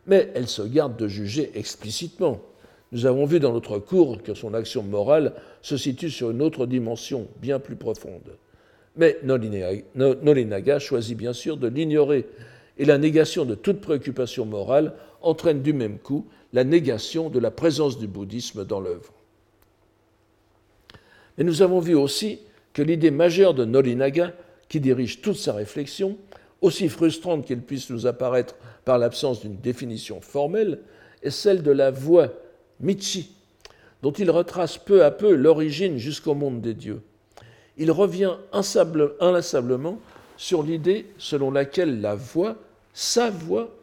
Mais 0.07 0.29
elle 0.35 0.47
se 0.47 0.61
garde 0.61 0.97
de 0.97 1.07
juger 1.07 1.51
explicitement. 1.55 2.39
Nous 2.91 3.05
avons 3.05 3.25
vu 3.25 3.39
dans 3.39 3.53
notre 3.53 3.77
cours 3.77 4.21
que 4.23 4.33
son 4.33 4.53
action 4.53 4.81
morale 4.81 5.33
se 5.61 5.77
situe 5.77 6.09
sur 6.09 6.31
une 6.31 6.41
autre 6.41 6.65
dimension 6.65 7.27
bien 7.41 7.59
plus 7.59 7.75
profonde. 7.75 8.37
Mais 8.95 9.17
Norinaga 9.23 10.79
choisit 10.79 11.17
bien 11.17 11.33
sûr 11.33 11.57
de 11.57 11.67
l'ignorer, 11.67 12.25
et 12.79 12.85
la 12.85 12.97
négation 12.97 13.45
de 13.45 13.53
toute 13.53 13.81
préoccupation 13.81 14.45
morale 14.45 14.95
entraîne 15.21 15.61
du 15.61 15.73
même 15.73 15.99
coup 15.99 16.25
la 16.53 16.63
négation 16.63 17.29
de 17.29 17.37
la 17.37 17.51
présence 17.51 17.99
du 17.99 18.07
bouddhisme 18.07 18.65
dans 18.65 18.79
l'œuvre. 18.79 19.13
Et 21.37 21.43
nous 21.43 21.61
avons 21.61 21.79
vu 21.79 21.93
aussi 21.93 22.39
que 22.73 22.81
l'idée 22.81 23.11
majeure 23.11 23.53
de 23.53 23.65
Norinaga, 23.65 24.33
qui 24.67 24.79
dirige 24.79 25.21
toute 25.21 25.37
sa 25.37 25.53
réflexion, 25.53 26.17
aussi 26.61 26.89
frustrante 26.89 27.45
qu'elle 27.45 27.61
puisse 27.61 27.89
nous 27.89 28.07
apparaître 28.07 28.55
par 28.85 28.97
l'absence 28.97 29.41
d'une 29.41 29.57
définition 29.57 30.21
formelle, 30.21 30.79
est 31.21 31.29
celle 31.29 31.63
de 31.63 31.71
la 31.71 31.91
voie 31.91 32.29
Michi, 32.79 33.31
dont 34.01 34.11
il 34.11 34.31
retrace 34.31 34.77
peu 34.77 35.03
à 35.03 35.11
peu 35.11 35.33
l'origine 35.33 35.97
jusqu'au 35.97 36.33
monde 36.33 36.61
des 36.61 36.73
dieux. 36.73 37.01
Il 37.77 37.91
revient 37.91 38.35
inlassablement 38.51 39.99
sur 40.37 40.63
l'idée 40.63 41.07
selon 41.17 41.51
laquelle 41.51 42.01
la 42.01 42.15
voix, 42.15 42.57
sa 42.93 43.29
voix, 43.29 43.75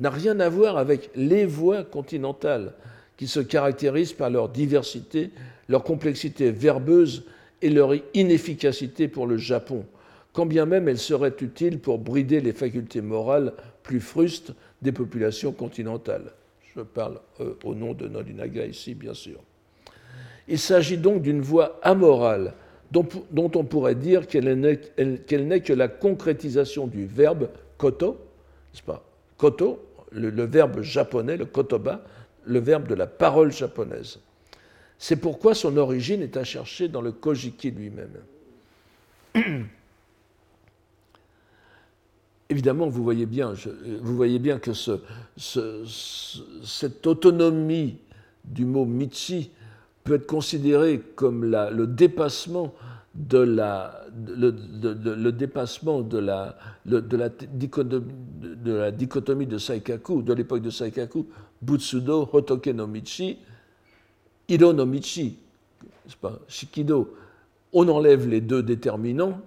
n'a 0.00 0.10
rien 0.10 0.40
à 0.40 0.48
voir 0.48 0.76
avec 0.76 1.10
les 1.14 1.46
voix 1.46 1.84
continentales, 1.84 2.72
qui 3.16 3.28
se 3.28 3.40
caractérisent 3.40 4.12
par 4.12 4.30
leur 4.30 4.48
diversité, 4.48 5.30
leur 5.68 5.84
complexité 5.84 6.50
verbeuse 6.50 7.24
et 7.62 7.70
leur 7.70 7.92
inefficacité 8.12 9.08
pour 9.08 9.26
le 9.26 9.36
Japon, 9.36 9.84
quand 10.32 10.46
bien 10.46 10.66
même 10.66 10.88
elles 10.88 10.98
seraient 10.98 11.36
utiles 11.40 11.78
pour 11.78 11.98
brider 11.98 12.40
les 12.40 12.52
facultés 12.52 13.00
morales 13.00 13.52
plus 13.82 14.00
frustes 14.00 14.52
des 14.82 14.92
populations 14.92 15.52
continentales. 15.52 16.32
Je 16.74 16.82
parle 16.82 17.20
euh, 17.40 17.54
au 17.62 17.74
nom 17.74 17.94
de 17.94 18.08
Nolinaga 18.08 18.66
ici, 18.66 18.94
bien 18.94 19.14
sûr. 19.14 19.38
Il 20.48 20.58
s'agit 20.58 20.98
donc 20.98 21.22
d'une 21.22 21.40
voie 21.40 21.78
amorale 21.82 22.54
dont, 22.90 23.50
on 23.54 23.64
pourrait 23.64 23.94
dire 23.94 24.26
qu'elle 24.26 24.60
n'est 24.60 25.60
que 25.60 25.72
la 25.72 25.88
concrétisation 25.88 26.86
du 26.86 27.06
verbe 27.06 27.48
koto, 27.76 28.18
n'est-ce 28.74 28.82
pas 28.82 29.02
Koto, 29.38 29.80
le, 30.12 30.44
verbe 30.44 30.82
japonais, 30.82 31.36
le 31.36 31.46
kotoba, 31.46 32.04
le 32.44 32.58
verbe 32.58 32.88
de 32.88 32.94
la 32.94 33.06
parole 33.06 33.52
japonaise. 33.52 34.18
C'est 34.98 35.16
pourquoi 35.16 35.54
son 35.54 35.76
origine 35.76 36.22
est 36.22 36.36
à 36.36 36.44
chercher 36.44 36.88
dans 36.88 37.00
le 37.00 37.12
Kojiki 37.12 37.70
lui-même. 37.70 38.18
Évidemment, 42.50 42.88
vous 42.88 43.02
voyez 43.02 43.26
bien, 43.26 43.54
que 44.58 44.72
ce, 44.72 45.00
cette 46.64 47.06
autonomie 47.06 47.98
du 48.44 48.64
mot 48.64 48.84
Michi 48.84 49.50
peut 50.04 50.14
être 50.14 50.26
considérée 50.26 51.00
comme 51.16 51.44
le 51.44 51.86
dépassement 51.86 52.74
de 53.14 53.38
la, 53.38 54.04
le, 54.26 54.54
le 55.14 55.32
dépassement 55.32 56.00
de 56.00 56.18
la, 56.18 56.56
de, 56.84 57.00
de 57.00 57.16
la 58.72 58.90
dichotomie 58.90 59.46
de 59.46 59.58
Saikaku, 59.58 60.22
de 60.22 60.32
l'époque 60.32 60.62
de 60.62 60.70
Saikaku, 60.70 61.26
Butsudo, 61.62 62.28
Hotoke 62.32 62.68
no 62.74 62.86
Michi, 62.86 63.38
Ido 64.48 64.72
no 64.72 64.84
Michi, 64.84 65.38
pas, 66.20 66.40
Shikido. 66.48 67.14
On 67.72 67.88
enlève 67.88 68.28
les 68.28 68.40
deux 68.40 68.62
déterminants, 68.62 69.40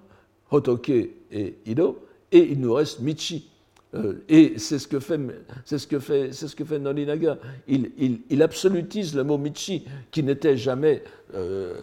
Hotoke 0.50 0.90
et 0.90 1.58
Ido, 1.66 2.06
et 2.32 2.52
il 2.52 2.60
nous 2.60 2.74
reste 2.74 3.02
Michi. 3.02 3.50
Euh, 3.96 4.16
et 4.28 4.60
c'est 4.60 4.80
ce 4.80 4.88
que 4.88 5.00
fait, 5.00 5.20
c'est 5.64 5.78
ce 5.78 5.88
que 5.88 6.00
fait, 6.00 6.34
c'est 6.34 6.48
ce 6.48 6.56
que 6.56 6.66
fait 6.66 6.80
Nolinaga. 6.80 7.38
Il, 7.68 7.92
il, 7.98 8.20
il, 8.30 8.42
absolutise 8.42 9.16
le 9.16 9.24
mot 9.24 9.38
Michi, 9.38 9.86
qui 10.12 10.24
n'était 10.24 10.58
jamais. 10.58 11.04
Euh, 11.36 11.76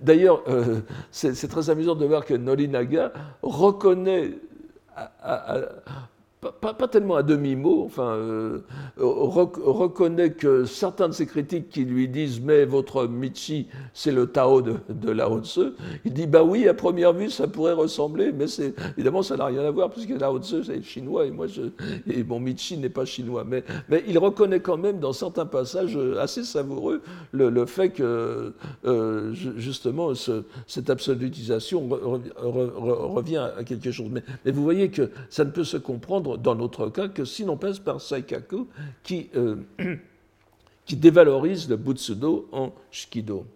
d'ailleurs, 0.00 0.42
euh, 0.48 0.80
c'est, 1.10 1.48
très 1.48 1.70
amusant 1.70 1.94
de 1.94 2.04
voir 2.04 2.24
que 2.24 2.34
Nolinaga 2.34 3.12
reconnaît 3.42 4.32
pas, 6.40 6.88
tellement 6.88 7.16
à 7.16 7.22
demi-mot, 7.24 7.82
enfin, 7.84 8.14
euh, 8.14 8.60
reconnaît 8.96 10.30
que 10.30 10.64
certains 10.66 11.08
de 11.08 11.12
ses 11.12 11.26
critiques 11.26 11.68
qui 11.68 11.84
lui 11.84 12.08
disent 12.08 12.40
Mais 12.40 12.64
votre 12.64 13.06
Michi, 13.06 13.66
c'est 13.92 14.12
le 14.12 14.26
Tao 14.26 14.62
de, 14.62 14.76
de 14.88 15.10
Lao 15.10 15.40
Tzu, 15.40 15.72
il 16.04 16.12
dit 16.12 16.26
Bah 16.26 16.44
oui, 16.44 16.68
à 16.68 16.74
première 16.74 17.12
vue, 17.12 17.30
ça 17.30 17.48
pourrait 17.48 17.72
ressembler, 17.72 18.30
mais 18.32 18.46
évidemment, 18.96 19.22
ça 19.22 19.36
n'a 19.36 19.46
rien 19.46 19.62
à 19.62 19.70
voir, 19.70 19.90
puisque 19.90 20.10
Lao 20.10 20.38
Tzu, 20.38 20.62
c'est 20.64 20.82
chinois, 20.82 21.26
et 21.26 21.30
moi, 21.30 21.46
et 22.08 22.22
mon 22.22 22.38
Michi 22.38 22.78
n'est 22.78 22.88
pas 22.88 23.04
chinois. 23.04 23.44
Mais, 23.44 23.64
il 24.06 24.18
reconnaît 24.18 24.60
quand 24.60 24.76
même, 24.76 25.00
dans 25.00 25.12
certains 25.12 25.46
passages 25.46 25.98
assez 26.18 26.44
savoureux, 26.44 27.02
le, 27.32 27.66
fait 27.66 27.90
que, 27.90 28.52
euh, 28.84 29.32
justement, 29.32 30.12
cette 30.66 30.90
absolutisation 30.90 31.88
revient 32.36 33.48
à 33.56 33.64
quelque 33.64 33.90
chose. 33.90 34.08
Mais 34.12 34.52
vous 34.52 34.62
voyez 34.62 34.90
que 34.90 35.10
ça 35.30 35.44
ne 35.44 35.50
peut 35.50 35.64
se 35.64 35.76
comprendre 35.76 36.27
dans 36.36 36.54
notre 36.54 36.88
cas 36.88 37.08
que 37.08 37.24
si 37.24 37.44
l'on 37.44 37.56
passe 37.56 37.78
par 37.78 38.00
Saikaku 38.00 38.68
qui, 39.02 39.30
euh, 39.36 39.56
qui 40.86 40.96
dévalorise 40.96 41.68
le 41.68 41.76
Butsudo 41.76 42.48
en 42.52 42.72
Shikido. 42.90 43.46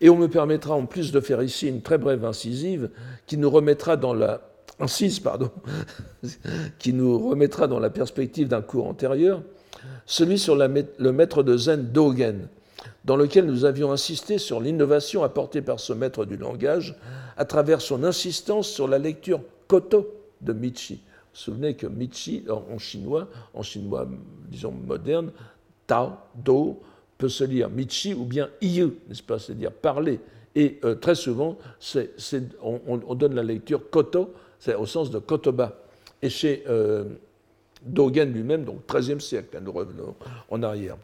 Et 0.00 0.08
on 0.08 0.16
me 0.16 0.28
permettra 0.28 0.74
en 0.74 0.86
plus 0.86 1.12
de 1.12 1.20
faire 1.20 1.42
ici 1.42 1.68
une 1.68 1.82
très 1.82 1.98
brève 1.98 2.24
incisive 2.24 2.90
qui 3.26 3.36
nous 3.36 3.50
remettra 3.50 3.96
dans 3.96 4.14
la 4.14 4.40
incise, 4.80 5.20
pardon, 5.20 5.50
qui 6.78 6.92
nous 6.92 7.28
remettra 7.28 7.66
dans 7.66 7.78
la 7.78 7.90
perspective 7.90 8.48
d'un 8.48 8.62
cours 8.62 8.86
antérieur, 8.86 9.42
celui 10.06 10.38
sur 10.38 10.56
le 10.56 11.12
maître 11.12 11.42
de 11.42 11.56
Zen 11.56 11.92
Dogen, 11.92 12.48
dans 13.04 13.16
lequel 13.16 13.46
nous 13.46 13.64
avions 13.64 13.92
insisté 13.92 14.38
sur 14.38 14.60
l'innovation 14.60 15.22
apportée 15.22 15.62
par 15.62 15.80
ce 15.80 15.92
maître 15.92 16.24
du 16.24 16.36
langage 16.36 16.96
à 17.36 17.44
travers 17.44 17.80
son 17.80 18.04
insistance 18.04 18.68
sur 18.68 18.88
la 18.88 18.98
lecture 18.98 19.40
koto 19.68 20.08
de 20.40 20.52
Michi, 20.52 21.00
souvenez 21.32 21.74
que 21.74 21.86
Michi, 21.86 22.44
en 22.48 22.78
chinois, 22.78 23.28
en 23.54 23.62
chinois, 23.62 24.08
disons, 24.48 24.72
moderne, 24.72 25.32
Tao, 25.86 26.12
Do, 26.34 26.80
peut 27.18 27.28
se 27.28 27.44
lire 27.44 27.70
Michi 27.70 28.14
ou 28.14 28.24
bien 28.24 28.50
Iyu, 28.60 28.94
n'est-ce 29.08 29.22
pas, 29.22 29.38
c'est-à-dire 29.38 29.72
parler. 29.72 30.20
Et 30.54 30.78
euh, 30.84 30.94
très 30.94 31.14
souvent, 31.14 31.56
on, 32.62 33.14
donne 33.14 33.34
la 33.34 33.42
lecture 33.42 33.88
Koto, 33.90 34.34
c'est 34.58 34.74
au 34.74 34.86
sens 34.86 35.10
de 35.10 35.18
Kotoba. 35.18 35.78
Et 36.20 36.28
chez 36.28 36.64
euh, 36.68 37.04
Dogen 37.84 38.32
lui-même, 38.32 38.64
donc 38.64 38.86
13e 38.86 39.20
siècle, 39.20 39.56
hein, 39.56 39.60
nous 39.64 39.72
revenons 39.72 40.14
en 40.50 40.62
arrière. 40.62 40.96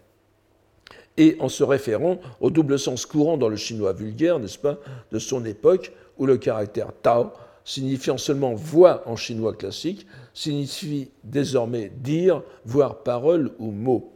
Et 1.17 1.37
en 1.41 1.49
se 1.49 1.65
référant 1.65 2.21
au 2.41 2.51
double 2.51 2.79
sens 2.79 3.07
courant 3.07 3.37
dans 3.37 3.49
le 3.49 3.57
chinois 3.57 3.93
vulgaire, 3.93 4.39
n'est-ce 4.39 4.59
pas, 4.59 4.79
de 5.11 5.19
son 5.19 5.45
époque, 5.45 5.93
où 6.19 6.27
le 6.27 6.37
caractère 6.37 6.93
Tao 7.03 7.33
signifiant 7.69 8.17
seulement 8.17 8.55
voix 8.55 9.03
en 9.07 9.15
chinois 9.15 9.53
classique, 9.53 10.07
signifie 10.33 11.11
désormais 11.23 11.93
dire, 11.95 12.43
voire 12.65 13.03
parole 13.03 13.53
ou 13.59 13.71
mot. 13.71 14.11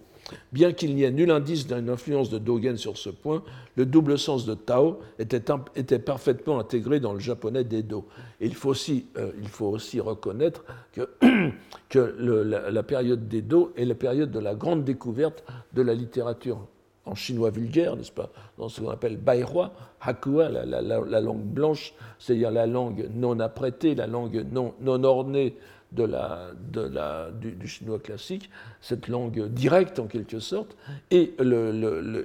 Bien 0.52 0.72
qu'il 0.72 0.94
n'y 0.94 1.02
ait 1.02 1.10
nul 1.10 1.30
indice 1.30 1.66
d'une 1.66 1.90
influence 1.90 2.30
de 2.30 2.38
Dogen 2.38 2.78
sur 2.78 2.96
ce 2.96 3.10
point, 3.10 3.42
le 3.76 3.84
double 3.84 4.18
sens 4.18 4.46
de 4.46 4.54
Tao 4.54 5.00
était, 5.18 5.98
parfaitement 5.98 6.60
intégré 6.60 6.98
dans 6.98 7.12
le 7.12 7.20
japonais 7.20 7.62
d'Edo. 7.62 8.06
Il 8.40 8.54
faut 8.54 8.70
aussi, 8.70 9.04
euh, 9.18 9.32
il 9.38 9.48
faut 9.48 9.66
aussi 9.66 10.00
reconnaître 10.00 10.64
que, 10.92 11.10
la, 12.70 12.82
période 12.82 13.28
d'Edo 13.28 13.74
est 13.76 13.84
la 13.84 13.94
période 13.94 14.30
de 14.30 14.38
la 14.38 14.54
grande 14.54 14.84
découverte 14.84 15.44
de 15.74 15.82
la 15.82 15.92
littérature 15.92 16.66
en 17.04 17.14
chinois 17.14 17.50
vulgaire, 17.50 17.96
n'est-ce 17.96 18.12
pas, 18.12 18.30
dans 18.58 18.68
ce 18.68 18.80
qu'on 18.80 18.90
appelle 18.90 19.16
Baihua, 19.16 19.72
Hakua, 20.00 20.48
la, 20.48 21.20
langue 21.20 21.42
blanche, 21.42 21.94
c'est-à-dire 22.18 22.50
la 22.50 22.66
langue 22.66 23.08
non 23.14 23.38
apprêtée, 23.40 23.94
la 23.94 24.06
langue 24.06 24.46
non, 24.52 24.74
non 24.80 25.02
ornée 25.04 25.56
de 25.92 26.04
la, 26.04 27.30
du, 27.32 27.68
chinois 27.68 27.98
classique, 27.98 28.48
cette 28.80 29.08
langue 29.08 29.48
directe 29.48 29.98
en 29.98 30.06
quelque 30.06 30.38
sorte, 30.38 30.76
et 31.10 31.34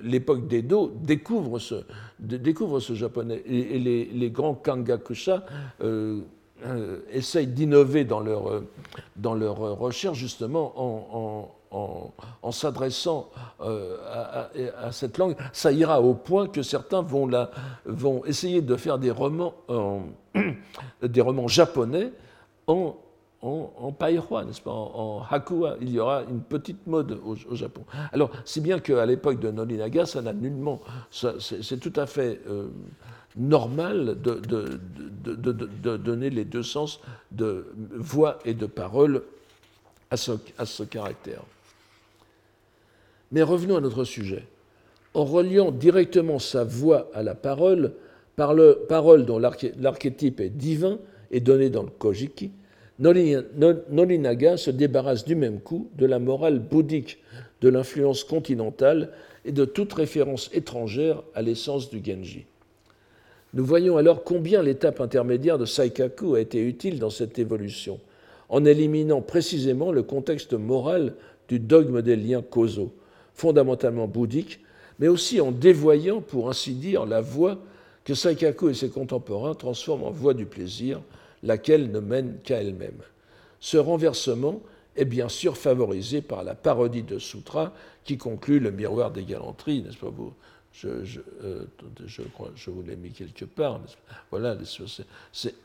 l'époque 0.03 0.47
d'Edo 0.47 0.93
découvre 1.01 1.59
ce, 1.59 1.75
découvre 2.19 2.79
ce 2.79 2.93
japonais. 2.93 3.41
Et, 3.45 3.79
les, 3.79 4.29
grands 4.29 4.53
kangakusha 4.53 5.45
euh, 5.81 6.21
euh, 6.65 6.99
essayent 7.11 7.47
d'innover 7.47 8.05
dans 8.05 8.19
leur, 8.19 8.63
dans 9.15 9.33
leur 9.33 9.57
recherche 9.57 10.17
justement 10.17 10.73
en 10.77 11.07
en, 11.17 11.56
s'adressant 12.51 13.29
euh, 13.61 13.97
à, 14.81 14.91
cette 14.91 15.17
langue, 15.17 15.35
ça 15.51 15.71
ira 15.71 16.01
au 16.01 16.13
point 16.13 16.47
que 16.47 16.61
certains 16.61 17.01
vont, 17.01 17.29
vont 17.85 18.25
essayer 18.25 18.61
de 18.61 18.75
faire 18.75 18.97
des 18.97 19.11
romans, 19.11 19.53
des 21.01 21.21
romans 21.21 21.47
japonais 21.47 22.11
en, 22.67 22.95
en, 23.41 23.71
en 23.77 24.43
n'est-ce 24.45 24.61
pas, 24.61 24.71
en, 24.71 25.23
hakua. 25.29 25.75
Il 25.81 25.91
y 25.91 25.99
aura 25.99 26.23
une 26.23 26.41
petite 26.41 26.85
mode 26.87 27.19
au, 27.25 27.55
Japon. 27.55 27.83
Alors, 28.11 28.31
si 28.45 28.61
bien 28.61 28.79
qu'à 28.79 29.05
l'époque 29.05 29.39
de 29.39 29.51
Nolinaga, 29.51 30.05
ça 30.05 30.21
n'a 30.21 30.33
nullement. 30.33 30.81
C'est 31.11 31.79
tout 31.79 31.93
à 31.99 32.05
fait. 32.05 32.41
Euh, 32.49 32.69
normal 33.37 34.19
de, 34.21 35.97
donner 35.97 36.29
les 36.29 36.43
deux 36.43 36.63
sens 36.63 36.99
de 37.31 37.67
voix 37.95 38.39
et 38.45 38.53
de 38.53 38.65
parole 38.65 39.23
à 40.09 40.17
ce 40.17 40.83
caractère. 40.83 41.41
Mais 43.31 43.41
revenons 43.41 43.77
à 43.77 43.81
notre 43.81 44.03
sujet. 44.03 44.43
En 45.13 45.25
reliant 45.25 45.71
directement 45.71 46.39
sa 46.39 46.63
voix 46.63 47.09
à 47.13 47.23
la 47.23 47.35
parole, 47.35 47.93
par 48.35 48.53
le, 48.53 48.85
parole 48.87 49.25
dont 49.25 49.39
l'archétype 49.39 50.39
est 50.39 50.49
divin 50.49 50.99
et 51.31 51.39
donné 51.39 51.69
dans 51.69 51.83
le 51.83 51.89
Kojiki, 51.89 52.51
Nolinaga 52.99 54.57
se 54.57 54.71
débarrasse 54.71 55.25
du 55.25 55.35
même 55.35 55.59
coup 55.59 55.89
de 55.97 56.05
la 56.05 56.19
morale 56.19 56.59
bouddhique, 56.59 57.19
de 57.61 57.69
l'influence 57.69 58.23
continentale 58.23 59.11
et 59.45 59.51
de 59.51 59.65
toute 59.65 59.93
référence 59.93 60.49
étrangère 60.53 61.23
à 61.35 61.41
l'essence 61.41 61.89
du 61.89 62.01
Genji. 62.03 62.45
Nous 63.53 63.65
voyons 63.65 63.97
alors 63.97 64.23
combien 64.23 64.61
l'étape 64.61 64.99
intermédiaire 64.99 65.57
de 65.57 65.65
Saikaku 65.65 66.35
a 66.35 66.41
été 66.41 66.59
utile 66.61 66.99
dans 66.99 67.09
cette 67.09 67.39
évolution, 67.39 67.99
en 68.49 68.65
éliminant 68.65 69.21
précisément 69.21 69.91
le 69.91 70.03
contexte 70.03 70.53
moral 70.53 71.13
du 71.47 71.59
dogme 71.59 72.01
des 72.01 72.15
liens 72.15 72.41
causaux, 72.41 72.93
fondamentalement 73.37 74.07
bouddhique, 74.07 74.59
mais 74.99 75.07
aussi 75.07 75.39
en 75.39 75.51
dévoyant, 75.51 76.21
pour 76.21 76.49
ainsi 76.49 76.73
dire, 76.73 77.05
la 77.05 77.21
voie 77.21 77.59
que 78.03 78.15
Saikaku 78.15 78.69
et 78.69 78.73
ses 78.73 78.89
contemporains 78.89 79.53
transforment 79.53 80.05
en 80.05 80.11
voie 80.11 80.33
du 80.33 80.45
plaisir, 80.45 81.01
laquelle 81.43 81.91
ne 81.91 81.99
mène 81.99 82.39
qu'à 82.43 82.61
elle-même. 82.61 82.99
Ce 83.59 83.77
renversement 83.77 84.61
est 84.95 85.05
bien 85.05 85.29
sûr 85.29 85.55
favorisé 85.55 86.21
par 86.21 86.43
la 86.43 86.55
parodie 86.55 87.03
de 87.03 87.19
Sutra 87.19 87.73
qui 88.03 88.17
conclut 88.17 88.59
le 88.59 88.71
miroir 88.71 89.11
des 89.11 89.23
galanteries, 89.23 89.83
n'est-ce 89.83 89.97
pas 89.97 90.09
vous? 90.09 90.33
Je, 90.81 91.03
je, 91.03 91.21
euh, 91.43 91.65
je, 92.05 92.69
vous 92.69 92.83
l'ai 92.83 92.95
mis 92.95 93.11
quelque 93.11 93.45
part. 93.45 93.79
Voilà, 94.29 94.55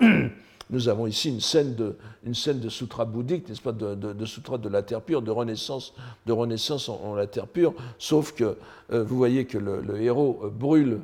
nous 0.70 0.88
avons 0.88 1.06
ici 1.06 1.28
une 1.28 1.40
scène 1.40 1.74
de, 1.74 2.68
sutra 2.70 3.04
bouddhique, 3.04 3.48
n'est-ce 3.48 3.60
pas, 3.60 3.72
de, 3.72 4.24
sutra 4.24 4.56
de 4.56 4.68
la 4.68 4.82
terre 4.82 5.02
pure, 5.02 5.20
de 5.20 5.30
renaissance, 5.30 5.92
de 6.24 6.32
renaissance 6.32 6.88
en, 6.88 7.14
la 7.14 7.26
terre 7.26 7.46
pure, 7.46 7.74
sauf 7.98 8.32
que 8.32 8.56
euh, 8.92 9.04
vous 9.04 9.16
voyez 9.16 9.44
que 9.44 9.58
le, 9.58 10.00
héros 10.00 10.40
euh, 10.44 10.48
brûle, 10.48 11.00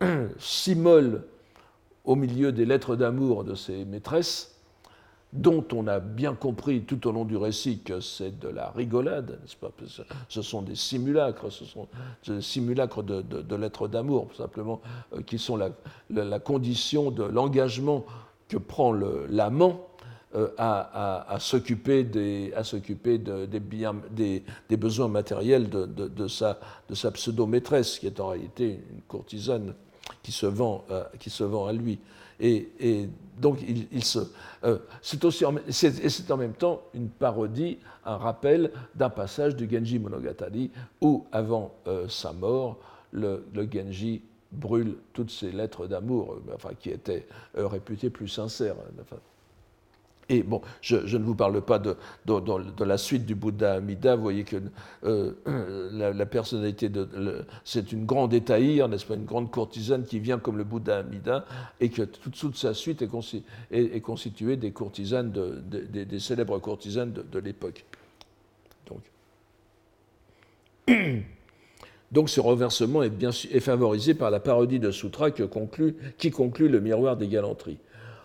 s'immole 0.38 1.22
au 2.04 2.16
milieu 2.16 2.52
des 2.52 2.66
lettres 2.66 2.96
d'amour 2.96 3.44
de 3.44 3.54
ses 3.54 3.84
maîtresses, 3.84 4.49
dont 5.32 5.64
on 5.72 5.86
a 5.86 6.00
bien 6.00 6.34
compris 6.34 6.82
tout 6.82 7.06
au 7.06 7.12
long 7.12 7.24
du 7.24 7.36
récit 7.36 7.80
que 7.80 8.00
c'est 8.00 8.38
de 8.38 8.48
la 8.48 8.70
rigolade, 8.70 9.38
n'est-ce 9.40 9.56
pas 9.56 9.70
Ce 10.28 10.42
sont 10.42 10.62
des 10.62 10.74
simulacres, 10.74 11.50
ce 11.50 11.64
sont 11.64 11.86
des 12.26 12.40
simulacres 12.40 13.02
de, 13.02 13.56
lettres 13.56 13.86
d'amour, 13.86 14.28
simplement, 14.36 14.80
euh, 15.12 15.22
qui 15.22 15.38
sont 15.38 15.56
la, 15.56 15.70
condition 16.40 17.10
de 17.10 17.22
l'engagement 17.22 18.04
que 18.48 18.56
prend 18.56 18.92
l'amant 18.92 19.86
euh, 20.34 20.48
à, 20.58 21.36
s'occuper 21.38 22.02
des, 22.02 22.52
besoins 24.76 25.08
matériels 25.08 25.68
de, 25.70 26.28
sa, 26.28 26.58
pseudo-maîtresse, 27.12 28.00
qui 28.00 28.06
est 28.06 28.18
en 28.18 28.28
réalité 28.28 28.80
une 28.92 29.02
courtisane 29.02 29.74
qui 30.24 30.32
se 30.32 30.46
vend, 30.46 30.84
euh, 30.90 31.04
qui 31.20 31.30
se 31.30 31.44
vend 31.44 31.66
à 31.66 31.72
lui. 31.72 32.00
Et, 32.40 33.08
donc, 33.38 33.58
euh, 34.64 34.78
c'est 35.00 35.24
aussi 35.24 35.44
c'est 35.70 36.30
en 36.30 36.36
même 36.36 36.52
temps 36.52 36.82
une 36.92 37.08
parodie, 37.08 37.78
un 38.04 38.16
rappel 38.16 38.70
d'un 38.94 39.08
passage 39.08 39.56
du 39.56 39.68
Genji 39.70 39.98
Monogatari 39.98 40.70
où, 41.00 41.26
avant 41.32 41.74
sa 42.08 42.32
mort, 42.32 42.78
le, 43.12 43.44
Genji 43.72 44.22
brûle 44.52 44.96
toutes 45.12 45.30
ces 45.30 45.52
lettres 45.52 45.86
d'amour, 45.86 46.36
euh, 46.48 46.54
enfin, 46.54 46.70
qui 46.78 46.90
étaient 46.90 47.26
euh, 47.56 47.66
réputées 47.66 48.10
plus 48.10 48.28
sincères. 48.28 48.76
Et 50.30 50.44
bon, 50.44 50.62
je, 50.80 51.16
ne 51.16 51.24
vous 51.24 51.34
parle 51.34 51.60
pas 51.60 51.80
de, 51.80 51.96
la 52.84 52.98
suite 52.98 53.26
du 53.26 53.34
Bouddha 53.34 53.74
Amida. 53.74 54.14
Vous 54.14 54.22
voyez 54.22 54.44
que 54.44 54.56
euh, 55.04 55.32
la, 55.92 56.26
personnalité 56.26 56.88
de. 56.88 57.44
C'est 57.64 57.90
une 57.90 58.06
grande 58.06 58.32
étaïre, 58.32 58.88
n'est-ce 58.88 59.04
pas, 59.04 59.16
une 59.16 59.24
grande 59.24 59.50
courtisane 59.50 60.04
qui 60.04 60.20
vient 60.20 60.38
comme 60.38 60.56
le 60.56 60.62
Bouddha 60.62 60.98
Amida, 60.98 61.44
et 61.80 61.88
que 61.88 62.02
toute, 62.02 62.56
sa 62.56 62.74
suite 62.74 63.02
est, 63.02 64.00
constituée 64.00 64.56
des 64.56 64.70
courtisanes, 64.70 65.32
des, 65.32 66.18
célèbres 66.20 66.60
courtisanes 66.60 67.12
de, 67.12 67.38
l'époque. 67.40 67.84
Donc. 68.86 69.02
Ce 72.26 72.40
renversement 72.40 73.02
est, 73.02 73.60
favorisé 73.60 74.14
par 74.14 74.30
la 74.30 74.38
parodie 74.38 74.78
de 74.78 74.92
Sutra 74.92 75.30
qui 75.32 76.30
conclut 76.30 76.68
le 76.68 76.80
miroir 76.80 77.16
des 77.16 77.26
galanteries. 77.26 77.78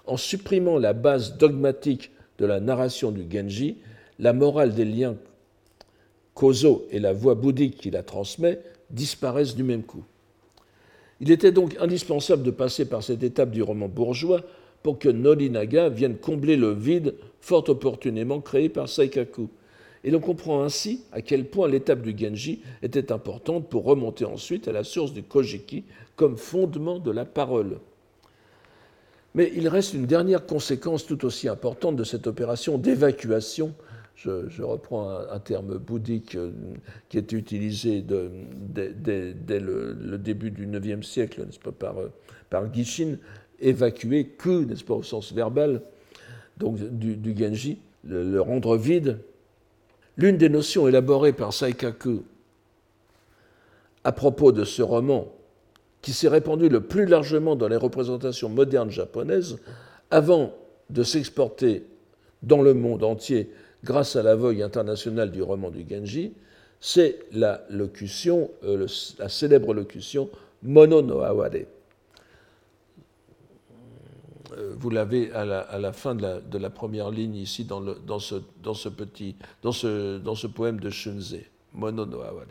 En 0.08 0.18
supprimant 0.18 0.78
la 0.78 0.93
base 0.93 1.38
dogmatique 1.38 2.12
de 2.38 2.45
la 2.45 2.60
narration 2.60 3.12
du 3.12 3.26
Genji, 3.30 3.78
la 4.20 4.34
morale 4.34 4.74
des 4.74 4.86
liens 4.86 5.16
causaux 6.34 6.86
et 6.91 6.99
la 6.99 7.14
voix 7.14 7.36
bouddhique 7.36 7.78
qui 7.78 7.91
la 7.91 8.03
transmet 8.03 8.60
disparaissent 8.91 9.56
du 9.56 9.64
même 9.64 9.84
coup. 9.84 10.03
Il 11.22 11.32
était 11.32 11.51
donc 11.51 11.76
indispensable 11.80 12.43
de 12.43 12.51
passer 12.51 12.86
par 12.86 13.01
cette 13.01 13.24
étape 13.24 13.51
du 13.51 13.64
roman 13.64 13.88
bourgeois 13.88 14.41
pour 14.84 14.99
que 14.99 15.10
Norinaga 15.10 15.89
vienne 15.89 16.18
combler 16.18 16.58
le 16.58 16.72
vide 16.72 17.16
fort 17.39 17.68
opportunément 17.70 18.41
créé 18.41 18.70
par 18.70 18.89
Saikaku, 18.89 19.49
et 20.03 20.12
l'on 20.12 20.20
comprend 20.20 20.62
ainsi 20.62 21.01
à 21.12 21.22
quel 21.22 21.45
point 21.45 21.68
l'étape 21.68 22.01
du 22.03 22.16
Genji 22.16 22.62
était 22.84 23.12
importante 23.12 23.70
pour 23.70 23.86
remonter 23.86 24.26
ensuite 24.26 24.68
à 24.68 24.72
la 24.72 24.84
source 24.84 25.14
du 25.14 25.24
Kojiki 25.24 25.84
comme 26.16 26.38
fondement 26.38 26.99
de 26.99 27.10
la 27.10 27.26
parole. 27.26 27.80
Mais 29.36 29.51
il 29.53 29.67
reste 29.67 29.93
une 29.93 30.05
dernière 30.05 30.45
conséquence 30.45 31.05
tout 31.05 31.25
aussi 31.25 31.49
importante 31.49 31.97
de 31.97 32.05
cette 32.05 32.25
opération 32.25 32.77
d'évacuation. 32.77 33.75
Je, 34.15 34.63
reprends 34.63 35.09
un, 35.09 35.39
terme 35.39 35.77
bouddhique 35.77 36.36
euh, 36.36 36.51
qui 37.09 37.17
était 37.17 37.36
utilisé 37.36 38.01
dès, 38.01 39.59
le, 39.59 40.17
début 40.17 40.51
du 40.51 40.65
IXe 40.65 41.05
siècle, 41.05 41.43
n'est-ce 41.45 41.59
pas, 41.59 41.73
par, 41.73 41.97
euh, 41.99 42.11
par 42.49 42.73
Gishin, 42.73 43.17
évacuer 43.59 44.25
que, 44.25 44.63
n'est-ce 44.63 44.86
pas, 44.86 44.93
au 44.93 45.03
sens 45.03 45.33
verbal, 45.33 45.81
donc 46.57 46.79
du, 46.79 47.36
Genji, 47.38 47.77
le 48.05 48.39
rendre 48.39 48.77
vide, 48.77 49.19
L'une 50.17 50.38
des 50.38 50.47
notions 50.47 50.88
élaborées 50.88 51.33
par 51.33 51.51
Saikaku 51.51 52.23
à 54.05 54.11
propos 54.11 54.51
de 54.51 54.63
ce 54.63 54.81
roman, 54.81 55.27
qui 56.06 56.14
s'est 56.14 56.28
répandu 56.28 56.70
le 56.70 56.82
plus 56.82 57.08
largement 57.08 57.56
dans 57.56 57.68
les 57.68 57.78
représentations 57.78 58.47
modernes 58.47 58.91
japonaises, 58.91 59.58
avant 60.12 60.53
de 60.91 61.01
s'exporter 61.01 61.84
dans 62.43 62.62
le 62.62 62.76
monde 62.76 63.03
entier 63.03 63.49
grâce 63.84 64.16
à 64.16 64.22
la 64.22 64.36
vogue 64.36 64.62
internationale 64.62 65.32
du 65.32 65.41
roman 65.41 65.72
du 65.72 65.84
Genji, 65.89 66.34
c'est 66.80 67.18
la 67.32 67.66
locution, 67.72 68.51
euh, 68.64 68.86
la 69.18 69.30
célèbre 69.30 69.74
locution 69.74 70.30
Mono 70.62 71.01
no 71.01 71.22
Aware. 71.22 71.66
Euh, 74.56 74.76
vous 74.78 74.91
l'avez 74.91 75.32
à 75.32 75.43
la, 75.43 75.91
fin 75.91 76.14
de 76.14 76.58
la, 76.60 76.70
première 76.70 77.10
ligne 77.10 77.38
ici 77.38 77.66
dans, 77.66 77.82
ce, 78.20 78.89
petit, 78.89 79.38
dans 79.64 79.72
ce, 79.72 80.45
poème 80.45 80.80
de 80.80 80.91
Shunze, 80.91 81.38
Mono 81.74 82.06
no 82.06 82.22
Aware. 82.22 82.45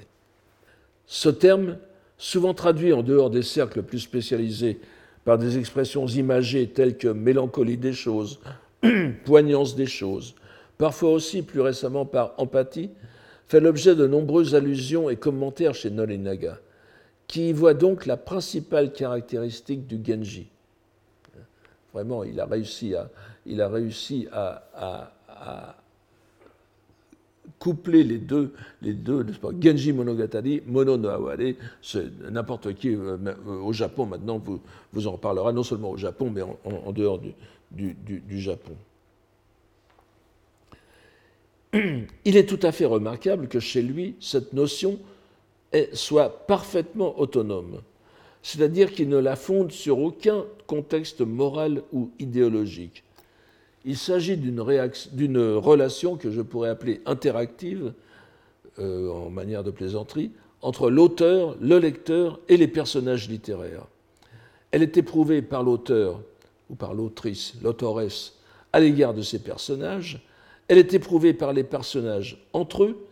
Ce 1.07 1.29
terme, 1.29 1.79
souvent 2.19 2.55
traduit 2.55 2.93
en 2.93 3.03
dehors 3.03 3.31
des 3.31 3.43
cercles 3.43 3.83
plus 3.83 4.01
spécialisés 4.01 4.81
par 5.25 5.39
des 5.39 5.59
expressions 5.59 6.07
imagées 6.07 6.69
telles 6.69 6.97
que 6.97 7.09
mélancolie 7.09 7.79
des 7.79 7.93
choses, 7.93 8.41
poignance 9.25 9.75
des 9.75 9.87
choses, 9.87 10.35
parfois 10.79 11.11
aussi 11.11 11.43
plus 11.43 11.61
récemment 11.61 12.05
par 12.05 12.35
empathie, 12.39 12.91
fait 13.47 13.61
l'objet 13.61 13.95
de 13.95 14.07
nombreuses 14.07 14.55
allusions 14.55 15.11
et 15.11 15.17
commentaires 15.17 15.75
chez 15.75 15.91
Nolinaga, 15.91 16.59
qui 17.27 17.51
y 17.51 17.53
voit 17.53 17.75
donc 17.75 18.07
la 18.07 18.17
principale 18.17 18.93
caractéristique 18.93 19.87
du 19.87 20.01
Genji. 20.05 20.49
Vraiment, 21.93 22.25
il 22.25 22.41
a 22.41 22.47
réussi 22.47 22.95
à, 24.33 25.77
coupler 27.59 28.05
les 28.05 28.19
deux, 28.19 28.53
les 28.83 28.95
deux 28.95 29.27
Genji 29.61 29.93
Monogatari, 29.93 30.63
Mono 30.67 30.97
no 30.97 31.11
n'importe 32.31 32.75
qui 32.75 32.95
euh, 32.95 33.17
euh, 33.27 33.61
au 33.63 33.73
Japon 33.73 34.07
maintenant 34.07 34.43
vous, 34.93 35.07
en 35.07 35.13
reparlera, 35.13 35.53
non 35.53 35.63
seulement 35.63 35.91
au 35.91 35.97
Japon, 35.97 36.31
mais 36.31 36.43
en, 36.43 36.93
dehors 36.93 37.21
du, 37.71 38.41
Japon. 38.41 38.77
Il 42.25 42.37
est 42.37 42.49
tout 42.49 42.61
à 42.63 42.73
fait 42.73 42.87
remarquable 42.87 43.49
que 43.49 43.61
chez 43.61 43.83
lui, 43.83 44.17
cette 44.21 44.53
notion 44.53 44.99
soit 45.93 46.47
parfaitement 46.47 47.19
autonome 47.19 47.81
c'est-à-dire 48.45 48.93
qu'il 48.93 49.09
ne 49.09 49.17
la 49.17 49.37
fonde 49.37 49.73
sur 49.73 49.99
aucun 49.99 50.45
contexte 50.67 51.23
moral 51.23 51.83
ou 51.93 52.11
idéologique. 52.19 53.03
Il 53.85 53.97
s'agit 53.97 54.37
d'une 54.37 54.61
relation 54.61 56.17
que 56.17 56.31
je 56.31 56.41
pourrais 56.41 56.71
appeler 56.71 57.03
interactive, 57.07 57.93
euh, 58.79 59.11
en 59.11 59.31
manière 59.31 59.63
de 59.63 59.71
plaisanterie, 59.71 60.33
entre 60.63 60.91
l'auteur, 60.91 61.57
le 61.61 61.79
lecteur 61.79 62.41
et 62.49 62.57
les 62.57 62.69
personnages 62.69 63.29
littéraires. 63.29 63.87
Elle 64.71 64.83
est 64.83 64.97
éprouvée 64.97 65.43
par 65.43 65.63
l'auteur 65.63 66.23
ou 66.71 66.75
par 66.75 66.95
l'autrice, 66.95 67.55
l'autoresse, 67.63 68.35
à 68.73 68.81
l'égard 68.81 69.15
de 69.15 69.23
ses 69.23 69.39
personnages, 69.39 70.21
elle 70.69 70.79
est 70.79 70.95
éprouvée 70.95 71.35
par 71.35 71.53
les 71.53 71.65
personnages 71.65 72.45
entre 72.53 72.85
eux, 72.85 73.07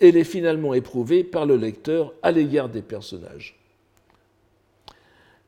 et 0.00 0.10
elle 0.10 0.16
est 0.16 0.24
finalement 0.24 0.74
éprouvée 0.74 1.24
par 1.24 1.46
le 1.46 1.56
lecteur 1.56 2.12
à 2.22 2.30
l'égard 2.30 2.68
des 2.68 2.82
personnages. 2.82 3.58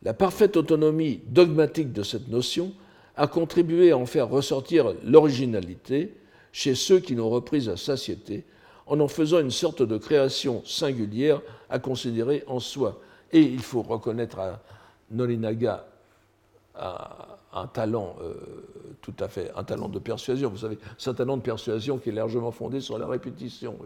La 0.02 0.14
parfaite 0.14 0.56
autonomie 0.56 1.20
dogmatique 1.26 1.92
de 1.92 2.02
cette 2.02 2.28
notion 2.28 2.72
a 3.16 3.26
contribué 3.26 3.90
à 3.90 3.98
en 3.98 4.06
faire 4.06 4.28
ressortir 4.28 4.94
l'originalité 5.04 6.14
chez 6.52 6.74
ceux 6.74 7.00
qui 7.00 7.14
l'ont 7.14 7.30
reprise 7.30 7.68
à 7.68 7.76
satiété, 7.76 8.44
en 8.86 8.98
en 9.00 9.08
faisant 9.08 9.40
une 9.40 9.50
sorte 9.50 9.82
de 9.82 9.98
création 9.98 10.62
singulière 10.64 11.40
à 11.68 11.78
considérer 11.78 12.42
en 12.46 12.58
soi. 12.58 13.00
Et 13.32 13.40
il 13.40 13.60
faut 13.60 13.82
reconnaître 13.82 14.38
à 14.38 14.60
Nolinaga, 15.10 15.86
à, 16.74 17.39
un 17.52 17.66
talent 17.66 18.16
euh, 18.22 18.34
tout 19.00 19.14
à 19.18 19.28
fait, 19.28 19.50
un 19.56 19.64
talent 19.64 19.88
de 19.88 19.98
persuasion. 19.98 20.50
Vous 20.50 20.58
savez, 20.58 20.78
c'est 20.98 21.10
un 21.10 21.14
talent 21.14 21.36
de 21.36 21.42
persuasion 21.42 21.98
qui 21.98 22.10
est 22.10 22.12
largement 22.12 22.50
fondé 22.50 22.80
sur 22.80 22.98
la 22.98 23.06
répétition. 23.06 23.76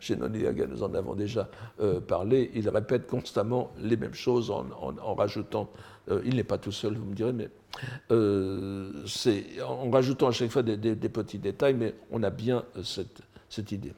Chez 0.00 0.16
Noniaga, 0.16 0.66
nous 0.66 0.82
en 0.82 0.92
avons 0.94 1.14
déjà 1.14 1.48
euh, 1.80 2.00
parlé. 2.00 2.50
Il 2.54 2.68
répète 2.68 3.06
constamment 3.06 3.70
les 3.80 3.96
mêmes 3.96 4.14
choses 4.14 4.50
en, 4.50 5.14
rajoutant. 5.14 5.70
Euh, 6.10 6.20
il 6.24 6.36
n'est 6.36 6.44
pas 6.44 6.58
tout 6.58 6.72
seul, 6.72 6.94
vous 6.94 7.04
me 7.04 7.14
direz, 7.14 7.32
mais 7.32 7.48
c'est 9.06 9.62
en 9.62 9.90
rajoutant 9.90 10.28
à 10.28 10.32
chaque 10.32 10.50
fois 10.50 10.62
des, 10.62 10.94
petits 11.08 11.38
détails, 11.38 11.74
mais 11.74 11.94
on 12.10 12.22
a 12.22 12.30
bien 12.30 12.64
cette, 12.82 13.20
cette 13.48 13.72
idée. 13.72 13.92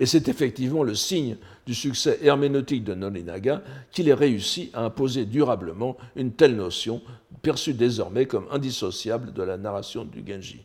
Et 0.00 0.06
c'est 0.06 0.28
effectivement 0.28 0.82
le 0.82 0.94
signe 0.94 1.36
du 1.66 1.74
succès 1.74 2.18
herméneutique 2.22 2.84
de 2.84 2.94
Nolinaga 2.94 3.62
qu'il 3.90 4.08
ait 4.08 4.14
réussi 4.14 4.70
à 4.72 4.82
imposer 4.84 5.26
durablement 5.26 5.96
une 6.16 6.32
telle 6.32 6.56
notion 6.56 7.02
perçue 7.46 7.74
désormais 7.74 8.26
comme 8.26 8.48
indissociable 8.50 9.32
de 9.32 9.40
la 9.44 9.56
narration 9.56 10.04
du 10.04 10.24
Genji. 10.26 10.64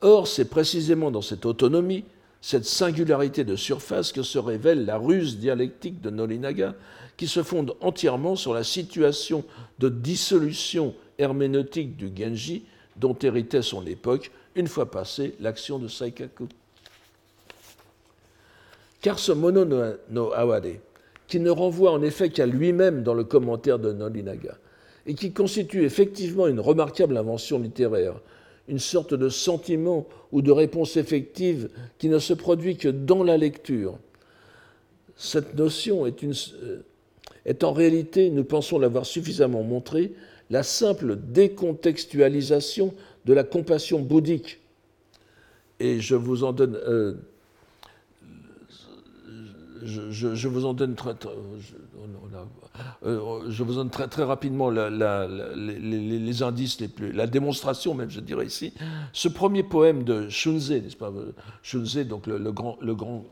Or, 0.00 0.26
c'est 0.26 0.46
précisément 0.46 1.12
dans 1.12 1.22
cette 1.22 1.46
autonomie, 1.46 2.02
cette 2.40 2.64
singularité 2.64 3.44
de 3.44 3.54
surface 3.54 4.10
que 4.10 4.24
se 4.24 4.40
révèle 4.40 4.84
la 4.84 4.96
ruse 4.96 5.38
dialectique 5.38 6.00
de 6.00 6.10
Nolinaga, 6.10 6.74
qui 7.16 7.28
se 7.28 7.44
fonde 7.44 7.76
entièrement 7.80 8.34
sur 8.34 8.52
la 8.52 8.64
situation 8.64 9.44
de 9.78 9.88
dissolution 9.88 10.92
herméneutique 11.18 11.96
du 11.96 12.10
Genji 12.16 12.64
dont 12.96 13.16
héritait 13.22 13.62
son 13.62 13.86
époque 13.86 14.32
une 14.56 14.66
fois 14.66 14.90
passée 14.90 15.36
l'action 15.38 15.78
de 15.78 15.86
Saikaku. 15.86 16.48
Car 19.02 19.20
ce 19.20 19.30
mono 19.30 19.64
no, 19.64 20.32
aware, 20.32 20.80
qui 21.28 21.38
ne 21.38 21.50
renvoie 21.50 21.92
en 21.92 22.02
effet 22.02 22.30
qu'à 22.30 22.46
lui-même 22.46 23.04
dans 23.04 23.14
le 23.14 23.22
commentaire 23.22 23.78
de 23.78 23.92
Nolinaga, 23.92 24.58
et 25.06 25.14
qui 25.14 25.32
constitue 25.32 25.84
effectivement 25.84 26.46
une 26.46 26.60
remarquable 26.60 27.16
invention 27.16 27.58
littéraire, 27.58 28.20
une 28.68 28.78
sorte 28.78 29.14
de 29.14 29.28
sentiment 29.28 30.06
ou 30.32 30.42
de 30.42 30.52
réponse 30.52 30.96
effective 30.96 31.68
qui 31.98 32.08
ne 32.08 32.18
se 32.18 32.34
produit 32.34 32.76
que 32.76 32.88
dans 32.88 33.22
la 33.22 33.36
lecture. 33.36 33.98
Cette 35.16 35.54
notion 35.54 36.06
est, 36.06 36.22
euh, 36.24 36.82
en 37.62 37.72
réalité, 37.72 38.30
nous 38.30 38.44
pensons 38.44 38.78
l'avoir 38.78 39.06
suffisamment 39.06 39.62
montré, 39.62 40.12
la 40.50 40.62
simple 40.62 41.16
décontextualisation 41.16 42.94
de 43.24 43.32
la 43.32 43.44
compassion 43.44 44.00
bouddhique. 44.00 44.60
Et 45.78 46.00
je 46.00 46.14
vous 46.14 46.44
en 46.44 46.52
donne. 46.52 46.76
Euh, 46.76 47.14
je, 49.82 50.48
vous 50.48 50.64
en 50.64 50.74
donne 50.74 50.94
très, 50.94 51.14
je, 53.02 53.62
vous 53.62 53.74
donne 53.74 53.90
très, 53.90 54.08
très 54.08 54.24
rapidement 54.24 54.70
les, 54.70 56.42
indices, 56.42 56.80
les 56.80 56.88
plus, 56.88 57.12
la 57.12 57.26
démonstration 57.26 57.94
même, 57.94 58.10
je 58.10 58.20
dirais 58.20 58.46
ici. 58.46 58.72
Ce 59.12 59.28
premier 59.28 59.62
poème 59.62 60.04
de 60.04 60.28
Shunze, 60.28 60.70
n'est-ce 60.70 60.96
pas 60.96 61.12
Shunze, 61.62 61.98
donc 62.06 62.26
le, 62.26 62.52
grand, 62.52 62.78
le, 62.80 62.94
grand, 62.94 63.24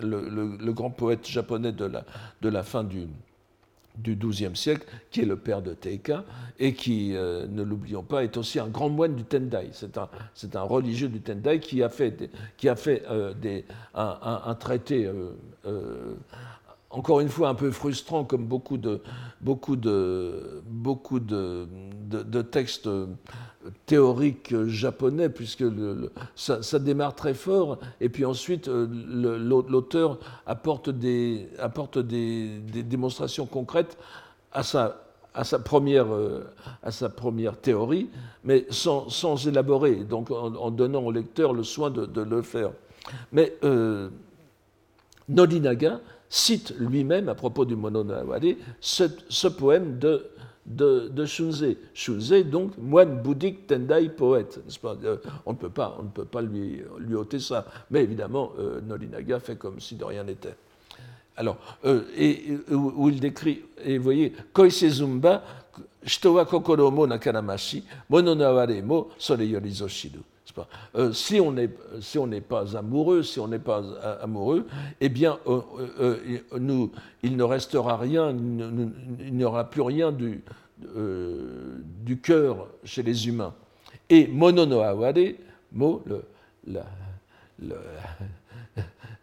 le, 0.00 0.72
grand 0.72 0.90
poète 0.90 1.26
japonais 1.26 1.72
de 1.72 1.84
la, 1.84 2.04
de 2.42 2.48
la 2.48 2.62
fin 2.62 2.84
du, 2.84 3.06
du 3.98 4.16
XIIe 4.16 4.54
siècle, 4.56 4.86
qui 5.10 5.22
est 5.22 5.24
le 5.24 5.36
père 5.36 5.62
de 5.62 5.74
Teika, 5.74 6.24
et 6.58 6.74
qui, 6.74 7.14
euh, 7.14 7.46
ne 7.48 7.62
l'oublions 7.62 8.02
pas, 8.02 8.24
est 8.24 8.36
aussi 8.36 8.58
un 8.58 8.68
grand 8.68 8.88
moine 8.88 9.14
du 9.14 9.24
Tendai. 9.24 9.70
C'est 9.72 9.98
un, 9.98 10.08
un, 10.54 10.62
religieux 10.62 11.08
du 11.08 11.20
Tendai 11.20 11.60
qui 11.60 11.82
a 11.82 11.88
fait, 11.88 12.30
qui 12.56 12.68
a 12.68 12.76
fait 12.76 13.02
euh, 13.10 13.34
des, 13.34 13.64
un, 13.94 14.54
traité 14.58 15.06
euh, 15.06 16.14
encore 16.90 17.20
une 17.20 17.28
fois 17.28 17.48
un 17.48 17.54
peu 17.54 17.70
frustrant, 17.70 18.24
comme 18.24 18.46
beaucoup 18.46 18.78
de, 18.78 19.02
beaucoup 19.40 19.76
de, 19.76 20.62
beaucoup 20.66 21.20
de, 21.20 21.68
de, 22.08 22.42
textes 22.42 22.88
théoriques 23.86 24.54
japonais, 24.66 25.28
puisque 25.28 25.64
ça, 26.34 26.78
démarre 26.78 27.14
très 27.14 27.34
fort, 27.34 27.78
et 28.00 28.08
puis 28.08 28.24
ensuite 28.24 28.68
euh, 28.68 28.86
l'auteur 29.68 30.18
apporte, 30.46 30.90
des, 30.90 31.48
apporte 31.58 31.98
des, 31.98 32.60
démonstrations 32.82 33.46
concrètes 33.46 33.96
à 34.52 34.62
sa, 34.62 35.04
à 35.34 35.44
sa, 35.44 35.58
première, 35.58 36.12
euh, 36.12 36.44
à 36.82 36.90
sa 36.90 37.08
première 37.08 37.56
théorie, 37.56 38.08
mais 38.44 38.66
sans, 38.70 39.08
sans 39.08 39.46
élaborer, 39.46 39.96
donc 39.96 40.30
en, 40.30 40.70
donnant 40.70 41.02
au 41.02 41.12
lecteur 41.12 41.52
le 41.52 41.62
soin 41.62 41.90
de, 41.90 42.20
le 42.20 42.42
faire. 42.42 42.70
Mais 43.32 43.54
euh, 43.64 44.08
Nodinaga, 45.28 46.00
cite 46.28 46.74
lui-même, 46.78 47.28
à 47.28 47.34
propos 47.34 47.64
du 47.64 47.76
Mononawari, 47.76 48.58
ce, 48.80 49.04
ce 49.28 49.48
poème 49.48 49.98
de, 49.98 50.26
de, 50.66 51.08
de. 51.08 51.24
Shunze, 51.24 52.32
donc, 52.50 52.76
moine 52.78 53.22
bouddhique, 53.22 53.66
tendai, 53.66 54.08
poète. 54.08 54.60
Euh, 54.84 55.16
on 55.44 55.52
ne 55.52 55.56
peut 55.56 55.70
pas, 55.70 55.96
on 55.98 56.04
ne 56.04 56.08
peut 56.08 56.24
pas 56.24 56.42
lui, 56.42 56.82
ôter 57.14 57.38
ça. 57.38 57.66
Mais 57.90 58.02
évidemment, 58.02 58.52
euh, 58.58 58.80
Norinaga 58.80 59.40
fait 59.40 59.56
comme 59.56 59.80
si 59.80 59.94
de 59.94 60.04
rien 60.04 60.24
n'était. 60.24 60.56
Alors, 61.36 61.58
euh, 61.84 62.02
et, 62.16 62.58
où 62.70 63.08
il 63.08 63.20
décrit, 63.20 63.62
et 63.84 63.98
vous 63.98 64.04
voyez, 64.04 64.32
Koise 64.52 64.86
Zumba, 64.88 65.42
Shitowa 66.04 66.46
kokoro 66.46 66.90
mo 66.90 67.06
nakanamashi, 67.06 67.84
mononaware 68.08 68.80
mo 68.82 69.10
sore 69.18 69.44
yorizo 69.44 69.88
shiru. 70.56 70.66
Euh, 70.94 71.12
si 72.00 72.18
on 72.18 72.26
n'est 72.26 72.40
pas 72.40 72.76
amoureux, 72.76 73.22
si 73.22 73.40
on 73.40 73.48
n'est 73.48 73.58
pas 73.58 73.82
amoureux, 74.20 74.66
eh 75.00 75.08
bien, 75.08 75.38
euh, 75.46 75.60
euh, 76.00 76.98
il 77.22 77.36
ne 77.36 77.42
restera 77.42 77.96
rien, 77.96 78.30
il 78.30 79.34
n'y 79.34 79.44
aura 79.44 79.68
plus 79.68 79.82
rien 79.82 80.12
du, 80.12 80.42
cœur 82.22 82.68
chez 82.84 83.02
les 83.02 83.28
humains. 83.28 83.54
Et 84.08 84.26
mononoaware, 84.26 85.34
mo, 85.72 86.02
le, 86.06 86.22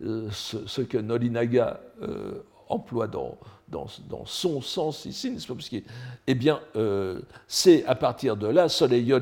ce, 0.31 0.81
que 0.81 0.97
Norinaga 0.97 1.79
emploie 2.67 3.07
dans, 3.07 3.37
dans, 3.67 3.87
son 4.25 4.61
sens 4.61 5.05
ici, 5.05 5.31
n'est-ce 5.31 5.47
pas 5.47 5.55
Eh 6.27 6.35
bien, 6.35 6.59
euh, 6.75 7.19
c'est 7.47 7.85
à 7.85 7.95
partir 7.95 8.37
de 8.37 8.47
là, 8.47 8.69
Soleil 8.69 9.13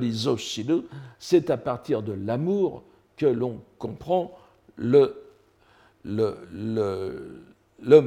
c'est 1.19 1.49
à 1.49 1.57
partir 1.57 2.01
de 2.01 2.13
l'amour 2.13 2.83
que 3.17 3.25
l'on 3.25 3.61
comprend 3.77 4.37
le, 4.75 5.21
le, 6.03 6.37
le, 6.51 7.43
le 7.81 8.01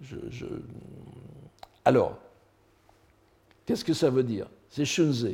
Je, 0.00 0.46
Alors, 1.84 2.18
qu'est-ce 3.64 3.84
que 3.84 3.94
ça 3.94 4.10
veut 4.10 4.24
dire? 4.24 4.46
C'est 4.68 4.84
shunze. 4.84 5.28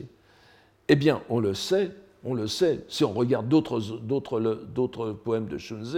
Eh 0.88 0.97
bien, 0.97 1.22
on 1.28 1.41
le 1.41 1.55
sait, 1.55 1.93
on 2.25 2.35
le 2.35 2.47
sait, 2.47 2.81
si 2.89 3.05
on 3.05 3.12
regarde 3.12 3.49
d'autres 3.49 5.12
poèmes 5.12 5.47
de 5.47 5.59
Shunze, 5.59 5.97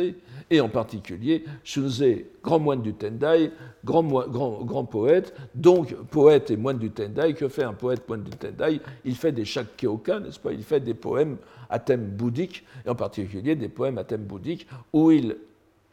et 0.51 0.61
en 0.61 0.69
particulier 0.69 1.45
Shunze, 1.65 2.05
grand 2.43 2.61
moine 2.61 2.83
du 2.83 2.95
Tendai, 2.95 3.51
grand, 3.85 4.85
poète, 4.85 5.35
donc 5.55 5.95
poète 6.11 6.51
et 6.51 6.57
moine 6.57 6.79
du 6.79 6.91
Tendai, 6.91 7.35
que 7.35 7.49
fait 7.49 7.65
un 7.65 7.73
poète 7.73 8.09
moine 8.09 8.23
du 8.23 8.31
Tendai? 8.31 8.81
Il 9.05 9.17
fait 9.17 9.33
des 9.33 9.45
shakyoka, 9.45 10.21
n'est-ce 10.21 10.39
pas? 10.39 10.53
Il 10.53 10.63
fait 10.63 10.81
des 10.81 10.95
poèmes 10.95 11.39
à 11.69 11.79
thème 11.79 12.05
bouddhique, 12.05 12.65
et 12.87 12.89
en 12.89 12.95
particulier 12.95 13.57
des 13.57 13.69
poèmes 13.69 13.99
à 13.99 14.05
thème 14.05 14.25
bouddhique, 14.25 14.67
où 14.93 15.11
il 15.11 15.37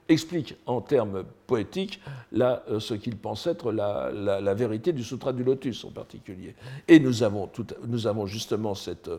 explique 0.10 0.56
en 0.66 0.82
termes 0.82 1.24
poétiques 1.48 2.02
euh, 2.34 2.80
ce 2.80 2.96
qu'il 2.96 3.16
pense 3.16 3.48
être 3.48 3.72
la, 3.72 4.54
vérité 4.54 4.92
du 4.92 5.04
Sutra 5.04 5.34
du 5.34 5.44
Lotus 5.44 5.86
en 5.86 5.92
particulier. 5.92 6.56
Et 6.88 7.00
nous 7.00 7.24
avons, 7.24 7.48
tout, 7.48 7.68
nous 7.88 8.08
avons 8.08 8.26
justement 8.26 8.76
cette 8.76 9.10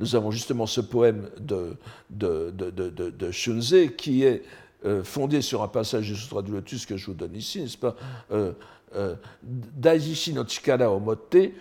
nous 0.00 0.16
avons 0.16 0.30
justement 0.30 0.66
ce 0.66 0.80
poème 0.80 1.30
de, 1.38 1.76
de, 2.10 2.50
de, 2.50 3.30
Shunze 3.30 3.74
qui 3.96 4.24
est 4.24 4.42
euh, 4.84 5.02
fondé 5.02 5.42
sur 5.42 5.62
un 5.62 5.68
passage 5.68 6.06
du 6.06 6.16
Sutra 6.16 6.42
du 6.42 6.52
Lotus 6.52 6.86
que 6.86 6.96
je 6.96 7.06
vous 7.06 7.14
donne 7.14 7.34
ici, 7.34 7.60
n'est-ce 7.60 7.78
pas? 7.78 7.96
Euh, 8.30 8.52
euh, 8.94 9.14
Daijishi 9.42 10.32
no 10.32 10.44
chikara 10.44 10.90
o 10.90 10.98
motte 10.98 11.52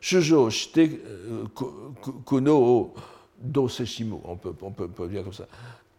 shujo 0.00 0.50
shite 0.50 1.00
kuno 2.24 2.56
o 2.56 2.94
doseshimu. 3.40 4.16
On 4.24 4.36
peut, 4.36 4.54
on 4.62 4.70
peut 4.70 5.08
dire 5.08 5.24
comme 5.24 5.32
ça. 5.32 5.48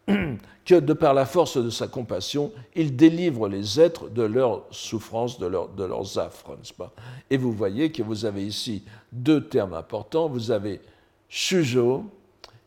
que 0.64 0.74
de 0.74 0.92
par 0.92 1.14
la 1.14 1.26
force 1.26 1.56
de 1.56 1.70
sa 1.70 1.88
compassion, 1.88 2.52
il 2.74 2.96
délivre 2.96 3.48
les 3.48 3.80
êtres 3.80 4.08
de 4.08 4.22
leurs 4.22 4.64
souffrances, 4.70 5.38
de, 5.38 5.48
de 5.48 5.84
leurs 5.84 6.18
affres, 6.18 6.56
n'est-ce 6.56 6.74
pas? 6.74 6.92
Et 7.30 7.36
vous 7.36 7.52
voyez 7.52 7.92
que 7.92 8.02
vous 8.02 8.24
avez 8.24 8.46
ici 8.46 8.82
deux 9.12 9.44
termes 9.44 9.74
importants, 9.74 10.28
vous 10.28 10.50
avez 10.50 10.80
shujo 11.28 12.04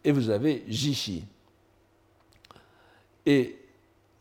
et 0.03 0.11
vous 0.11 0.29
avez 0.29 0.63
jishi. 0.67 1.23
Et 3.25 3.57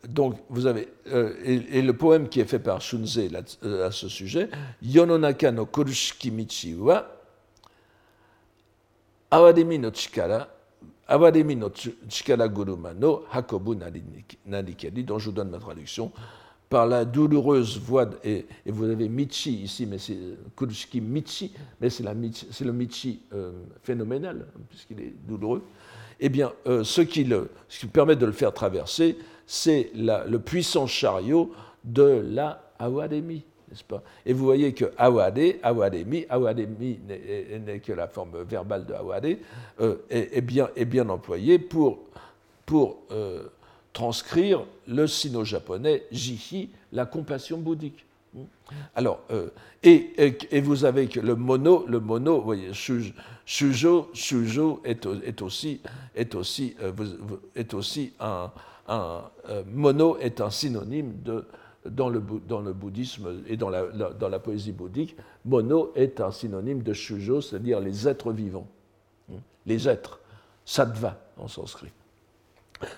donc, 0.07 0.37
vous 0.49 0.65
avez, 0.65 0.87
euh, 1.07 1.33
et, 1.43 1.81
le 1.81 1.93
poème 1.93 2.29
qui 2.29 2.39
est 2.39 2.45
fait 2.45 2.59
par 2.59 2.81
Shunze 2.81 3.19
euh, 3.63 3.87
à 3.87 3.91
ce 3.91 4.07
sujet, 4.07 4.49
Yononaka 4.81 5.51
no 5.51 5.65
kurushiki 5.65 6.31
michi 6.31 6.75
wa 6.75 7.07
awademi 9.31 9.79
no 9.79 9.91
chikara 9.91 10.47
Awademi 11.07 11.55
no 11.55 11.69
Chikara 12.09 12.47
Guruma 12.47 12.93
no 12.93 13.23
Hakobu 13.31 13.75
Narikeri, 13.75 15.03
dont 15.03 15.19
je 15.19 15.25
vous 15.25 15.35
donne 15.35 15.49
ma 15.49 15.59
traduction, 15.59 16.11
par 16.69 16.87
la 16.87 17.05
douloureuse 17.05 17.77
voix, 17.79 18.09
et, 18.23 18.45
vous 18.65 18.85
avez 18.85 19.07
Michi 19.07 19.53
ici, 19.63 19.85
mais 19.85 19.99
c'est 19.99 20.17
Kurushiki 20.57 20.99
Michi, 20.99 21.53
mais 21.79 21.89
c'est 21.89 22.03
le 22.03 22.71
Michi 22.73 23.21
euh, 23.33 23.51
phénoménal, 23.83 24.47
puisqu'il 24.69 24.99
est 24.99 25.13
douloureux. 25.27 25.63
Eh 26.19 26.29
bien, 26.29 26.51
euh, 26.65 26.83
ce, 26.83 27.01
qui 27.01 27.25
permet 27.91 28.15
de 28.15 28.25
le 28.25 28.31
faire 28.31 28.53
traverser, 28.53 29.17
c'est 29.45 29.91
le 29.95 30.37
puissant 30.37 30.87
chariot 30.87 31.51
de 31.83 32.25
la 32.27 32.71
Et 34.25 34.33
vous 34.33 34.45
voyez 34.45 34.73
que 34.73 34.85
awade, 34.97 35.55
awademi, 35.63 36.25
awademi 36.29 36.99
n'est 37.07 37.79
que 37.79 37.93
la 37.93 38.07
forme 38.07 38.43
verbale 38.43 38.85
de 38.85 38.93
awade, 38.93 39.37
euh, 39.79 39.95
est, 40.09 40.41
bien, 40.41 40.69
est 40.75 40.85
bien 40.85 41.07
employé 41.09 41.59
pour, 41.59 41.99
euh, 43.11 43.43
transcrire 43.93 44.65
le 44.87 45.07
sino-japonais 45.07 46.03
jihi, 46.11 46.69
la 46.91 47.05
compassion 47.05 47.57
bouddhique. 47.57 48.05
Alors, 48.93 49.21
euh, 49.31 49.47
et, 49.83 50.59
vous 50.59 50.83
avez 50.83 51.07
que 51.07 51.19
le 51.21 51.35
mono, 51.35 51.85
le 51.87 51.99
mono, 51.99 52.39
vous 52.39 52.43
voyez, 52.43 52.73
shujo, 52.73 54.09
shujo 54.13 54.81
est, 54.83 55.05
aussi, 55.41 55.81
est 56.15 56.35
aussi, 56.35 56.75
est 57.55 57.73
aussi 57.73 58.13
un 58.19 58.51
mono 59.71 60.17
est 60.17 60.41
un 60.41 60.49
synonyme 60.49 61.13
de 61.23 61.45
dans 61.89 62.09
le, 62.09 62.21
dans 62.47 62.61
le 62.61 62.73
bouddhisme 62.73 63.43
et 63.47 63.57
dans 63.57 63.69
la, 63.69 63.85
dans 63.87 64.29
la, 64.29 64.39
poésie 64.39 64.71
bouddhique, 64.71 65.15
mono 65.45 65.91
est 65.95 66.19
un 66.19 66.31
synonyme 66.31 66.81
de 66.83 66.93
shujo, 66.93 67.41
c'est-à-dire 67.41 67.79
les 67.79 68.07
êtres 68.07 68.31
vivants, 68.31 68.67
hein, 69.31 69.37
les 69.65 69.87
êtres, 69.87 70.19
sattva 70.65 71.19
en 71.37 71.47
sanskrit. 71.47 71.91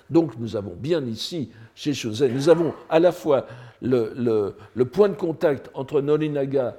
Donc 0.10 0.38
nous 0.38 0.56
avons 0.56 0.76
bien 0.76 1.04
ici, 1.06 1.52
chez 1.76 1.94
Shosei, 1.94 2.30
nous 2.30 2.50
avons 2.50 2.74
à 2.90 3.00
la 3.00 3.12
fois 3.12 3.46
le, 3.82 4.14
le, 4.16 4.56
le 4.74 4.86
point 4.86 5.10
de 5.10 5.16
contact 5.16 5.70
entre 5.74 6.02
Norinaga 6.02 6.78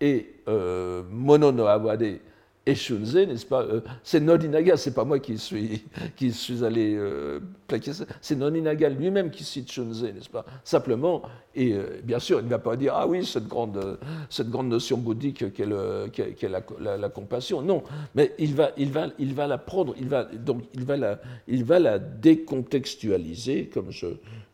et 0.00 0.34
euh, 0.48 1.02
Mono 1.10 1.52
no 1.52 1.66
Awade 1.66 2.20
et 2.68 2.74
Shunze, 2.74 3.14
n'est-ce 3.16 3.46
pas 3.46 3.62
euh, 3.62 3.80
C'est 4.02 4.18
Nolinaga, 4.18 4.76
c'est 4.76 4.92
pas 4.92 5.04
moi 5.04 5.20
qui 5.20 5.38
suis, 5.38 5.84
qui 6.16 6.32
suis 6.32 6.64
allé 6.64 6.96
euh, 6.96 7.38
plaquer 7.68 7.92
ça. 7.92 8.06
C'est 8.20 8.34
Nolinaga 8.34 8.88
lui-même 8.88 9.30
qui 9.30 9.44
cite 9.44 9.70
Shunze, 9.70 10.02
n'est-ce 10.02 10.28
pas 10.28 10.44
Simplement, 10.64 11.22
et 11.54 11.74
euh, 11.74 12.00
bien 12.02 12.18
sûr, 12.18 12.40
il 12.40 12.46
ne 12.46 12.50
va 12.50 12.58
pas 12.58 12.74
dire 12.76 12.94
ah 12.96 13.06
oui 13.06 13.24
cette 13.24 13.46
grande, 13.46 13.98
cette 14.28 14.50
grande 14.50 14.68
notion 14.68 14.98
bouddhique 14.98 15.52
qu'est, 15.54 15.64
la, 15.64 16.96
la, 16.96 17.08
compassion. 17.08 17.62
Non, 17.62 17.84
mais 18.16 18.34
il 18.38 18.56
va, 18.56 18.72
il 18.76 18.90
va, 18.90 19.10
il 19.20 19.32
va 19.32 19.46
la 19.46 19.58
prendre, 19.58 19.94
il 19.96 20.08
va 20.08 20.24
donc 20.24 20.64
il 20.74 20.84
va 20.84 20.96
la, 20.96 21.20
il 21.46 21.62
va 21.62 21.78
la 21.78 22.00
décontextualiser, 22.00 23.70
comme 23.72 23.92
je, 23.92 24.08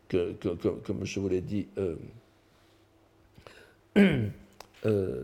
comme 0.09 1.03
je 1.03 1.19
vous 1.19 1.29
l'ai 1.29 1.41
dit. 1.41 1.67
Euh, 4.85 5.21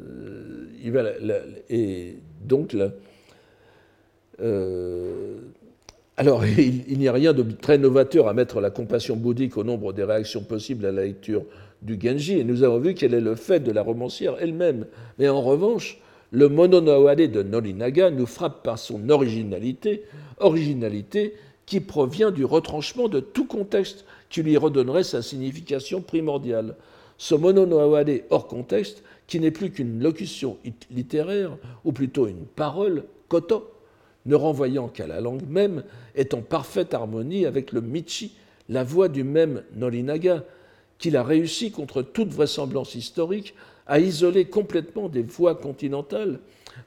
il 0.83 0.91
va 0.91 1.03
et 1.69 2.15
donc 2.45 2.75
euh, 4.41 5.37
alors, 6.19 6.45
il, 6.57 6.99
n'y 6.99 7.07
a 7.07 7.13
rien 7.13 7.33
de 7.33 7.43
très 7.43 7.77
novateur 7.77 8.27
à 8.27 8.33
mettre 8.33 8.59
la 8.61 8.69
compassion 8.69 9.15
bouddhique 9.15 9.57
au 9.57 9.63
nombre 9.63 9.93
des 9.93 10.03
réactions 10.03 10.43
possibles 10.43 10.85
à 10.85 10.91
la 10.91 11.03
lecture 11.03 11.43
du 11.81 11.97
Genji, 12.01 12.39
et 12.39 12.43
nous 12.43 12.63
avons 12.63 12.79
vu 12.79 12.93
quel 12.93 13.13
est 13.13 13.21
le 13.21 13.35
fait 13.35 13.61
de 13.61 13.71
la 13.71 13.81
romancière 13.81 14.35
elle-même. 14.41 14.85
Mais 15.17 15.29
en 15.29 15.41
revanche, 15.41 15.97
le 16.31 16.49
Mononawade 16.49 17.31
de 17.31 17.41
Norinaga 17.41 18.11
nous 18.11 18.25
frappe 18.25 18.63
par 18.63 18.77
son 18.77 19.09
originalité, 19.09 20.03
originalité 20.39 21.35
qui 21.65 21.79
provient 21.79 22.31
du 22.31 22.43
retranchement 22.43 23.07
de 23.07 23.21
tout 23.21 23.45
contexte 23.45 24.03
qui 24.29 24.43
lui 24.43 24.57
redonnerait 24.57 25.03
sa 25.03 25.21
signification 25.21 26.01
primordiale. 26.01 26.75
Ce 27.17 27.33
Mononawade 27.33 28.23
hors 28.29 28.47
contexte 28.47 29.03
qui 29.29 29.39
n'est 29.39 29.51
plus 29.51 29.69
qu'une 29.69 30.01
locution 30.01 30.57
littéraire, 30.89 31.55
ou 31.85 31.91
plutôt 31.91 32.27
une 32.27 32.45
parole, 32.45 33.03
koto, 33.27 33.71
ne 34.25 34.35
renvoyant 34.35 34.87
qu'à 34.87 35.05
la 35.05 35.21
langue 35.21 35.47
même, 35.47 35.83
est 36.15 36.33
en 36.33 36.41
parfaite 36.41 36.95
harmonie 36.95 37.45
avec 37.45 37.71
le 37.71 37.79
Michi, 37.79 38.33
la 38.69 38.83
voix 38.83 39.07
du 39.07 39.23
même 39.23 39.61
Norinaga, 39.75 40.43
qu'il 40.97 41.15
a 41.15 41.23
réussi, 41.23 41.71
contre 41.71 42.01
toute 42.01 42.29
vraisemblance 42.29 42.95
historique, 42.95 43.53
à 43.85 43.99
isoler 43.99 44.45
complètement 44.45 45.09
des 45.09 45.21
voix 45.21 45.53
continentales 45.55 46.39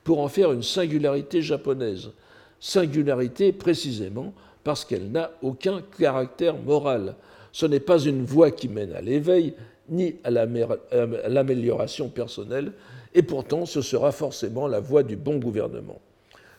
pour 0.02 0.18
en 0.20 0.28
faire 0.28 0.50
une 0.50 0.64
singularité 0.64 1.42
japonaise. 1.42 2.10
Singularité 2.58 3.52
précisément 3.52 4.34
parce 4.64 4.84
qu'elle 4.84 5.12
n'a 5.12 5.30
aucun 5.42 5.80
caractère 5.98 6.56
moral. 6.56 7.14
Ce 7.52 7.66
n'est 7.66 7.80
pas 7.80 8.00
une 8.00 8.24
voix 8.24 8.50
qui 8.50 8.68
mène 8.68 8.92
à 8.92 9.00
l'éveil, 9.00 9.54
ni 9.92 10.16
à 10.24 10.30
l'amélioration 10.30 12.08
personnelle, 12.08 12.72
et 13.14 13.22
pourtant 13.22 13.66
ce 13.66 13.82
sera 13.82 14.10
forcément 14.10 14.66
la 14.66 14.80
voie 14.80 15.02
du 15.02 15.16
bon 15.16 15.38
gouvernement. 15.38 16.00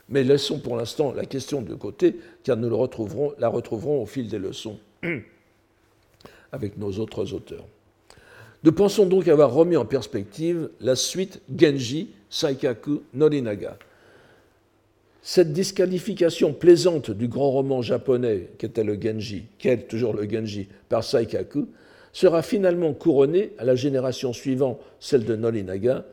Mais 0.09 0.23
laissons 0.23 0.59
pour 0.59 0.77
l'instant 0.77 1.11
la 1.13 1.25
question 1.25 1.61
de 1.61 1.73
côté, 1.73 2.15
car 2.43 2.57
nous 2.57 2.69
la 2.69 3.47
retrouverons 3.49 4.01
au 4.01 4.05
fil 4.05 4.27
des 4.27 4.39
leçons 4.39 4.77
avec 6.51 6.77
nos 6.77 6.91
autres 6.99 7.33
auteurs. 7.33 7.65
Nous 8.63 8.71
pensons 8.71 9.05
donc 9.05 9.27
avoir 9.27 9.51
remis 9.53 9.75
en 9.75 9.85
perspective 9.85 10.69
la 10.79 10.95
suite 10.95 11.41
Genji 11.53 12.09
Saikaku 12.29 13.01
Norinaga. 13.13 13.77
Cette 15.21 15.53
disqualification 15.53 16.53
plaisante 16.53 17.11
du 17.11 17.27
grand 17.27 17.51
roman 17.51 17.81
japonais 17.81 18.49
qu'était 18.57 18.83
le 18.83 19.01
Genji, 19.01 19.45
qu'est 19.57 19.87
toujours 19.87 20.13
le 20.13 20.29
Genji, 20.29 20.67
par 20.89 21.03
Saikaku, 21.03 21.67
sera 22.13 22.41
finalement 22.41 22.93
couronné 22.93 23.51
à 23.57 23.65
la 23.65 23.75
génération 23.75 24.31
suivante, 24.31 24.79
celle 24.99 25.25
de 25.25 25.35
Nolinaga, 25.35 26.05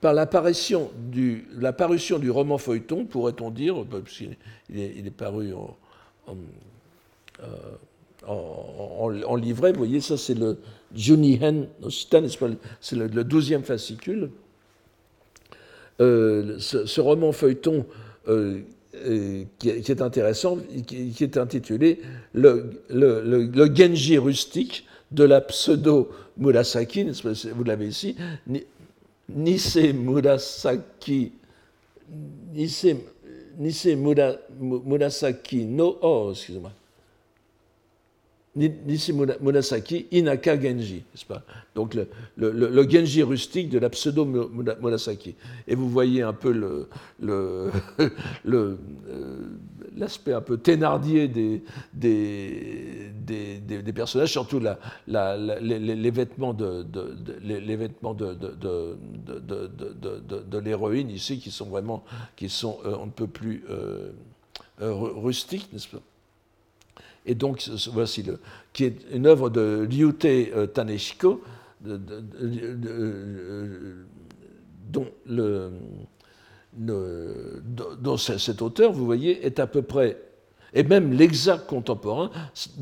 par 0.00 0.12
l'apparition 0.12 0.90
du, 1.10 1.46
la 1.58 1.72
parution 1.72 2.18
du 2.18 2.30
roman 2.30 2.58
feuilleton, 2.58 3.06
pourrait-on 3.06 3.50
dire, 3.50 3.86
puisqu'il 4.04 4.36
est, 4.78 5.06
est, 5.06 5.10
paru 5.10 5.54
en, 5.54 6.36
en, 8.26 9.36
livret. 9.36 9.72
Vous 9.72 9.78
voyez, 9.78 10.00
ça 10.00 10.16
c'est 10.16 10.34
le 10.34 10.58
Junihen 10.94 11.66
c'est 12.80 12.96
le, 12.96 13.24
douzième 13.24 13.62
fascicule. 13.62 14.30
Euh, 16.00 16.58
ce, 16.58 17.00
roman 17.00 17.32
feuilleton 17.32 17.86
euh, 18.28 18.60
euh, 18.96 19.44
qui, 19.58 19.70
est 19.70 20.02
intéressant, 20.02 20.58
qui, 20.86 21.14
est 21.20 21.36
intitulé 21.36 22.00
le, 22.32 22.70
Genji 23.74 24.18
rustique 24.18 24.86
de 25.14 25.24
la 25.24 25.40
pseudo-Murasaki, 25.40 27.06
vous 27.54 27.64
l'avez 27.64 27.88
ici, 27.88 28.16
Nise 29.28 29.94
Murasaki, 29.94 31.32
Nise, 32.52 32.96
Nise 33.58 33.96
Murasaki 33.96 35.64
no, 35.64 35.98
oh, 36.02 36.30
excusez-moi, 36.32 36.72
Nisi 38.56 39.12
Munasaki 39.12 40.06
Inaka 40.12 40.60
Genji, 40.60 41.02
n'est-ce 41.12 41.24
pas 41.24 41.42
Donc 41.74 41.94
le, 41.94 42.06
le, 42.36 42.88
Genji 42.88 43.22
rustique 43.24 43.68
de 43.68 43.80
la 43.80 43.90
pseudo 43.90 44.24
Munasaki. 44.24 45.34
Et 45.66 45.74
vous 45.74 45.90
voyez 45.90 46.22
un 46.22 46.32
peu 46.32 46.52
le, 46.52 46.88
euh, 48.46 48.70
l'aspect 49.96 50.32
un 50.32 50.40
peu 50.40 50.58
thénardier 50.58 51.28
des, 51.28 51.62
des, 51.92 53.12
des, 53.60 53.92
personnages, 53.92 54.32
surtout 54.32 54.58
la, 54.60 54.78
la, 55.06 55.36
les, 55.36 56.10
vêtements 56.10 56.54
de, 56.54 56.86
les, 57.42 57.76
vêtements 57.76 58.14
de, 58.14 58.34
de, 58.34 58.98
l'héroïne 60.58 61.10
ici 61.10 61.38
qui 61.38 61.50
sont 61.50 61.66
vraiment, 61.66 62.02
qui 62.36 62.48
sont, 62.48 62.78
euh, 62.84 62.96
on 62.98 63.06
ne 63.06 63.10
peut 63.10 63.26
plus 63.26 63.64
euh, 63.70 64.12
rustiques, 64.80 65.72
n'est-ce 65.72 65.88
pas 65.88 66.00
et 67.26 67.34
donc, 67.34 67.66
voici 67.92 68.22
le, 68.22 68.38
qui 68.72 68.84
est 68.84 68.98
une 69.10 69.26
œuvre 69.26 69.48
de 69.48 69.86
Ryute 69.90 70.26
euh, 70.26 70.66
Taneshiko, 70.66 71.42
dont, 74.90 75.06
le, 75.26 75.70
dont 76.76 78.16
cet 78.16 78.62
auteur, 78.62 78.92
vous 78.92 79.04
voyez, 79.04 79.46
est 79.46 79.58
à 79.58 79.66
peu 79.66 79.82
près 79.82 80.18
et 80.74 80.82
même 80.82 81.12
l'exact 81.12 81.68
contemporain, 81.68 82.30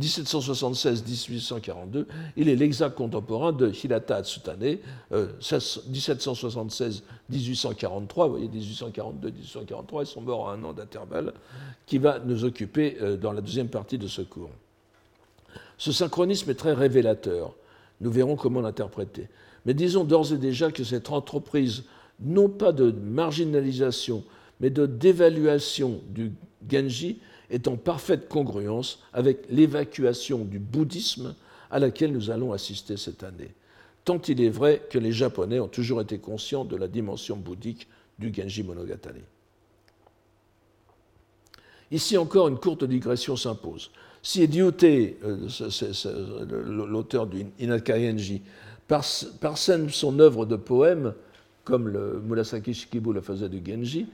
1776-1842, 0.01 2.07
il 2.37 2.49
est 2.49 2.57
l'exact 2.57 2.97
contemporain 2.97 3.53
de 3.53 3.71
Hirata 3.71 4.17
Atsutane, 4.17 4.79
1776-1843, 5.13 7.03
vous 7.31 8.31
voyez, 8.31 8.49
1842-1843, 8.49 10.01
ils 10.01 10.07
sont 10.07 10.23
morts 10.23 10.49
à 10.49 10.55
un 10.55 10.65
an 10.65 10.73
d'intervalle, 10.73 11.35
qui 11.85 11.99
va 11.99 12.19
nous 12.21 12.47
occuper 12.47 12.97
euh, 13.03 13.19
dans 13.19 13.33
la 13.33 13.43
deuxième 13.43 13.69
partie 13.69 13.99
de 13.99 14.07
ce 14.07 14.23
cours. 14.23 14.49
Ce 15.77 15.93
synchronisme 15.93 16.51
est 16.51 16.55
très 16.55 16.73
révélateur. 16.73 17.53
Nous 18.01 18.11
verrons 18.11 18.37
comment 18.37 18.63
l'interpréter. 18.63 19.29
Mais 19.67 19.75
disons 19.75 20.05
d'ores 20.05 20.33
et 20.33 20.39
déjà 20.39 20.73
que 20.73 20.83
cette 20.83 21.11
entreprise, 21.11 21.85
non 22.25 22.49
pas 22.49 22.73
de 22.73 22.91
marginalisation, 22.91 24.25
mais 24.61 24.71
de 24.71 24.87
dévaluation 24.87 26.01
du 26.09 26.33
Genji, 26.71 27.19
est 27.51 27.69
en 27.69 27.77
parfaite 27.77 28.29
congruence 28.29 29.01
avec 29.13 29.45
l'évacuation 29.51 30.45
du 30.45 30.59
bouddhisme 30.59 31.35
à 31.71 31.79
laquelle 31.79 32.13
nous 32.13 32.31
allons 32.31 32.53
assister 32.53 32.97
cette 32.97 33.23
année. 33.23 33.55
Tant 34.05 34.21
il 34.29 34.41
est 34.41 34.49
vrai 34.49 34.83
que 34.91 34.99
les 34.99 35.13
Japonais 35.13 35.61
ont 35.61 35.69
toujours 35.69 36.01
été 36.01 36.19
conscients 36.19 36.65
de 36.65 36.77
la 36.77 36.89
dimension 36.89 37.37
bouddhique 37.37 37.89
du 38.19 38.33
Genji 38.33 38.63
Monogatari. 38.63 39.21
Ici 41.91 42.17
encore, 42.17 42.49
une 42.49 42.59
courte 42.59 42.85
digression 42.85 43.37
s'impose. 43.37 43.91
Si 44.23 44.43
Ediute, 44.43 44.85
euh, 44.85 45.47
l'auteur 46.67 47.27
du 47.27 47.47
Inaka 47.59 48.01
Genji, 48.01 48.43
parsème 48.89 49.91
son 49.91 50.19
œuvre 50.19 50.47
de 50.47 50.57
poème, 50.57 51.13
comme 51.65 51.89
le 51.89 52.21
Murasaki 52.25 52.75
Shikibu 52.75 53.13
le 53.13 53.21
faisait 53.21 53.49
du 53.49 53.63
Genji, 53.65 54.07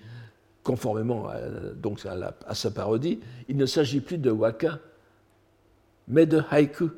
conformément 0.62 1.28
à, 1.28 1.38
donc 1.76 2.00
à, 2.04 2.54
sa 2.54 2.70
parodie, 2.70 3.20
il 3.48 3.56
ne 3.56 3.66
s'agit 3.66 4.00
plus 4.00 4.18
de 4.18 4.30
waka, 4.30 4.78
mais 6.08 6.26
de 6.26 6.42
haïku. 6.50 6.90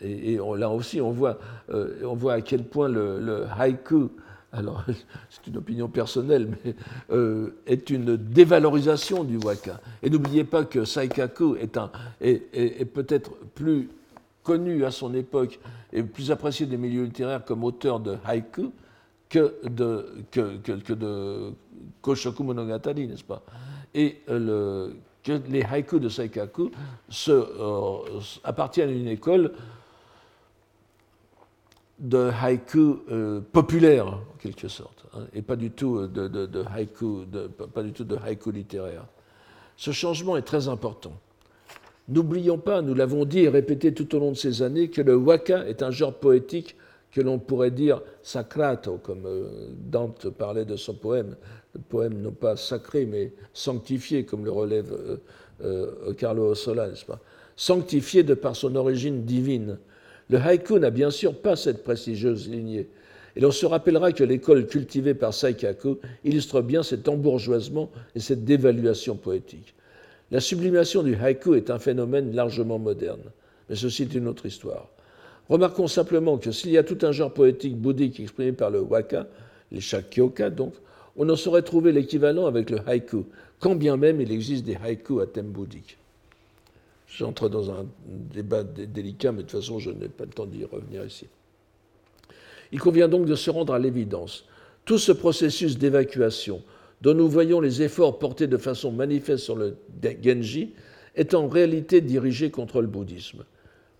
Et, 0.00 0.38
là 0.56 0.70
aussi, 0.70 1.00
on 1.00 1.10
voit, 1.10 1.38
euh, 1.70 2.00
on 2.04 2.14
voit 2.14 2.34
à 2.34 2.40
quel 2.40 2.64
point 2.64 2.88
le, 2.88 3.44
haïku, 3.58 4.08
alors 4.52 4.84
c'est 5.30 5.46
une 5.48 5.56
opinion 5.56 5.88
personnelle, 5.88 6.48
mais 6.64 6.74
euh, 7.10 7.50
est 7.66 7.90
une 7.90 8.16
dévalorisation 8.16 9.24
du 9.24 9.36
waka. 9.36 9.80
Et 10.02 10.10
n'oubliez 10.10 10.44
pas 10.44 10.64
que 10.64 10.84
Saikaku 10.84 11.56
est, 11.56 11.76
est 12.20 12.84
peut-être 12.84 13.32
plus 13.54 13.88
connu 14.42 14.84
à 14.84 14.90
son 14.90 15.12
époque 15.12 15.58
et 15.92 16.02
plus 16.02 16.30
apprécié 16.30 16.66
des 16.66 16.76
milieux 16.76 17.04
littéraires 17.04 17.44
comme 17.44 17.64
auteur 17.64 18.00
de 18.00 18.16
haïku 18.24 18.70
que 19.28 19.54
de, 19.68 20.24
que, 20.30 20.56
que 20.78 20.92
de 20.92 21.52
Koshoku 22.00 22.42
Monogatari, 22.42 23.06
n'est-ce 23.06 23.24
pas? 23.24 23.42
Et 23.94 24.18
euh, 24.28 24.88
le, 24.88 24.96
que 25.22 25.40
les 25.50 25.62
haïkus 25.62 26.00
de 26.00 26.08
Saikaku 26.08 26.70
se, 27.08 27.30
euh, 27.30 28.20
appartiennent 28.44 28.90
à 28.90 28.92
une 28.92 29.08
école 29.08 29.52
de 31.98 32.30
haïku 32.40 32.98
euh, 33.10 33.40
populaire, 33.40 34.06
en 34.06 34.38
quelque 34.38 34.68
sorte, 34.68 35.04
hein, 35.14 35.24
et 35.34 35.42
pas 35.42 35.56
du 35.56 35.70
tout 35.70 36.06
de, 36.06 36.28
de, 36.28 36.64
haïku, 36.72 37.24
pas 37.74 37.82
du 37.82 37.92
tout 37.92 38.04
de 38.04 38.16
haïku 38.16 38.52
littéraire. 38.52 39.04
Ce 39.76 39.90
changement 39.90 40.36
est 40.36 40.42
très 40.42 40.68
important. 40.68 41.12
N'oublions 42.08 42.58
pas, 42.58 42.80
nous 42.82 42.94
l'avons 42.94 43.24
dit 43.24 43.40
et 43.40 43.48
répété 43.48 43.92
tout 43.92 44.14
au 44.14 44.18
long 44.18 44.30
de 44.30 44.36
ces 44.36 44.62
années, 44.62 44.88
que 44.88 45.02
le 45.02 45.14
waka 45.14 45.68
est 45.68 45.82
un 45.82 45.90
genre 45.90 46.14
poétique 46.14 46.76
que 47.12 47.20
l'on 47.20 47.38
pourrait 47.38 47.70
dire 47.70 48.02
sacrato, 48.22 48.98
comme 49.02 49.26
euh, 49.26 49.68
Dante 49.72 50.28
parlait 50.30 50.64
de 50.64 50.76
son 50.76 50.94
poème, 50.94 51.36
le 51.74 51.80
poème 51.80 52.20
non 52.20 52.32
pas 52.32 52.56
sacré, 52.56 53.06
mais 53.06 53.32
sanctifié, 53.52 54.24
comme 54.24 54.44
le 54.44 54.50
relève 54.50 54.92
euh, 54.92 55.16
euh, 55.64 56.14
Carlo 56.14 56.50
Ossola, 56.50 56.88
n'est-ce 56.88 57.04
pas? 57.04 57.20
Sanctifié 57.56 58.22
de 58.22 58.34
par 58.34 58.54
son 58.54 58.76
origine 58.76 59.24
divine. 59.24 59.78
Le 60.30 60.38
haïku 60.38 60.78
n'a 60.78 60.90
bien 60.90 61.10
sûr 61.10 61.34
pas 61.34 61.56
cette 61.56 61.82
prestigieuse 61.82 62.48
lignée. 62.48 62.88
Et 63.34 63.40
l'on 63.40 63.50
se 63.50 63.66
rappellera 63.66 64.12
que 64.12 64.24
l'école 64.24 64.66
cultivée 64.66 65.14
par 65.14 65.32
Saikaku 65.32 65.98
illustre 66.24 66.60
bien 66.60 66.82
cet 66.82 67.08
embourgeoisement 67.08 67.90
et 68.14 68.20
cette 68.20 68.44
dévaluation 68.44 69.16
poétique. 69.16 69.74
La 70.30 70.40
sublimation 70.40 71.02
du 71.02 71.14
haïku 71.14 71.54
est 71.54 71.70
un 71.70 71.78
phénomène 71.78 72.34
largement 72.34 72.78
moderne, 72.78 73.22
mais 73.68 73.76
ceci 73.76 74.02
est 74.02 74.14
une 74.14 74.28
autre 74.28 74.46
histoire. 74.46 74.88
Remarquons 75.48 75.86
simplement 75.86 76.36
que 76.36 76.52
s'il 76.52 76.70
y 76.70 76.78
a 76.78 76.84
tout 76.84 76.98
un 77.02 77.12
genre 77.12 77.32
poétique 77.32 77.76
bouddhique 77.76 78.20
exprimé 78.20 78.52
par 78.52 78.70
le 78.70 78.80
waka, 78.80 79.26
les 79.72 79.80
shakyoka 79.80 80.50
donc, 80.50 80.74
on 81.16 81.28
en 81.28 81.36
saurait 81.36 81.62
trouver 81.62 81.92
l'équivalent 81.92 82.46
avec 82.46 82.70
le 82.70 82.80
haïku, 82.86 83.24
quand 83.58 83.74
bien 83.74 83.96
même 83.96 84.20
il 84.20 84.30
existe 84.30 84.64
des 84.64 84.76
haïkus 84.76 85.20
à 85.20 85.26
thème 85.26 85.48
bouddhique. 85.48 85.96
J'entre 87.08 87.48
dans 87.48 87.70
un 87.70 87.86
débat 88.06 88.62
délicat, 88.62 89.32
mais 89.32 89.38
de 89.38 89.48
toute 89.48 89.60
façon, 89.60 89.78
je 89.78 89.90
n'ai 89.90 90.08
pas 90.08 90.24
le 90.24 90.30
temps 90.30 90.46
d'y 90.46 90.64
revenir 90.64 91.04
ici. 91.04 91.26
Il 92.70 92.80
convient 92.80 93.08
donc 93.08 93.24
de 93.24 93.34
se 93.34 93.50
rendre 93.50 93.72
à 93.72 93.78
l'évidence. 93.78 94.44
Tout 94.84 94.98
ce 94.98 95.12
processus 95.12 95.78
d'évacuation, 95.78 96.62
dont 97.00 97.14
nous 97.14 97.28
voyons 97.28 97.60
les 97.60 97.82
efforts 97.82 98.18
portés 98.18 98.46
de 98.46 98.58
façon 98.58 98.92
manifeste 98.92 99.44
sur 99.44 99.56
le 99.56 99.76
Genji, 100.22 100.74
est 101.14 101.34
en 101.34 101.48
réalité 101.48 102.02
dirigé 102.02 102.50
contre 102.50 102.82
le 102.82 102.86
bouddhisme. 102.86 103.44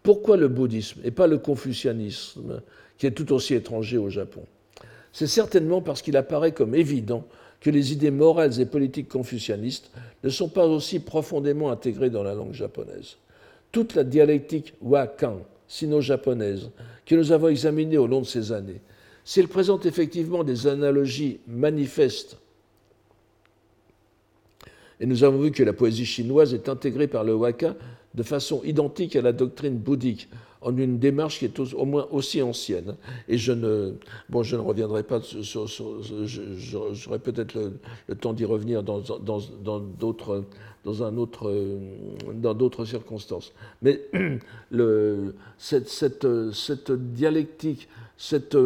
Pourquoi 0.03 0.37
le 0.37 0.49
bouddhisme 0.49 1.01
et 1.05 1.11
pas 1.11 1.27
le 1.27 1.39
confucianisme, 1.39 2.63
qui 2.97 3.07
est 3.07 3.13
tout 3.13 3.33
aussi 3.33 3.55
étranger 3.55 3.99
au 3.99 4.11
Japon? 4.11 4.45
C'est 5.13 5.27
certainement 5.27 5.81
parce 5.81 6.03
qu'il 6.03 6.17
apparaît 6.17 6.53
comme 6.53 6.75
évident 6.75 7.25
que 7.61 7.71
les 7.71 7.93
idées 7.93 8.11
morales 8.11 8.61
et 8.61 8.67
politiques 8.67 9.09
confucianistes 9.09 9.91
ne 10.23 10.31
sont 10.31 10.49
pas 10.49 10.67
aussi 10.67 11.01
profondément 11.01 11.71
intégrées 11.71 12.11
dans 12.11 12.23
la 12.23 12.35
langue 12.35 12.55
japonaise. 12.55 13.17
Toute 13.73 13.95
la 13.95 14.05
dialectique 14.05 14.75
wakan, 14.81 15.41
sino-japonaise, 15.67 16.71
que 17.05 17.15
nous 17.15 17.33
avons 17.33 17.49
examinée 17.49 17.99
au 17.99 18.07
long 18.07 18.21
de 18.21 18.27
ces 18.27 18.53
années, 18.53 18.81
s'il 19.25 19.49
présente 19.49 19.87
effectivement 19.87 20.45
des 20.45 20.67
analogies 20.67 21.41
manifestes, 21.47 22.39
et 25.01 25.07
nous 25.07 25.23
avons 25.23 25.39
vu 25.39 25.51
que 25.53 25.63
la 25.63 25.73
poésie 25.73 26.07
chinoise 26.07 26.55
est 26.55 26.69
intégrée 26.69 27.07
par 27.07 27.25
le 27.25 27.35
waka 27.35 27.77
de 28.15 28.23
façon 28.23 28.63
identique 28.65 29.17
à 29.17 29.23
la 29.23 29.33
doctrine 29.33 29.77
bouddhique, 29.77 30.29
en 30.61 30.77
une 30.77 30.99
démarche 30.99 31.39
qui 31.39 31.45
est 31.45 31.59
au, 31.61 31.85
moins 31.85 32.09
aussi 32.11 32.43
ancienne. 32.43 32.97
Et 33.29 33.39
je 33.39 33.53
ne, 33.53 33.95
bon, 34.29 34.43
je 34.43 34.57
ne 34.57 34.61
reviendrai 34.61 35.03
pas 35.03 35.21
sur, 35.23 35.67
j'aurai 35.67 37.19
peut-être 37.19 37.55
le, 38.09 38.15
temps 38.17 38.33
d'y 38.33 38.45
revenir 38.45 38.83
dans, 38.83 39.01
dans, 39.01 39.81
d'autres, 39.81 40.45
dans 40.85 41.03
un 41.05 41.17
autre, 41.17 41.77
dans 42.35 42.55
d'autres 42.55 42.85
circonstances. 42.85 43.53
Mais 43.83 44.01
cette, 45.59 45.89
cette, 45.89 46.53
cette, 46.53 46.93
dialectique, 46.93 47.89
cette, 48.17 48.57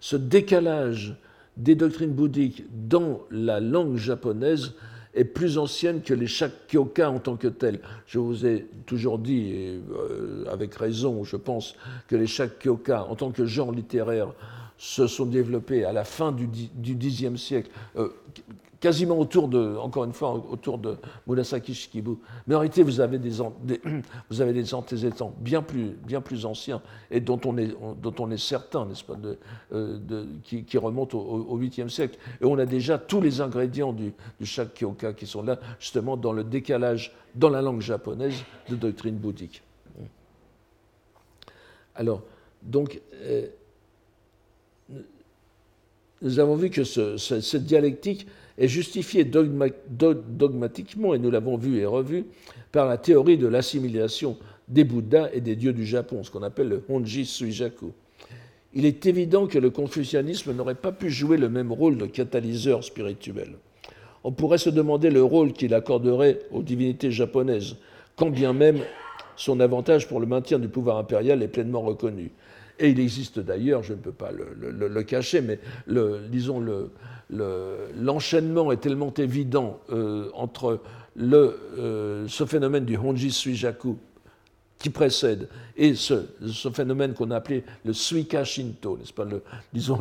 ce 0.00 0.16
décalage 0.16 1.16
des 1.56 1.74
doctrines 1.74 2.12
bouddhiques 2.12 2.64
dans 2.88 3.22
la 3.30 3.60
langue 3.60 3.96
japonaise 3.96 4.74
est 5.14 5.24
plus 5.24 5.58
ancienne 5.58 6.02
que 6.02 6.14
les 6.14 6.26
Shakyoka 6.26 7.10
en 7.10 7.18
tant 7.18 7.36
que 7.36 7.48
tels. 7.48 7.80
Je 8.06 8.18
vous 8.18 8.46
ai 8.46 8.66
toujours 8.86 9.18
dit, 9.18 9.52
euh, 9.54 10.44
avec 10.50 10.74
raison, 10.74 11.24
je 11.24 11.36
pense, 11.36 11.76
que 12.08 12.16
les 12.16 12.26
Shakyoka, 12.26 13.04
en 13.04 13.14
tant 13.14 13.30
que 13.30 13.46
genre 13.46 13.72
littéraire, 13.72 14.32
se 14.76 15.06
sont 15.06 15.26
développés 15.26 15.84
à 15.84 15.92
la 15.92 16.04
fin 16.04 16.32
du, 16.32 16.48
Xe 16.48 17.36
siècle, 17.36 17.70
euh, 17.96 18.08
quasiment 18.84 19.18
autour 19.18 19.48
de, 19.48 19.78
encore 19.78 20.04
une 20.04 20.12
fois, 20.12 20.34
autour 20.34 20.76
de 20.76 20.98
Murasaki 21.26 21.72
Shikibu. 21.72 22.18
Mais 22.46 22.54
en 22.54 22.58
réalité, 22.58 22.82
vous 22.82 23.00
avez 23.00 23.18
des, 23.18 23.30
vous 24.30 24.42
avez 24.42 24.52
des 24.52 24.62
bien 25.38 25.62
plus, 25.62 25.96
bien 26.06 26.20
plus 26.20 26.44
anciens 26.44 26.82
et 27.10 27.18
dont 27.18 27.40
on 27.46 27.56
est, 27.56 27.74
dont 28.02 28.14
on 28.18 28.30
est 28.30 28.36
certain, 28.36 28.84
n'est-ce 28.84 29.02
pas, 29.02 29.14
de, 29.14 29.38
euh, 29.72 30.26
qui, 30.42 30.64
qui, 30.64 30.76
remontent 30.76 31.16
au, 31.16 31.58
8e 31.58 31.88
siècle. 31.88 32.18
Et 32.42 32.44
on 32.44 32.58
a 32.58 32.66
déjà 32.66 32.98
tous 32.98 33.22
les 33.22 33.40
ingrédients 33.40 33.94
du, 33.94 34.12
du 34.38 34.44
Shakyoka 34.44 35.14
qui 35.14 35.26
sont 35.26 35.42
là, 35.42 35.58
justement, 35.80 36.18
dans 36.18 36.34
le 36.34 36.44
décalage 36.44 37.14
dans 37.34 37.48
la 37.48 37.62
langue 37.62 37.80
japonaise 37.80 38.44
de 38.68 38.76
doctrine 38.76 39.16
bouddhique. 39.16 39.62
Alors, 41.94 42.20
donc, 42.62 43.00
euh, 43.22 43.46
nous 46.20 46.38
avons 46.38 46.56
vu 46.56 46.68
que 46.68 46.84
ce, 46.84 47.16
cette 47.16 47.64
dialectique 47.64 48.26
est 48.58 48.68
justifié 48.68 49.24
dogmatiquement, 49.24 51.14
et 51.14 51.18
nous 51.18 51.30
l'avons 51.30 51.56
vu 51.56 51.78
et 51.78 51.86
revu, 51.86 52.26
par 52.72 52.86
la 52.86 52.98
théorie 52.98 53.38
de 53.38 53.46
l'assimilation 53.46 54.36
des 54.68 54.84
Bouddhas 54.84 55.30
et 55.32 55.40
des 55.40 55.56
dieux 55.56 55.72
du 55.72 55.84
Japon, 55.84 56.22
ce 56.22 56.30
qu'on 56.30 56.42
appelle 56.42 56.68
le 56.68 56.84
Honji 56.88 57.26
Suijaku. 57.26 57.92
Il 58.72 58.86
est 58.86 59.06
évident 59.06 59.46
que 59.46 59.58
le 59.58 59.70
confucianisme 59.70 60.52
n'aurait 60.52 60.74
pas 60.74 60.92
pu 60.92 61.10
jouer 61.10 61.36
le 61.36 61.48
même 61.48 61.70
rôle 61.70 61.96
de 61.96 62.06
catalyseur 62.06 62.82
spirituel. 62.82 63.54
On 64.24 64.32
pourrait 64.32 64.58
se 64.58 64.70
demander 64.70 65.10
le 65.10 65.22
rôle 65.22 65.52
qu'il 65.52 65.74
accorderait 65.74 66.40
aux 66.50 66.62
divinités 66.62 67.12
japonaises, 67.12 67.76
quand 68.16 68.30
bien 68.30 68.52
même 68.52 68.80
son 69.36 69.60
avantage 69.60 70.08
pour 70.08 70.20
le 70.20 70.26
maintien 70.26 70.58
du 70.58 70.68
pouvoir 70.68 70.96
impérial 70.96 71.42
est 71.42 71.48
pleinement 71.48 71.82
reconnu. 71.82 72.30
Et 72.80 72.88
il 72.88 72.98
existe 72.98 73.38
d'ailleurs, 73.38 73.82
je 73.82 73.92
ne 73.92 73.98
peux 73.98 74.12
pas 74.12 74.32
le, 74.32 75.02
cacher, 75.02 75.40
mais 75.40 75.60
le, 75.86 76.22
disons 76.28 76.60
l'enchaînement 77.30 78.72
est 78.72 78.78
tellement 78.78 79.12
évident 79.14 79.80
euh, 79.90 80.30
entre 80.34 80.80
euh, 81.20 82.26
ce 82.28 82.44
phénomène 82.44 82.84
du 82.84 82.96
Honji 82.96 83.30
Suijaku 83.30 83.96
qui 84.78 84.90
précède 84.90 85.48
et 85.76 85.94
ce, 85.94 86.26
phénomène 86.74 87.14
qu'on 87.14 87.30
a 87.30 87.36
appelé 87.36 87.64
le 87.86 87.94
Suika 87.94 88.44
Shinto, 88.44 88.98
n'est-ce 88.98 89.14
pas, 89.14 89.24
le, 89.24 89.42
disons 89.72 89.98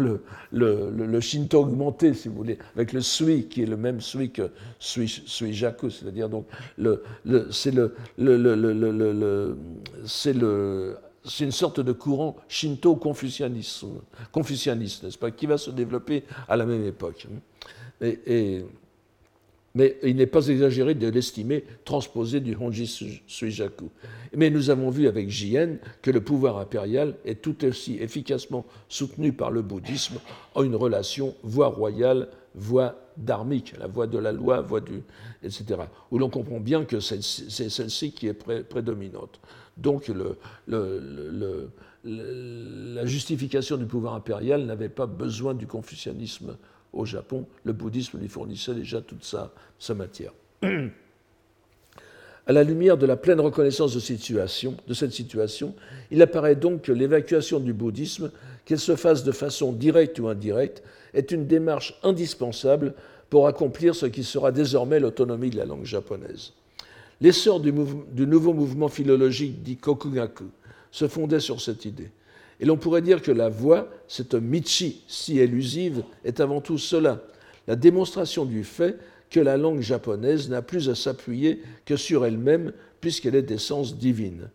le, 0.52 1.20
Shinto 1.22 1.62
augmenté, 1.62 2.14
si 2.14 2.28
vous 2.28 2.36
voulez, 2.36 2.58
avec 2.76 2.92
le 2.92 3.00
Sui 3.00 3.46
qui 3.48 3.64
est 3.64 3.66
le 3.68 3.78
même 3.78 4.02
Sui 4.02 4.32
que 4.32 4.52
Suijaku, 4.80 5.90
c'est-à-dire 5.90 6.28
donc 6.28 6.48
c'est 7.52 7.72
le 7.72 7.96
c'est 11.26 11.46
une 11.46 11.52
sorte 11.52 11.80
de 11.80 11.92
courant 11.92 12.36
shinto-confucianiste, 12.48 13.84
n'est-ce 15.04 15.18
pas, 15.18 15.32
qui 15.32 15.46
va 15.46 15.58
se 15.58 15.72
développer 15.72 16.24
à 16.48 16.56
la 16.58 16.66
même 16.66 16.86
époque. 16.86 17.28
Mais 19.76 19.98
il 20.04 20.16
n'est 20.18 20.28
pas 20.28 20.48
exagéré 20.48 20.94
de 20.94 21.08
l'estimer 21.08 21.64
transposé 21.84 22.40
du 22.40 22.56
Honji 22.56 23.22
Suijaku. 23.26 23.90
Mais 24.36 24.52
nous 24.52 24.70
avons 24.70 24.92
vu 24.92 25.08
avec 25.08 25.30
Jien 25.30 25.78
que 26.02 26.12
le 26.12 26.22
pouvoir 26.22 26.58
impérial 26.58 27.16
est 27.26 27.42
tout 27.42 27.66
aussi 27.66 27.98
efficacement 28.00 28.66
soutenu 28.88 29.34
par 29.34 29.50
le 29.50 29.64
bouddhisme 29.64 30.20
en 30.54 30.64
une 30.64 30.76
relation 30.76 31.34
voie 31.42 31.70
royale, 31.70 32.30
voie 32.54 33.00
dharmique, 33.18 33.74
la 33.80 33.88
voie 33.88 34.06
de 34.06 34.20
la 34.20 34.32
loi, 34.32 34.62
voie 34.62 34.82
du, 34.82 35.02
etc. 35.42 35.82
Où 36.12 36.20
l'on 36.20 36.30
comprend 36.30 36.60
bien 36.60 36.86
que 36.86 37.00
c'est 37.00 37.24
celle-ci 37.24 38.12
qui 38.12 38.28
est 38.28 38.64
prédominante. 38.64 39.40
Donc 39.78 40.12
la 42.04 43.06
justification 43.06 43.78
du 43.78 43.86
pouvoir 43.86 44.14
impérial 44.14 44.66
n'avait 44.66 44.90
pas 44.90 45.06
besoin 45.06 45.54
du 45.54 45.68
confucianisme 45.68 46.58
au 46.92 47.06
Japon. 47.06 47.46
Le 47.64 47.74
bouddhisme 47.74 48.20
lui 48.20 48.28
fournissait 48.30 48.76
déjà 48.76 49.02
toute 49.02 49.24
sa, 49.24 49.52
matière. 49.94 50.32
À 52.46 52.52
la 52.52 52.66
lumière 52.66 52.98
de 52.98 53.06
la 53.06 53.16
pleine 53.16 53.40
reconnaissance 53.40 53.94
de, 53.94 54.94
cette 54.94 55.12
situation, 55.14 55.74
il 56.12 56.22
apparaît 56.22 56.58
donc 56.58 56.82
que 56.82 56.92
l'évacuation 56.92 57.62
du 57.62 57.72
bouddhisme, 57.72 58.32
qu'elle 58.66 58.80
se 58.82 58.98
fasse 58.98 59.24
de 59.24 59.32
façon 59.32 59.72
directe 59.72 60.20
ou 60.20 60.28
indirecte, 60.28 60.84
est 61.14 61.32
une 61.32 61.48
démarche 61.48 61.98
indispensable 62.04 62.96
pour 63.30 63.48
accomplir 63.48 63.96
ce 63.96 64.08
qui 64.08 64.26
sera 64.26 64.52
désormais 64.52 65.00
l'autonomie 65.00 65.52
de 65.52 65.58
la 65.58 65.64
langue 65.64 65.86
japonaise. 65.86 66.52
L'essor 67.22 67.60
du, 67.60 67.72
nouveau 67.72 68.54
mouvement 68.54 68.88
philologique 68.88 69.64
dit 69.64 69.78
Kokugaku 69.78 70.46
se 70.92 71.08
fondait 71.08 71.40
sur 71.40 71.62
cette 71.62 71.86
idée. 71.86 72.10
Et 72.60 72.66
l'on 72.66 72.78
pourrait 72.78 73.02
dire 73.02 73.22
que 73.22 73.32
la 73.32 73.50
voix, 73.50 73.90
cette 74.08 74.36
michi 74.36 75.04
si 75.08 75.40
élusive, 75.40 76.04
est 76.24 76.40
avant 76.40 76.62
tout 76.62 76.78
cela, 76.78 77.24
la 77.68 77.76
démonstration 77.76 78.46
du 78.46 78.64
fait 78.64 78.98
que 79.30 79.40
la 79.40 79.58
langue 79.58 79.82
japonaise 79.82 80.50
n'a 80.50 80.62
plus 80.62 80.90
à 80.90 80.96
s'appuyer 80.96 81.62
que 81.86 81.96
sur 81.96 82.26
elle-même 82.26 82.72
puisqu'elle 83.02 83.36
est 83.36 83.42
d'essence 83.42 83.98
divine. 83.98 84.50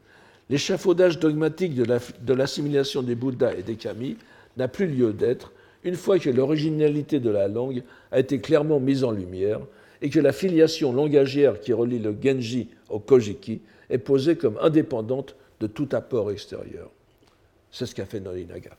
L'échafaudage 0.51 1.19
dogmatique 1.19 1.75
de 1.75 2.33
l'assimilation 2.33 3.03
des 3.03 3.15
Bouddhas 3.15 3.55
et 3.55 3.63
des 3.63 3.75
Kami 3.75 4.17
n'a 4.57 4.69
plus 4.69 4.87
lieu 4.87 5.13
d'être 5.13 5.53
une 5.85 5.97
fois 5.97 6.19
que 6.19 6.31
l'originalité 6.31 7.21
de 7.21 7.31
la 7.31 7.49
langue 7.49 7.83
a 8.11 8.19
été 8.19 8.41
clairement 8.41 8.81
mise 8.81 9.05
en 9.05 9.11
lumière 9.11 9.61
et 10.03 10.11
que 10.11 10.21
la 10.21 10.33
filiation 10.33 10.93
langagière 10.93 11.61
qui 11.61 11.73
relie 11.73 11.99
le 11.99 12.15
Genji 12.21 12.69
au 12.89 12.99
Kojiki 12.99 13.61
est 13.91 13.99
posée 13.99 14.37
comme 14.37 14.59
indépendante 14.61 15.35
de 15.61 15.67
tout 15.67 15.89
apport 15.93 16.31
extérieur. 16.31 16.91
C'est 17.71 17.87
ce 17.87 17.95
qu'a 17.95 18.07
fait 18.07 18.21
Norinaga. 18.21 18.77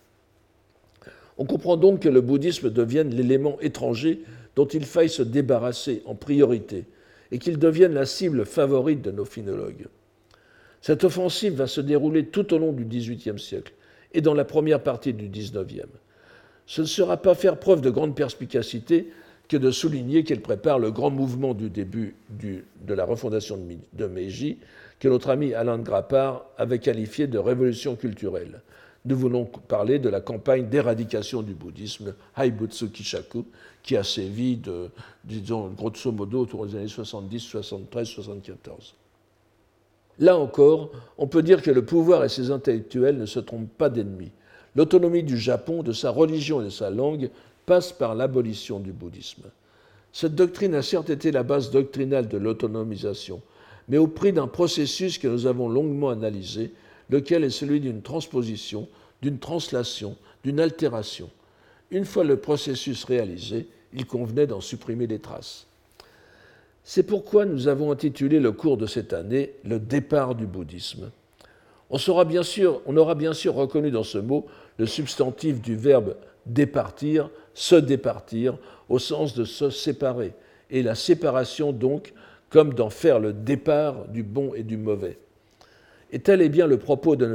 On 1.38 1.46
comprend 1.46 1.78
donc 1.78 2.02
que 2.02 2.10
le 2.10 2.22
bouddhisme 2.22 2.70
devienne 2.70 3.16
l'élément 3.16 3.60
étranger 3.62 4.22
dont 4.56 4.68
il 4.68 4.86
faille 4.86 5.10
se 5.10 5.24
débarrasser 5.24 6.02
en 6.06 6.16
priorité 6.16 6.86
et 7.32 7.40
qu'il 7.40 7.58
devienne 7.58 7.94
la 7.94 8.06
cible 8.06 8.46
favorite 8.46 9.02
de 9.02 9.12
nos 9.12 9.26
phinologues. 9.26 9.88
Cette 10.82 11.04
offensive 11.04 11.54
va 11.54 11.68
se 11.68 11.82
dérouler 11.82 12.26
tout 12.26 12.54
au 12.54 12.58
long 12.58 12.72
du 12.72 12.86
XVIIIe 12.86 13.40
siècle 13.40 13.74
et 14.14 14.22
dans 14.22 14.34
la 14.34 14.46
première 14.46 14.82
partie 14.82 15.14
du 15.14 15.28
XIXe. 15.28 15.88
Ce 16.66 16.82
ne 16.82 16.88
sera 16.88 17.18
pas 17.18 17.36
faire 17.36 17.58
preuve 17.58 17.82
de 17.82 17.90
grande 17.90 18.16
perspicacité 18.16 19.10
que 19.50 19.58
de 19.58 19.72
souligner 19.72 20.24
qu'elle 20.24 20.42
prépare 20.42 20.80
le 20.80 20.92
grand 20.92 21.10
mouvement 21.10 21.54
du 21.54 21.70
début 21.70 22.16
de 22.30 22.94
la 22.94 23.04
refondation 23.04 23.60
de 23.94 24.06
Meiji, 24.06 24.60
que 25.00 25.10
notre 25.10 25.32
ami 25.32 25.54
Alain 25.54 25.80
Grappard 25.80 26.46
avait 26.58 26.80
qualifié 26.80 27.26
de 27.28 27.40
révolution 27.40 27.96
culturelle. 27.96 28.62
Nous 29.06 29.18
voulons 29.18 29.46
parler 29.46 29.98
de 29.98 30.08
la 30.08 30.22
campagne 30.22 30.68
d'éradication 30.68 31.42
du 31.42 31.54
bouddhisme, 31.54 32.14
Haibutsu 32.38 32.90
Kishaku, 32.90 33.46
qui 33.82 33.98
a 33.98 34.04
sévi, 34.04 34.58
de, 34.58 34.90
disons, 35.24 35.70
grosso 35.70 36.12
modo, 36.12 36.42
autour 36.42 36.68
des 36.68 36.76
années 36.76 36.88
70, 36.88 37.40
73, 37.40 38.08
74. 38.08 38.96
Là 40.20 40.38
encore, 40.38 40.92
on 41.18 41.28
peut 41.28 41.42
dire 41.42 41.62
que 41.62 41.72
le 41.72 41.86
pouvoir 41.86 42.24
et 42.24 42.30
ses 42.30 42.52
intellectuels 42.52 43.18
ne 43.18 43.26
se 43.26 43.40
trompent 43.40 43.72
pas 43.78 43.90
d'ennemis. 43.90 44.32
L'autonomie 44.76 45.24
du 45.24 45.38
Japon, 45.38 45.82
de 45.82 45.94
sa 45.94 46.12
religion 46.12 46.62
et 46.62 46.66
de 46.66 46.70
sa 46.70 46.90
langue 46.90 47.32
passe 47.70 47.94
par 47.94 48.16
l'abolition 48.16 48.80
du 48.80 48.92
bouddhisme. 48.92 49.44
Cette 50.12 50.34
doctrine 50.34 50.74
a 50.74 50.82
certes 50.82 51.12
été 51.12 51.32
la 51.32 51.44
base 51.44 51.70
doctrinale 51.70 52.28
de 52.28 52.40
l'autonomisation, 52.40 53.44
mais 53.90 54.00
au 54.00 54.08
prix 54.08 54.34
d'un 54.34 54.48
processus 54.48 55.20
que 55.20 55.28
nous 55.28 55.46
avons 55.46 55.70
longuement 55.70 56.10
analysé, 56.10 56.74
lequel 57.12 57.44
est 57.44 57.52
celui 57.52 57.80
d'une 57.80 58.02
transposition, 58.02 58.88
d'une 59.22 59.38
translation, 59.38 60.18
d'une 60.44 60.60
altération. 60.60 61.30
Une 61.92 62.06
fois 62.06 62.24
le 62.24 62.38
processus 62.38 63.04
réalisé, 63.04 63.68
il 63.94 64.08
convenait 64.08 64.48
d'en 64.48 64.62
supprimer 64.62 65.06
les 65.06 65.20
traces. 65.20 65.68
C'est 66.84 67.04
pourquoi 67.04 67.46
nous 67.46 67.68
avons 67.68 67.92
intitulé 67.92 68.40
le 68.40 68.52
cours 68.52 68.78
de 68.78 68.88
cette 68.88 69.14
année 69.14 69.52
Le 69.64 69.80
départ 69.80 70.34
du 70.34 70.48
bouddhisme. 70.48 71.12
On, 71.92 72.26
bien 72.26 72.44
sûr, 72.44 72.82
on 72.88 72.98
aura 72.98 73.14
bien 73.14 73.34
sûr 73.34 73.54
reconnu 73.54 73.92
dans 73.92 74.04
ce 74.04 74.18
mot 74.18 74.48
le 74.80 74.88
substantif 74.88 75.62
du 75.62 75.76
verbe 75.76 76.16
départir, 76.46 77.30
se 77.54 77.76
départir, 77.76 78.58
au 78.88 79.00
sens 79.00 79.34
de 79.34 79.46
se 79.46 79.70
séparer, 79.70 80.34
et 80.70 80.84
la 80.84 80.96
séparation 80.96 81.72
donc 81.72 82.14
comme 82.50 82.74
d'en 82.74 82.90
faire 82.90 83.20
le 83.20 83.34
départ 83.34 84.08
du 84.08 84.24
bon 84.24 84.54
et 84.56 84.64
du 84.64 84.78
mauvais. 84.78 85.18
Et 86.12 86.20
tel 86.20 86.42
est 86.42 86.50
bien 86.50 86.66
le 86.66 86.78
propos 86.78 87.16
de 87.16 87.28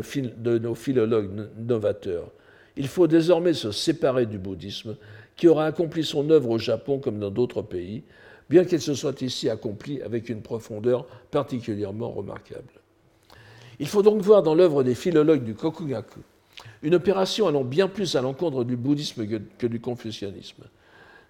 nos, 0.58 0.74
philologues 0.74 1.48
novateurs. 1.56 2.30
Il 2.76 2.88
faut 2.88 3.06
désormais 3.06 3.52
se 3.52 3.70
séparer 3.70 4.26
du 4.26 4.38
bouddhisme, 4.38 4.96
qui 5.36 5.48
aura 5.48 5.66
accompli 5.66 6.04
son 6.04 6.30
œuvre 6.30 6.50
au 6.50 6.58
Japon 6.58 6.98
comme 6.98 7.18
dans 7.18 7.30
d'autres 7.30 7.62
pays, 7.62 8.02
bien 8.50 8.64
qu'elle 8.64 8.80
se 8.80 8.94
soit 8.94 9.22
ici 9.22 9.48
accomplie 9.48 10.02
avec 10.02 10.28
une 10.28 10.42
profondeur 10.42 11.06
particulièrement 11.30 12.10
remarquable. 12.10 12.72
Il 13.78 13.88
faut 13.88 14.02
donc 14.02 14.20
voir 14.22 14.42
dans 14.42 14.54
l'œuvre 14.54 14.82
des 14.82 14.94
philologues 14.94 15.44
du 15.44 15.54
Kokugaku 15.54 16.20
une 16.82 16.94
opération 16.94 17.46
allant 17.46 17.64
bien 17.64 17.88
plus 17.88 18.16
à 18.16 18.22
l'encontre 18.22 18.64
du 18.64 18.76
bouddhisme 18.76 19.26
que 19.58 19.66
du 19.66 19.80
confucianisme. 19.80 20.64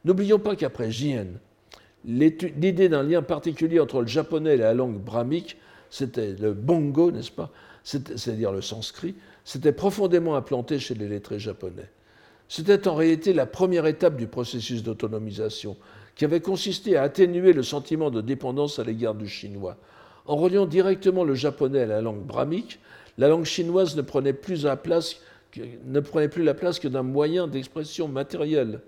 N'oublions 0.04 0.38
pas 0.38 0.56
qu'après 0.56 0.90
Jien, 0.90 1.26
l'idée 2.04 2.88
d'un 2.88 3.02
lien 3.02 3.22
particulier 3.22 3.80
entre 3.80 4.00
le 4.00 4.06
japonais 4.06 4.54
et 4.54 4.58
la 4.58 4.74
langue 4.74 4.98
brahmique 5.00 5.56
c'était 5.94 6.34
le 6.40 6.54
bongo, 6.54 7.12
n'est-ce 7.12 7.30
pas? 7.30 7.50
C'est-à-dire 7.84 8.50
le 8.50 8.62
sanskrit, 8.62 9.14
c'était 9.44 9.70
profondément 9.70 10.34
implanté 10.34 10.80
chez 10.80 10.96
les 10.96 11.06
lettrés 11.06 11.38
japonais. 11.38 11.88
C'était 12.48 12.88
en 12.88 12.96
réalité 12.96 13.32
la 13.32 13.46
première 13.46 13.86
étape 13.86 14.16
du 14.16 14.26
processus 14.26 14.82
d'autonomisation, 14.82 15.76
qui 16.16 16.24
avait 16.24 16.40
consisté 16.40 16.96
à 16.96 17.02
atténuer 17.02 17.52
le 17.52 17.62
sentiment 17.62 18.10
de 18.10 18.20
dépendance 18.20 18.80
à 18.80 18.84
l'égard 18.84 19.14
du 19.14 19.28
chinois. 19.28 19.76
En 20.26 20.34
reliant 20.34 20.66
directement 20.66 21.22
le 21.22 21.34
japonais 21.34 21.82
à 21.82 21.86
la 21.86 22.00
langue 22.00 22.24
brahmique, 22.24 22.80
la 23.18 23.28
langue 23.28 23.44
chinoise 23.44 23.96
ne 23.96 24.02
prenait 24.02 24.32
plus 24.32 24.64
la 24.64 24.76
place, 24.76 25.16
que 25.52 26.88
d'un 26.88 27.02
moyen 27.02 27.46
d'expression 27.46 28.08
matérielle. 28.08 28.80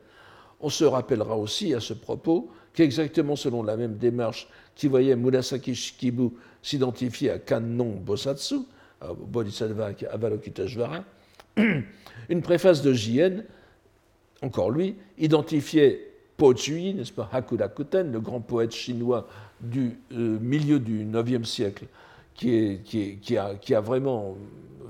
On 0.60 0.68
se 0.68 0.84
rappellera 0.84 1.36
aussi 1.36 1.74
à 1.74 1.80
ce 1.80 1.92
propos 1.92 2.50
qu'exactement 2.72 3.36
selon 3.36 3.62
la 3.62 3.76
même 3.76 3.96
démarche 3.96 4.48
qui 4.74 4.88
voyait 4.88 5.16
Murasaki 5.16 5.74
Shikibu 5.74 6.30
s'identifier 6.62 7.30
à 7.30 7.38
Kannon 7.38 8.00
Bosatsu, 8.04 8.56
à 9.00 9.12
Bodhisattva 9.12 9.92
Avalokiteshvara, 10.10 11.04
une 12.28 12.42
préface 12.42 12.82
de 12.82 12.92
Jien, 12.92 13.44
encore 14.42 14.70
lui, 14.70 14.96
identifiait 15.18 16.12
Po 16.36 16.54
Chui, 16.54 16.92
n'est-ce 16.92 17.12
pas, 17.12 17.28
Hakudakuten, 17.32 18.12
le 18.12 18.20
grand 18.20 18.40
poète 18.40 18.74
chinois 18.74 19.26
du 19.60 19.98
euh, 20.12 20.38
milieu 20.38 20.78
du 20.78 21.02
IXe 21.02 21.48
siècle, 21.48 21.86
qui, 22.36 23.38
a, 23.38 23.80
vraiment 23.80 24.36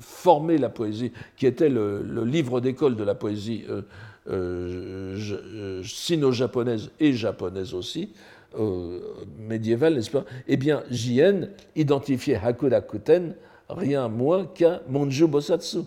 formé 0.01 0.59
la 0.59 0.68
poésie, 0.68 1.12
qui 1.36 1.47
était 1.47 1.68
le, 1.68 2.03
livre 2.24 2.61
d'école 2.61 2.97
de 2.97 3.05
la 3.05 3.14
poésie 3.14 3.64
euh, 3.68 3.82
euh, 4.28 5.82
sino-japonaise 5.84 6.90
et 6.99 7.12
japonaise 7.12 7.74
aussi, 7.74 8.11
euh, 8.59 9.01
médiéval, 9.38 9.94
n'est-ce 9.94 10.11
pas? 10.11 10.24
Eh 10.49 10.57
bien, 10.57 10.82
Jien 10.90 11.49
identifiait 11.76 12.40
Hakurakuten 12.42 13.34
rien 13.68 14.09
moins 14.09 14.47
qu'à 14.47 14.82
Manju 14.88 15.26
Bosatsu, 15.26 15.78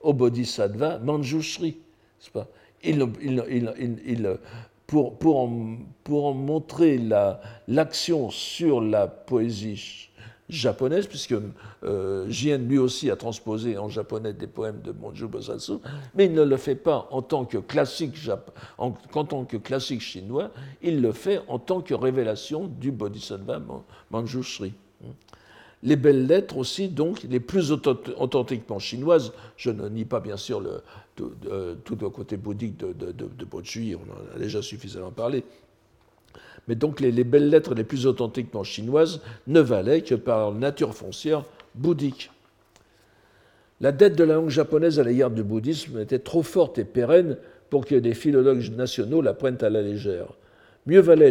au 0.00 0.12
Bodhisattva 0.12 0.98
Manju 0.98 1.42
Shri. 1.42 1.78
Pas? 2.32 2.48
Il, 2.84 3.04
pour, 4.86 5.36
en, 5.36 6.34
montrer 6.34 7.00
l'action 7.68 8.30
sur 8.30 8.80
la 8.80 9.06
poésie 9.06 10.07
japonaise, 10.48 11.06
puisque 11.06 11.34
euh, 11.84 12.26
Jien 12.28 12.58
lui 12.58 12.78
aussi 12.78 13.10
a 13.10 13.16
transposé 13.16 13.76
en 13.76 13.88
japonais 13.88 14.32
des 14.32 14.46
poèmes 14.46 14.80
de 14.82 14.92
Monju 14.92 15.26
Bosatsu, 15.26 15.74
mais 16.14 16.26
il 16.26 16.32
ne 16.32 16.42
le 16.42 16.56
fait 16.56 16.74
pas 16.74 17.08
en 17.10 17.22
tant 17.22 17.44
que 17.44 17.58
classique, 17.58 18.14
en, 18.78 18.92
tant 19.24 19.44
que 19.44 19.56
classique 19.56 20.00
chinois, 20.00 20.50
il 20.82 21.00
le 21.00 21.12
fait 21.12 21.40
en 21.48 21.58
tant 21.58 21.80
que 21.80 21.94
révélation 21.94 22.66
du 22.66 22.90
Bodhisattva 22.90 23.60
Manjushri. 24.10 24.72
Les 25.84 25.96
belles 25.96 26.26
lettres 26.26 26.56
aussi, 26.56 26.88
donc, 26.88 27.22
les 27.22 27.38
plus 27.38 27.70
authentiquement 27.70 28.80
chinoises, 28.80 29.32
je 29.56 29.70
ne 29.70 29.88
nie 29.88 30.04
pas 30.04 30.18
bien 30.18 30.36
sûr 30.36 30.60
le, 30.60 30.82
tout, 31.14 31.96
le 32.00 32.10
côté 32.10 32.36
bouddhique 32.36 32.76
de, 32.78 32.92
de 32.92 33.28
on 33.52 33.54
en 33.54 34.36
a 34.36 34.38
déjà 34.38 34.60
suffisamment 34.60 35.12
parlé, 35.12 35.44
mais 36.68 36.74
donc 36.74 37.00
les, 37.00 37.24
belles 37.24 37.48
lettres 37.48 37.74
les 37.74 37.84
plus 37.84 38.06
authentiquement 38.06 38.62
chinoises 38.62 39.22
ne 39.46 39.60
valaient 39.60 40.02
que 40.02 40.14
par 40.14 40.52
nature 40.52 40.94
foncière 40.94 41.44
bouddhique. 41.74 42.30
La 43.80 43.90
dette 43.90 44.16
de 44.16 44.24
la 44.24 44.34
langue 44.34 44.50
japonaise 44.50 45.00
à 45.00 45.04
l'égard 45.04 45.30
du 45.30 45.42
bouddhisme 45.42 45.98
était 46.00 46.18
trop 46.18 46.42
forte 46.42 46.78
et 46.78 46.84
pérenne 46.84 47.38
pour 47.70 47.86
que 47.86 47.94
des 47.94 48.14
philologues 48.14 48.74
nationaux 48.76 49.22
la 49.22 49.34
prennent 49.34 49.62
à 49.62 49.70
la 49.70 49.82
légère. 49.82 50.26
Mieux 50.86 51.00
valait 51.00 51.30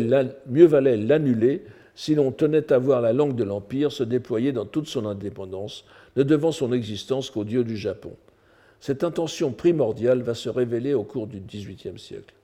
l'annuler 0.98 1.66
si 1.96 2.16
l'on 2.16 2.32
tenait 2.32 2.72
à 2.72 2.78
voir 2.78 3.02
la 3.02 3.12
langue 3.12 3.36
de 3.36 3.44
l'Empire 3.44 3.92
se 3.92 4.04
déployer 4.04 4.52
dans 4.52 4.66
toute 4.66 4.88
son 4.88 5.06
indépendance, 5.06 5.84
ne 6.16 6.24
devant 6.24 6.52
son 6.52 6.72
existence 6.72 7.32
qu'au 7.32 7.44
Dieu 7.44 7.64
du 7.64 7.76
Japon. 7.76 8.12
Cette 8.80 9.04
intention 9.04 9.52
primordiale 9.52 10.22
va 10.22 10.36
se 10.36 10.50
révéler 10.50 10.94
au 10.94 11.04
cours 11.04 11.26
du 11.26 11.40
XVIIIe 11.40 11.98
siècle. 11.98 12.37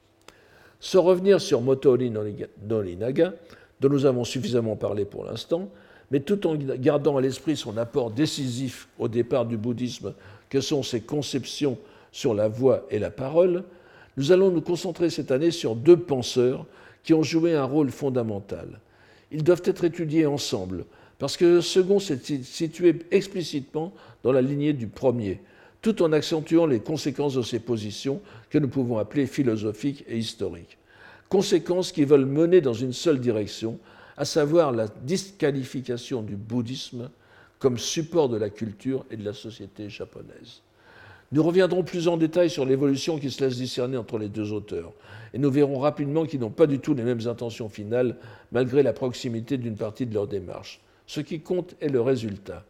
Sans 0.84 1.02
revenir 1.02 1.40
sur 1.40 1.62
Motori 1.62 2.12
Norinaga, 2.12 3.34
dont 3.80 3.88
nous 3.88 4.06
avons 4.06 4.26
suffisamment 4.26 4.76
parlé 4.76 5.06
pour 5.06 5.24
l'instant, 5.24 5.70
mais 6.12 6.20
tout 6.20 6.46
en 6.46 6.56
gardant 6.56 7.16
à 7.16 7.22
l'esprit 7.22 7.56
son 7.56 7.78
apport 7.78 8.12
décisif 8.12 8.90
au 9.00 9.08
départ 9.08 9.46
du 9.46 9.56
bouddhisme, 9.56 10.14
que 10.50 10.60
sont 10.60 10.84
ses 10.84 11.00
conceptions 11.00 11.78
sur 12.12 12.34
la 12.34 12.50
voix 12.50 12.86
et 12.92 13.00
la 13.00 13.12
parole, 13.12 13.64
nous 14.18 14.34
allons 14.34 14.52
nous 14.52 14.60
concentrer 14.60 15.10
cette 15.10 15.32
année 15.32 15.52
sur 15.52 15.78
deux 15.78 15.96
penseurs 15.96 16.66
qui 17.02 17.14
ont 17.14 17.24
joué 17.24 17.56
un 17.56 17.64
rôle 17.64 17.90
fondamental. 17.90 18.82
Ils 19.32 19.46
doivent 19.46 19.64
être 19.64 19.86
étudiés 19.86 20.26
ensemble, 20.26 20.84
parce 21.18 21.38
que 21.38 21.46
le 21.46 21.62
second 21.62 22.00
s'est 22.00 22.20
situé 22.44 23.00
explicitement 23.10 23.94
dans 24.22 24.34
la 24.34 24.42
lignée 24.42 24.74
du 24.74 24.88
premier, 24.88 25.40
tout 25.84 26.02
en 26.02 26.14
accentuant 26.14 26.66
les 26.66 26.80
conséquences 26.80 27.36
de 27.36 27.42
ces 27.42 27.60
positions 27.60 28.22
que 28.50 28.58
nous 28.58 28.70
pouvons 28.70 28.98
appeler 28.98 29.28
philosophiques 29.28 30.06
et 30.08 30.18
historiques. 30.18 30.78
Conséquences 31.28 31.92
qui 31.92 32.06
veulent 32.06 32.26
mener 32.26 32.62
dans 32.62 32.74
une 32.74 32.94
seule 32.94 33.20
direction, 33.20 33.78
à 34.16 34.24
savoir 34.24 34.72
la 34.72 34.88
disqualification 34.88 36.22
du 36.22 36.38
bouddhisme 36.38 37.10
comme 37.60 37.78
support 37.78 38.30
de 38.30 38.38
la 38.38 38.50
culture 38.50 39.06
et 39.12 39.18
de 39.18 39.26
la 39.26 39.34
société 39.34 39.90
japonaise. 39.90 40.62
Nous 41.34 41.44
reviendrons 41.44 41.84
plus 41.84 42.08
en 42.08 42.16
détail 42.16 42.50
sur 42.50 42.66
l'évolution 42.66 43.18
qui 43.18 43.30
se 43.30 43.44
laisse 43.44 43.58
discerner 43.58 43.98
entre 43.98 44.18
les 44.18 44.30
deux 44.30 44.54
auteurs, 44.54 44.94
et 45.34 45.38
nous 45.38 45.52
verrons 45.52 45.80
rapidement 45.80 46.26
qu'ils 46.26 46.40
n'ont 46.40 46.50
pas 46.50 46.68
du 46.68 46.80
tout 46.80 46.94
les 46.94 47.04
mêmes 47.04 47.28
intentions 47.28 47.68
finales, 47.68 48.16
malgré 48.54 48.84
la 48.84 48.94
proximité 48.94 49.58
d'une 49.58 49.76
partie 49.76 50.06
de 50.06 50.14
leur 50.14 50.28
démarche. 50.28 50.80
Ce 51.08 51.20
qui 51.20 51.42
compte 51.42 51.76
est 51.82 51.90
le 51.90 52.00
résultat. 52.00 52.64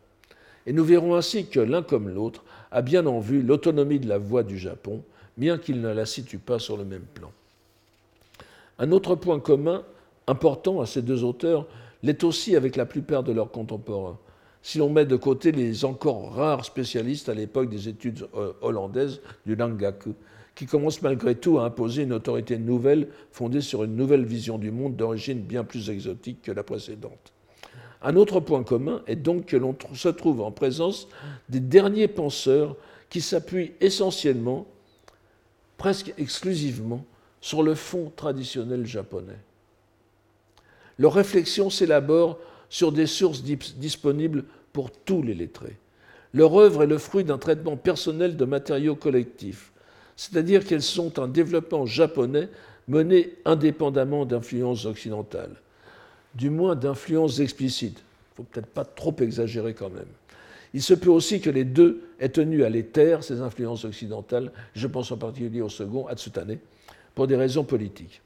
Et 0.65 0.73
nous 0.73 0.85
verrons 0.85 1.15
ainsi 1.15 1.45
que 1.45 1.59
l'un 1.59 1.83
comme 1.83 2.09
l'autre 2.09 2.43
a 2.73 2.81
bien 2.81 3.05
en 3.05 3.19
vue 3.19 3.41
l'autonomie 3.41 3.99
de 3.99 4.09
la 4.09 4.17
voix 4.17 4.43
du 4.43 4.57
Japon, 4.57 5.01
bien 5.37 5.57
qu'il 5.57 5.79
ne 5.79 5.93
la 5.93 6.05
situe 6.05 6.39
pas 6.39 6.59
sur 6.59 6.75
le 6.75 6.83
même 6.83 7.05
plan. 7.13 7.31
Un 8.79 8.91
autre 8.91 9.15
point 9.15 9.39
commun 9.39 9.83
important 10.27 10.81
à 10.81 10.85
ces 10.85 11.01
deux 11.01 11.23
auteurs 11.23 11.67
l'est 12.01 12.23
aussi 12.23 12.55
avec 12.55 12.75
la 12.75 12.85
plupart 12.85 13.23
de 13.23 13.31
leurs 13.31 13.51
contemporains 13.51 14.17
si 14.63 14.77
l'on 14.77 14.89
met 14.89 15.05
de 15.05 15.17
côté 15.17 15.51
les 15.51 15.85
encore 15.85 16.33
rares 16.33 16.65
spécialistes 16.65 17.29
à 17.29 17.33
l'époque 17.33 17.69
des 17.69 17.89
études 17.89 18.25
euh, 18.35 18.53
hollandaises 18.61 19.19
du 19.45 19.55
Langaku, 19.55 20.15
qui 20.55 20.65
commencent 20.65 21.01
malgré 21.01 21.35
tout 21.35 21.59
à 21.59 21.65
imposer 21.65 22.03
une 22.03 22.13
autorité 22.13 22.57
nouvelle 22.57 23.09
fondée 23.31 23.59
sur 23.59 23.83
une 23.83 23.95
nouvelle 23.95 24.23
vision 24.23 24.57
du 24.57 24.71
monde 24.71 24.95
d'origine 24.95 25.41
bien 25.41 25.65
plus 25.65 25.89
exotique 25.89 26.41
que 26.41 26.51
la 26.51 26.63
précédente. 26.63 27.33
Un 28.03 28.17
autre 28.17 28.41
point 28.41 28.63
commun 28.63 29.01
est 29.07 29.15
donc 29.15 29.45
que 29.45 29.57
l'on 29.57 29.75
se 29.93 30.09
trouve 30.09 30.41
en 30.41 30.51
présence 30.51 31.07
des 31.47 31.61
derniers 31.61 32.09
penseurs 32.09 32.75
qui 33.09 33.21
s'appuient 33.21 33.71
essentiellement, 33.79 34.67
presque 35.77 36.13
exclusivement, 36.17 37.05
sur 37.39 37.63
le 37.63 37.75
fond 37.75 38.11
traditionnel 38.15 38.85
japonais. 38.85 39.39
Leurs 40.97 41.13
réflexions 41.13 41.69
s'élaborent 41.69 42.37
sur 42.69 42.91
des 42.91 43.07
sources 43.07 43.43
disponibles 43.43 44.45
pour 44.73 44.91
tous 44.91 45.21
les 45.21 45.33
lettrés. 45.33 45.77
Leur 46.33 46.55
œuvre 46.55 46.83
est 46.83 46.87
le 46.87 46.97
fruit 46.97 47.23
d'un 47.23 47.37
traitement 47.37 47.77
personnel 47.77 48.35
de 48.35 48.45
matériaux 48.45 48.95
collectifs, 48.95 49.71
c'est-à-dire 50.15 50.65
qu'elles 50.65 50.81
sont 50.81 51.19
un 51.19 51.27
développement 51.27 51.85
japonais 51.85 52.49
mené 52.87 53.35
indépendamment 53.45 54.25
d'influences 54.25 54.85
occidentales, 54.85 55.55
du 56.35 56.49
moins 56.49 56.75
d'influences 56.75 57.39
explicites. 57.39 57.99
Il 57.99 58.31
ne 58.31 58.35
faut 58.35 58.51
peut-être 58.51 58.67
pas 58.67 58.85
trop 58.85 59.15
exagérer 59.19 59.73
quand 59.73 59.89
même. 59.89 60.07
Il 60.73 60.81
se 60.81 60.93
peut 60.93 61.11
aussi 61.11 61.39
que 61.39 61.51
les 61.51 61.65
deux 61.65 62.01
aient 62.19 62.29
tenu 62.29 62.63
à 62.63 62.69
les 62.69 62.83
taire, 62.83 63.23
ces 63.23 63.41
influences 63.41 63.85
occidentales, 63.85 64.51
je 64.75 64.87
pense 64.87 65.11
en 65.11 65.17
particulier 65.17 65.61
au 65.61 65.69
second, 65.69 66.07
Atsutane, 66.07 66.57
pour 67.13 67.27
des 67.27 67.35
raisons 67.35 67.63
politiques. 67.63 68.21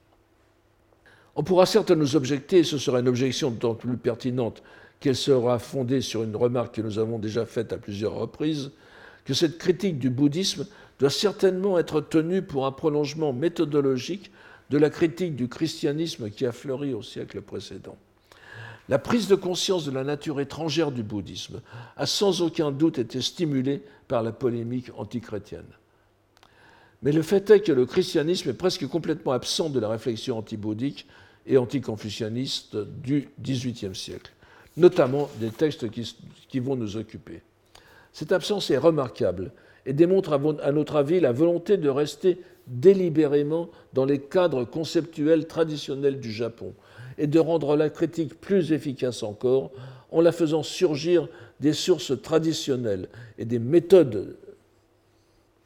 On 1.35 1.43
pourra 1.43 1.65
certes 1.65 1.91
nous 1.91 2.15
objecter, 2.15 2.59
et 2.59 2.63
ce 2.63 2.77
sera 2.77 3.01
une 3.01 3.09
objection 3.09 3.51
d'autant 3.51 3.75
plus 3.75 3.97
pertinente 3.97 4.63
qu'elle 4.99 5.15
sera 5.15 5.59
fondée 5.59 6.01
sur 6.01 6.23
une 6.23 6.35
remarque 6.35 6.75
que 6.75 6.81
nous 6.81 6.99
avons 6.99 7.19
déjà 7.19 7.45
faite 7.45 7.73
à 7.73 7.77
plusieurs 7.77 8.13
reprises, 8.13 8.71
que 9.25 9.34
cette 9.34 9.57
critique 9.57 9.99
du 9.99 10.09
bouddhisme 10.09 10.65
doit 10.99 11.09
certainement 11.09 11.77
être 11.77 12.01
tenue 12.01 12.41
pour 12.41 12.65
un 12.65 12.71
prolongement 12.71 13.34
méthodologique 13.34 14.31
de 14.69 14.77
la 14.77 14.89
critique 14.89 15.35
du 15.35 15.48
christianisme 15.48 16.30
qui 16.30 16.45
a 16.45 16.52
fleuri 16.52 16.94
au 16.94 17.02
siècle 17.02 17.41
précédent. 17.41 17.98
La 18.89 18.99
prise 18.99 19.27
de 19.27 19.35
conscience 19.35 19.85
de 19.85 19.91
la 19.91 20.03
nature 20.03 20.39
étrangère 20.39 20.91
du 20.91 21.03
bouddhisme 21.03 21.61
a 21.98 22.06
sans 22.06 22.41
aucun 22.41 22.72
doute 22.72 22.99
été 22.99 23.22
stimulée 23.22 23.81
par 24.07 24.23
la 24.23 24.31
polémique 24.31 24.91
antichrétienne. 24.98 25.65
Mais 27.03 27.11
le 27.11 27.22
fait 27.22 27.49
est 27.49 27.60
que 27.60 27.72
le 27.72 27.85
christianisme 27.85 28.49
est 28.49 28.53
presque 28.53 28.88
complètement 28.88 29.34
absent 29.34 29.69
de 29.69 29.80
la 29.80 29.89
réflexion 29.89 30.38
antibouddhique 30.38 31.06
et 31.45 31.57
anticonfucianistes 31.57 32.77
du 32.77 33.30
XVIIIe 33.41 33.95
siècle, 33.95 34.31
notamment 34.77 35.30
des 35.39 35.49
textes 35.52 35.89
qui, 35.89 36.60
vont 36.60 36.76
nous 36.76 36.98
occuper. 36.98 37.41
Cette 38.14 38.31
absence 38.31 38.72
est 38.72 38.77
remarquable 38.77 39.52
et 39.85 39.94
démontre 39.94 40.34
à 40.34 40.72
notre 40.72 40.95
avis 40.95 41.19
la 41.19 41.31
volonté 41.31 41.77
de 41.77 41.89
rester 41.89 42.41
délibérément 42.68 43.69
dans 43.94 44.06
les 44.06 44.19
cadres 44.19 44.65
conceptuels 44.65 45.48
traditionnels 45.48 46.19
du 46.19 46.31
Japon 46.31 46.73
et 47.18 47.27
de 47.27 47.39
rendre 47.39 47.76
la 47.76 47.89
critique 47.89 48.39
plus 48.39 48.72
efficace 48.72 49.23
encore 49.23 49.72
en 50.11 50.22
la 50.22 50.31
faisant 50.31 50.64
surgir 50.64 51.27
des 51.60 51.73
sources 51.73 52.14
traditionnelles 52.22 53.10
et 53.38 53.45
des 53.45 53.60
méthodes 53.60 54.38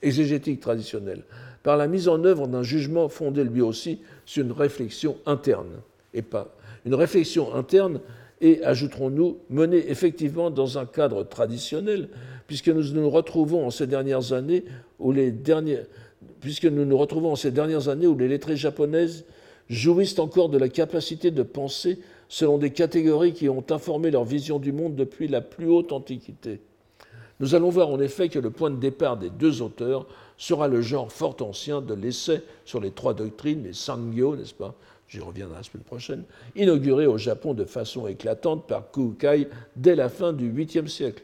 exégétiques 0.01 0.61
traditionnelles, 0.61 1.23
par 1.63 1.77
la 1.77 1.87
mise 1.87 2.07
en 2.07 2.23
œuvre 2.23 2.47
d'un 2.47 2.63
jugement 2.63 3.07
fondé 3.07 3.43
lui 3.43 3.61
aussi 3.61 3.99
sur 4.25 4.43
une 4.43 4.51
réflexion 4.51 5.17
interne, 5.25 5.81
et 6.13 6.21
pas 6.23 6.55
une 6.85 6.95
réflexion 6.95 7.53
interne 7.53 7.99
et, 8.41 8.63
ajouterons-nous, 8.63 9.37
menée 9.51 9.91
effectivement 9.91 10.49
dans 10.49 10.79
un 10.79 10.87
cadre 10.87 11.23
traditionnel, 11.23 12.09
puisque 12.47 12.69
nous 12.69 12.91
nous 12.93 13.09
retrouvons 13.09 13.67
en 13.67 13.69
ces 13.69 13.85
dernières 13.85 14.33
années 14.33 14.65
où 14.97 15.11
les 15.11 15.31
derniers, 15.31 15.81
puisque 16.39 16.65
nous 16.65 16.85
nous 16.85 16.97
retrouvons 16.97 17.33
en 17.33 17.35
ces 17.35 17.51
dernières 17.51 17.87
années 17.89 18.07
où 18.07 18.17
les 18.17 18.27
lettrées 18.27 18.57
japonaises 18.57 19.25
jouissent 19.69 20.19
encore 20.19 20.49
de 20.49 20.57
la 20.57 20.69
capacité 20.69 21.31
de 21.31 21.43
penser 21.43 21.99
selon 22.27 22.57
des 22.57 22.71
catégories 22.71 23.33
qui 23.33 23.49
ont 23.49 23.63
informé 23.69 24.11
leur 24.11 24.25
vision 24.25 24.59
du 24.59 24.71
monde 24.71 24.95
depuis 24.95 25.27
la 25.27 25.41
plus 25.41 25.67
haute 25.67 25.91
antiquité. 25.91 26.61
Nous 27.39 27.55
allons 27.55 27.69
voir 27.69 27.89
en 27.89 27.99
effet 27.99 28.29
que 28.29 28.39
le 28.39 28.51
point 28.51 28.69
de 28.69 28.75
départ 28.75 29.17
des 29.17 29.29
deux 29.29 29.61
auteurs 29.61 30.05
sera 30.37 30.67
le 30.67 30.81
genre 30.81 31.11
fort 31.11 31.35
ancien 31.41 31.81
de 31.81 31.93
l'essai 31.93 32.41
sur 32.65 32.79
les 32.79 32.91
trois 32.91 33.13
doctrines, 33.13 33.63
les 33.63 33.73
Sangyo, 33.73 34.35
n'est-ce 34.35 34.53
pas? 34.53 34.75
J'y 35.07 35.19
reviendrai 35.19 35.57
la 35.57 35.63
semaine 35.63 35.83
prochaine, 35.83 36.23
inauguré 36.55 37.05
au 37.05 37.17
Japon 37.17 37.53
de 37.53 37.65
façon 37.65 38.07
éclatante 38.07 38.65
par 38.67 38.91
Kukai 38.91 39.47
dès 39.75 39.95
la 39.95 40.07
fin 40.07 40.33
du 40.33 40.51
8e 40.51 40.87
siècle. 40.87 41.23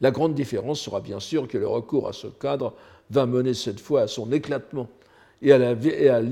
La 0.00 0.10
grande 0.10 0.34
différence 0.34 0.80
sera 0.80 1.00
bien 1.00 1.20
sûr 1.20 1.48
que 1.48 1.56
le 1.56 1.66
recours 1.66 2.08
à 2.08 2.12
ce 2.12 2.26
cadre 2.26 2.74
va 3.10 3.26
mener 3.26 3.54
cette 3.54 3.80
fois 3.80 4.02
à 4.02 4.08
son 4.08 4.32
éclatement 4.32 4.88
et 5.42 5.52
à 5.52 6.22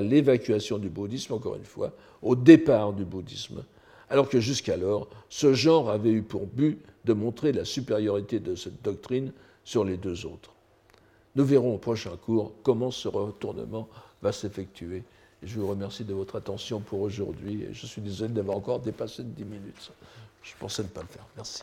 l'évacuation 0.00 0.78
du 0.78 0.88
bouddhisme, 0.88 1.34
encore 1.34 1.56
une 1.56 1.64
fois, 1.64 1.92
au 2.22 2.34
départ 2.34 2.92
du 2.92 3.04
bouddhisme, 3.04 3.62
alors 4.10 4.28
que 4.28 4.40
jusqu'alors, 4.40 5.08
ce 5.28 5.52
genre 5.54 5.90
avait 5.90 6.10
eu 6.10 6.22
pour 6.22 6.46
but 6.46 6.80
de 7.04 7.12
montrer 7.12 7.52
la 7.52 7.64
supériorité 7.64 8.40
de 8.40 8.54
cette 8.54 8.82
doctrine 8.82 9.32
sur 9.64 9.84
les 9.84 9.96
deux 9.96 10.26
autres. 10.26 10.52
Nous 11.36 11.44
verrons 11.44 11.74
au 11.74 11.78
prochain 11.78 12.16
cours 12.16 12.52
comment 12.62 12.90
ce 12.90 13.06
retournement 13.08 13.88
va 14.22 14.32
s'effectuer. 14.32 15.04
Je 15.42 15.60
vous 15.60 15.68
remercie 15.68 16.04
de 16.04 16.14
votre 16.14 16.36
attention 16.36 16.80
pour 16.80 17.00
aujourd'hui 17.00 17.66
je 17.72 17.86
suis 17.86 18.02
désolé 18.02 18.32
d'avoir 18.32 18.56
encore 18.56 18.80
dépassé 18.80 19.22
de 19.22 19.28
10 19.28 19.44
minutes. 19.44 19.92
Je 20.42 20.52
pensais 20.58 20.82
ne 20.82 20.88
pas 20.88 21.02
le 21.02 21.06
faire. 21.06 21.26
Merci. 21.36 21.62